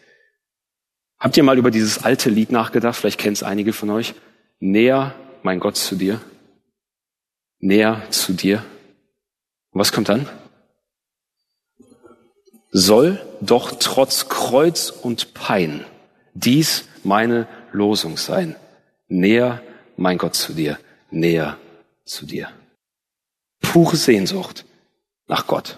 Habt 1.19 1.37
ihr 1.37 1.43
mal 1.43 1.57
über 1.57 1.71
dieses 1.71 2.03
alte 2.03 2.29
Lied 2.29 2.51
nachgedacht? 2.51 2.95
Vielleicht 2.95 3.19
kennt 3.19 3.37
es 3.37 3.43
einige 3.43 3.73
von 3.73 3.89
euch. 3.91 4.15
Näher, 4.59 5.15
mein 5.43 5.59
Gott, 5.59 5.75
zu 5.75 5.95
dir. 5.95 6.21
Näher 7.59 8.01
zu 8.09 8.33
dir. 8.33 8.63
Und 9.71 9.79
was 9.79 9.91
kommt 9.91 10.09
dann? 10.09 10.27
Soll 12.71 13.21
doch 13.41 13.77
trotz 13.79 14.29
Kreuz 14.29 14.89
und 14.89 15.33
Pein 15.33 15.85
dies 16.33 16.85
meine 17.03 17.47
Losung 17.71 18.17
sein. 18.17 18.55
Näher, 19.07 19.61
mein 19.95 20.17
Gott, 20.17 20.35
zu 20.35 20.53
dir, 20.53 20.77
näher 21.09 21.57
zu 22.05 22.25
dir. 22.25 22.49
Pure 23.61 23.95
Sehnsucht 23.95 24.65
nach 25.27 25.47
Gott. 25.47 25.77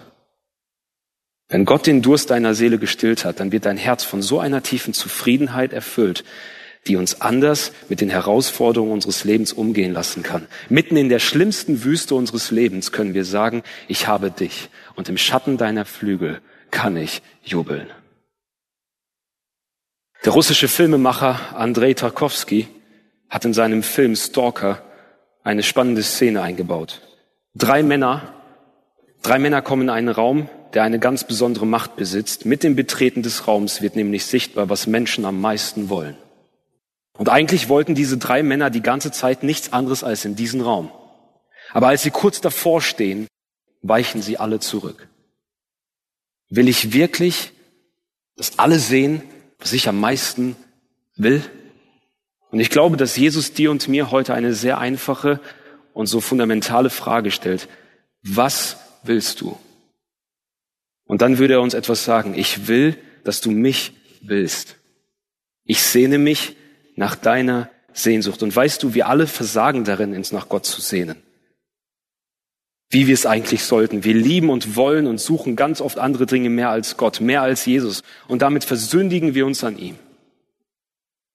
Wenn 1.47 1.65
Gott 1.65 1.87
den 1.87 2.01
Durst 2.01 2.29
deiner 2.29 2.53
Seele 2.53 2.77
gestillt 2.77 3.25
hat, 3.25 3.39
dann 3.39 3.51
wird 3.51 3.65
dein 3.65 3.77
Herz 3.77 4.03
von 4.03 4.21
so 4.21 4.39
einer 4.39 4.61
tiefen 4.61 4.93
Zufriedenheit 4.93 5.73
erfüllt, 5.73 6.23
die 6.87 6.95
uns 6.95 7.21
anders 7.21 7.71
mit 7.89 8.01
den 8.01 8.09
Herausforderungen 8.09 8.91
unseres 8.91 9.23
Lebens 9.23 9.53
umgehen 9.53 9.91
lassen 9.91 10.23
kann. 10.23 10.47
Mitten 10.69 10.95
in 10.95 11.09
der 11.09 11.19
schlimmsten 11.19 11.83
Wüste 11.83 12.15
unseres 12.15 12.51
Lebens 12.51 12.91
können 12.91 13.13
wir 13.13 13.25
sagen, 13.25 13.63
ich 13.87 14.07
habe 14.07 14.31
dich 14.31 14.69
und 14.95 15.09
im 15.09 15.17
Schatten 15.17 15.57
deiner 15.57 15.85
Flügel 15.85 16.41
kann 16.71 16.97
ich 16.97 17.21
jubeln. 17.43 17.87
Der 20.25 20.33
russische 20.33 20.67
Filmemacher 20.67 21.55
Andrei 21.55 21.93
Tarkovsky 21.93 22.67
hat 23.29 23.45
in 23.45 23.53
seinem 23.53 23.83
Film 23.83 24.15
Stalker 24.15 24.83
eine 25.43 25.63
spannende 25.63 26.03
Szene 26.03 26.41
eingebaut. 26.41 27.01
Drei 27.55 27.83
Männer, 27.83 28.33
drei 29.21 29.39
Männer 29.39 29.61
kommen 29.61 29.83
in 29.83 29.89
einen 29.89 30.09
Raum, 30.09 30.49
der 30.73 30.83
eine 30.83 30.99
ganz 30.99 31.23
besondere 31.23 31.65
Macht 31.65 31.95
besitzt. 31.95 32.45
Mit 32.45 32.63
dem 32.63 32.75
Betreten 32.75 33.23
des 33.23 33.47
Raums 33.47 33.81
wird 33.81 33.95
nämlich 33.95 34.25
sichtbar, 34.25 34.69
was 34.69 34.87
Menschen 34.87 35.25
am 35.25 35.39
meisten 35.41 35.89
wollen. 35.89 36.17
Und 37.17 37.29
eigentlich 37.29 37.69
wollten 37.69 37.95
diese 37.95 38.17
drei 38.17 38.43
Männer 38.43 38.69
die 38.69 38.81
ganze 38.81 39.11
Zeit 39.11 39.43
nichts 39.43 39.73
anderes 39.73 40.03
als 40.03 40.25
in 40.25 40.35
diesen 40.35 40.61
Raum. 40.61 40.91
Aber 41.71 41.87
als 41.87 42.03
sie 42.03 42.11
kurz 42.11 42.41
davor 42.41 42.81
stehen, 42.81 43.27
weichen 43.81 44.21
sie 44.21 44.37
alle 44.37 44.59
zurück. 44.59 45.07
Will 46.49 46.67
ich 46.67 46.93
wirklich, 46.93 47.51
dass 48.35 48.57
alle 48.57 48.79
sehen, 48.79 49.21
was 49.59 49.73
ich 49.73 49.87
am 49.87 49.99
meisten 49.99 50.55
will? 51.15 51.43
Und 52.51 52.59
ich 52.59 52.69
glaube, 52.69 52.97
dass 52.97 53.15
Jesus 53.15 53.53
dir 53.53 53.69
und 53.69 53.87
mir 53.87 54.11
heute 54.11 54.33
eine 54.33 54.53
sehr 54.53 54.79
einfache 54.79 55.39
und 55.93 56.07
so 56.07 56.19
fundamentale 56.21 56.89
Frage 56.89 57.31
stellt. 57.31 57.67
Was 58.23 58.77
willst 59.03 59.41
du? 59.41 59.57
Und 61.05 61.21
dann 61.21 61.37
würde 61.37 61.55
er 61.55 61.61
uns 61.61 61.73
etwas 61.73 62.03
sagen. 62.03 62.33
Ich 62.35 62.67
will, 62.67 62.97
dass 63.23 63.41
du 63.41 63.51
mich 63.51 63.93
willst. 64.21 64.75
Ich 65.65 65.81
sehne 65.81 66.17
mich 66.17 66.55
nach 66.95 67.15
deiner 67.15 67.69
Sehnsucht. 67.93 68.41
Und 68.41 68.55
weißt 68.55 68.81
du, 68.81 68.93
wir 68.93 69.07
alle 69.07 69.27
versagen 69.27 69.83
darin, 69.83 70.15
uns 70.15 70.31
nach 70.31 70.49
Gott 70.49 70.65
zu 70.65 70.81
sehnen 70.81 71.21
wie 72.89 73.07
wir 73.07 73.13
es 73.13 73.25
eigentlich 73.25 73.63
sollten. 73.63 74.03
Wir 74.03 74.15
lieben 74.15 74.49
und 74.49 74.75
wollen 74.75 75.05
und 75.05 75.19
suchen 75.19 75.55
ganz 75.55 75.79
oft 75.79 75.99
andere 75.99 76.25
Dinge 76.25 76.49
mehr 76.49 76.69
als 76.69 76.97
Gott, 76.97 77.21
mehr 77.21 77.41
als 77.41 77.65
Jesus. 77.65 78.01
Und 78.27 78.41
damit 78.41 78.63
versündigen 78.63 79.35
wir 79.35 79.45
uns 79.45 79.63
an 79.63 79.77
ihm. 79.77 79.95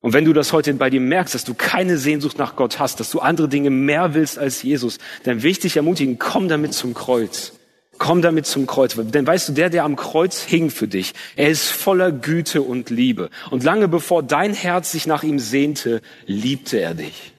Und 0.01 0.13
wenn 0.13 0.25
du 0.25 0.33
das 0.33 0.53
heute 0.53 0.75
bei 0.75 0.91
dir 0.91 1.01
merkst, 1.01 1.35
dass 1.35 1.45
du 1.45 1.55
keine 1.55 1.97
Sehnsucht 1.97 2.39
nach 2.39 2.57
Gott 2.57 2.79
hast, 2.79 3.01
dass 3.01 3.11
du 3.11 3.21
andere 3.21 3.49
Dinge 3.49 3.71
mehr 3.71 4.15
willst 4.15 4.39
als 4.39 4.63
Jesus, 4.63 4.99
dann 5.23 5.43
will 5.43 5.53
ich 5.53 5.61
dich 5.61 5.77
ermutigen, 5.77 6.19
komm 6.19 6.49
damit 6.49 6.75
zum 6.75 6.93
Kreuz. 6.93 7.53
Komm 7.97 8.21
damit 8.21 8.45
zum 8.47 8.67
Kreuz. 8.67 8.97
Denn 8.97 9.27
weißt 9.27 9.49
du, 9.49 9.53
der, 9.53 9.71
der 9.71 9.85
am 9.85 9.97
Kreuz 9.97 10.43
hing 10.43 10.71
für 10.71 10.89
dich, 10.89 11.15
er 11.37 11.49
ist 11.49 11.71
voller 11.71 12.11
Güte 12.11 12.63
und 12.63 12.91
Liebe. 12.91 13.31
Und 13.51 13.63
lange 13.63 13.87
bevor 13.87 14.23
dein 14.23 14.53
Herz 14.53 14.91
sich 14.91 15.07
nach 15.07 15.23
ihm 15.23 15.39
sehnte, 15.39 16.03
liebte 16.27 16.81
er 16.81 16.95
dich. 16.95 17.34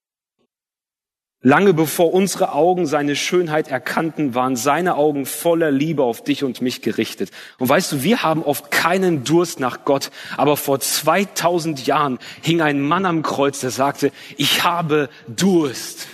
Lange 1.41 1.73
bevor 1.73 2.11
unsere 2.11 2.53
Augen 2.53 2.87
seine 2.87 3.15
Schönheit 3.15 3.67
erkannten, 3.67 4.33
waren 4.33 4.55
seine 4.55 4.95
Augen 4.95 5.27
voller 5.27 5.69
Liebe 5.69 6.03
auf 6.03 6.23
dich 6.23 6.43
und 6.43 6.61
mich 6.61 6.81
gerichtet. 6.81 7.29
Und 7.59 7.69
weißt 7.69 7.91
du, 7.91 8.03
wir 8.03 8.23
haben 8.23 8.43
oft 8.43 8.71
keinen 8.71 9.23
Durst 9.23 9.59
nach 9.59 9.85
Gott, 9.85 10.09
aber 10.37 10.57
vor 10.57 10.79
2000 10.79 11.85
Jahren 11.85 12.17
hing 12.41 12.61
ein 12.61 12.81
Mann 12.81 13.05
am 13.05 13.21
Kreuz, 13.21 13.59
der 13.59 13.69
sagte, 13.69 14.11
ich 14.37 14.63
habe 14.63 15.09
Durst. 15.27 16.07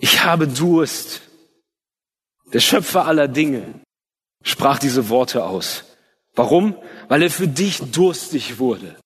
Ich 0.00 0.24
habe 0.24 0.48
Durst. 0.48 1.22
Der 2.52 2.60
Schöpfer 2.60 3.06
aller 3.06 3.28
Dinge 3.28 3.62
sprach 4.42 4.80
diese 4.80 5.08
Worte 5.08 5.44
aus. 5.44 5.84
Warum? 6.34 6.74
Weil 7.08 7.22
er 7.22 7.30
für 7.30 7.46
dich 7.46 7.78
durstig 7.92 8.58
wurde. 8.58 8.96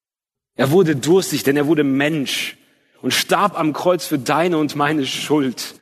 Er 0.55 0.71
wurde 0.71 0.97
durstig, 0.97 1.43
denn 1.43 1.57
er 1.57 1.67
wurde 1.67 1.85
Mensch 1.85 2.57
und 3.03 3.13
starb 3.13 3.59
am 3.59 3.73
Kreuz 3.73 4.07
für 4.07 4.19
deine 4.19 4.59
und 4.59 4.77
meine 4.77 5.07
Schuld, 5.07 5.81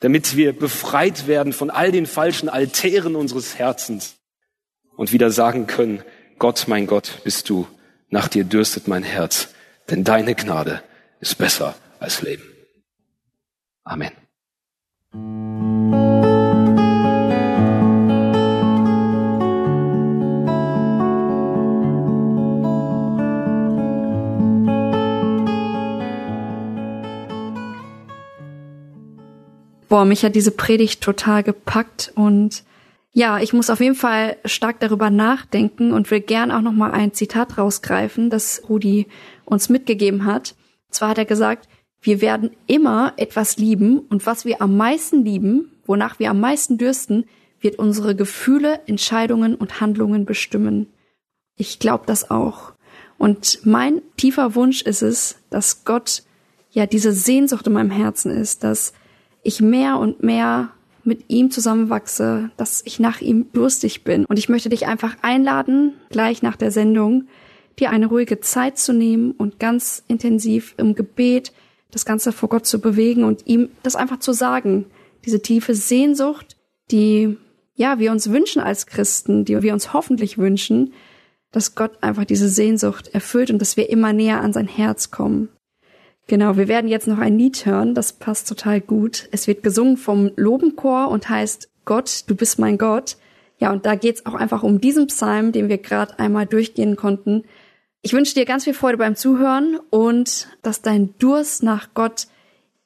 damit 0.00 0.36
wir 0.36 0.58
befreit 0.58 1.26
werden 1.26 1.52
von 1.52 1.70
all 1.70 1.92
den 1.92 2.06
falschen 2.06 2.48
Altären 2.48 3.16
unseres 3.16 3.58
Herzens 3.58 4.16
und 4.96 5.12
wieder 5.12 5.30
sagen 5.30 5.66
können, 5.66 6.02
Gott, 6.38 6.64
mein 6.66 6.86
Gott, 6.86 7.20
bist 7.24 7.48
du, 7.48 7.66
nach 8.10 8.28
dir 8.28 8.44
dürstet 8.44 8.88
mein 8.88 9.02
Herz, 9.02 9.48
denn 9.90 10.04
deine 10.04 10.34
Gnade 10.34 10.82
ist 11.20 11.38
besser 11.38 11.74
als 12.00 12.22
Leben. 12.22 12.44
Amen. 13.84 14.23
Boah, 29.94 30.04
mich 30.04 30.24
hat 30.24 30.34
diese 30.34 30.50
Predigt 30.50 31.02
total 31.02 31.44
gepackt 31.44 32.10
und 32.16 32.64
ja, 33.12 33.38
ich 33.38 33.52
muss 33.52 33.70
auf 33.70 33.78
jeden 33.78 33.94
Fall 33.94 34.36
stark 34.44 34.80
darüber 34.80 35.08
nachdenken 35.08 35.92
und 35.92 36.10
will 36.10 36.18
gern 36.18 36.50
auch 36.50 36.62
noch 36.62 36.72
mal 36.72 36.90
ein 36.90 37.12
Zitat 37.12 37.58
rausgreifen, 37.58 38.28
das 38.28 38.62
Rudi 38.68 39.06
uns 39.44 39.68
mitgegeben 39.68 40.24
hat. 40.24 40.56
Zwar 40.90 41.10
hat 41.10 41.18
er 41.18 41.26
gesagt, 41.26 41.68
wir 42.00 42.20
werden 42.20 42.50
immer 42.66 43.12
etwas 43.18 43.56
lieben 43.56 44.00
und 44.00 44.26
was 44.26 44.44
wir 44.44 44.60
am 44.60 44.76
meisten 44.76 45.24
lieben, 45.24 45.70
wonach 45.86 46.18
wir 46.18 46.30
am 46.30 46.40
meisten 46.40 46.76
dürsten, 46.76 47.26
wird 47.60 47.78
unsere 47.78 48.16
Gefühle, 48.16 48.80
Entscheidungen 48.86 49.54
und 49.54 49.80
Handlungen 49.80 50.24
bestimmen. 50.24 50.88
Ich 51.56 51.78
glaube 51.78 52.02
das 52.04 52.32
auch. 52.32 52.72
Und 53.16 53.60
mein 53.64 54.02
tiefer 54.16 54.56
Wunsch 54.56 54.82
ist 54.82 55.02
es, 55.02 55.36
dass 55.50 55.84
Gott 55.84 56.24
ja 56.72 56.84
diese 56.86 57.12
Sehnsucht 57.12 57.68
in 57.68 57.74
meinem 57.74 57.92
Herzen 57.92 58.32
ist, 58.32 58.64
dass 58.64 58.92
ich 59.44 59.60
mehr 59.60 59.98
und 59.98 60.22
mehr 60.22 60.70
mit 61.04 61.24
ihm 61.28 61.50
zusammenwachse, 61.50 62.50
dass 62.56 62.82
ich 62.84 62.98
nach 62.98 63.20
ihm 63.20 63.46
durstig 63.52 64.04
bin. 64.04 64.24
Und 64.24 64.38
ich 64.38 64.48
möchte 64.48 64.70
dich 64.70 64.86
einfach 64.86 65.16
einladen, 65.22 65.92
gleich 66.10 66.42
nach 66.42 66.56
der 66.56 66.70
Sendung, 66.70 67.28
dir 67.78 67.90
eine 67.90 68.06
ruhige 68.06 68.40
Zeit 68.40 68.78
zu 68.78 68.92
nehmen 68.92 69.32
und 69.32 69.58
ganz 69.58 70.02
intensiv 70.08 70.74
im 70.78 70.94
Gebet 70.94 71.52
das 71.90 72.04
Ganze 72.04 72.32
vor 72.32 72.48
Gott 72.48 72.66
zu 72.66 72.80
bewegen 72.80 73.24
und 73.24 73.46
ihm 73.46 73.70
das 73.82 73.96
einfach 73.96 74.18
zu 74.18 74.32
sagen. 74.32 74.86
Diese 75.24 75.40
tiefe 75.40 75.74
Sehnsucht, 75.74 76.56
die, 76.90 77.36
ja, 77.74 77.98
wir 77.98 78.10
uns 78.10 78.30
wünschen 78.30 78.60
als 78.60 78.86
Christen, 78.86 79.44
die 79.44 79.62
wir 79.62 79.72
uns 79.72 79.92
hoffentlich 79.92 80.38
wünschen, 80.38 80.92
dass 81.52 81.74
Gott 81.76 82.02
einfach 82.02 82.24
diese 82.24 82.48
Sehnsucht 82.48 83.08
erfüllt 83.08 83.50
und 83.50 83.60
dass 83.60 83.76
wir 83.76 83.88
immer 83.88 84.12
näher 84.12 84.40
an 84.40 84.52
sein 84.52 84.66
Herz 84.66 85.10
kommen. 85.10 85.48
Genau, 86.26 86.56
wir 86.56 86.68
werden 86.68 86.88
jetzt 86.88 87.06
noch 87.06 87.18
ein 87.18 87.38
Lied 87.38 87.66
hören, 87.66 87.94
das 87.94 88.14
passt 88.14 88.48
total 88.48 88.80
gut. 88.80 89.28
Es 89.30 89.46
wird 89.46 89.62
gesungen 89.62 89.98
vom 89.98 90.30
Lobenchor 90.36 91.08
und 91.08 91.28
heißt 91.28 91.68
Gott, 91.84 92.24
du 92.26 92.34
bist 92.34 92.58
mein 92.58 92.78
Gott. 92.78 93.16
Ja, 93.58 93.70
und 93.72 93.84
da 93.84 93.94
geht's 93.94 94.24
auch 94.24 94.34
einfach 94.34 94.62
um 94.62 94.80
diesen 94.80 95.06
Psalm, 95.08 95.52
den 95.52 95.68
wir 95.68 95.78
gerade 95.78 96.18
einmal 96.18 96.46
durchgehen 96.46 96.96
konnten. 96.96 97.44
Ich 98.00 98.12
wünsche 98.12 98.34
dir 98.34 98.46
ganz 98.46 98.64
viel 98.64 98.74
Freude 98.74 98.98
beim 98.98 99.16
Zuhören 99.16 99.78
und 99.90 100.48
dass 100.62 100.82
dein 100.82 101.14
Durst 101.18 101.62
nach 101.62 101.94
Gott 101.94 102.26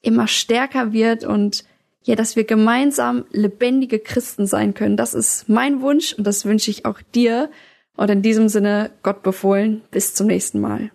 immer 0.03 0.27
stärker 0.27 0.93
wird 0.93 1.25
und 1.25 1.65
ja, 2.03 2.15
dass 2.15 2.37
wir 2.37 2.45
gemeinsam 2.45 3.25
lebendige 3.31 3.99
Christen 3.99 4.47
sein 4.47 4.75
können. 4.75 4.97
Das 4.97 5.15
ist 5.15 5.49
mein 5.49 5.81
Wunsch 5.81 6.15
und 6.15 6.27
das 6.27 6.45
wünsche 6.45 6.71
ich 6.71 6.87
auch 6.87 7.01
dir. 7.15 7.51
Und 7.97 8.11
in 8.11 8.23
diesem 8.23 8.49
Sinne, 8.49 8.93
Gott 9.03 9.23
befohlen. 9.23 9.83
Bis 9.91 10.15
zum 10.15 10.29
nächsten 10.29 10.61
Mal. 10.61 10.91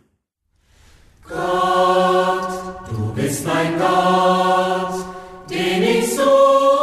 Gott, 1.29 2.49
du 2.89 3.13
bist 3.13 3.45
mein 3.47 3.79
Gott, 3.79 5.05
den 5.49 5.83
ich 5.83 6.15
suche. 6.15 6.82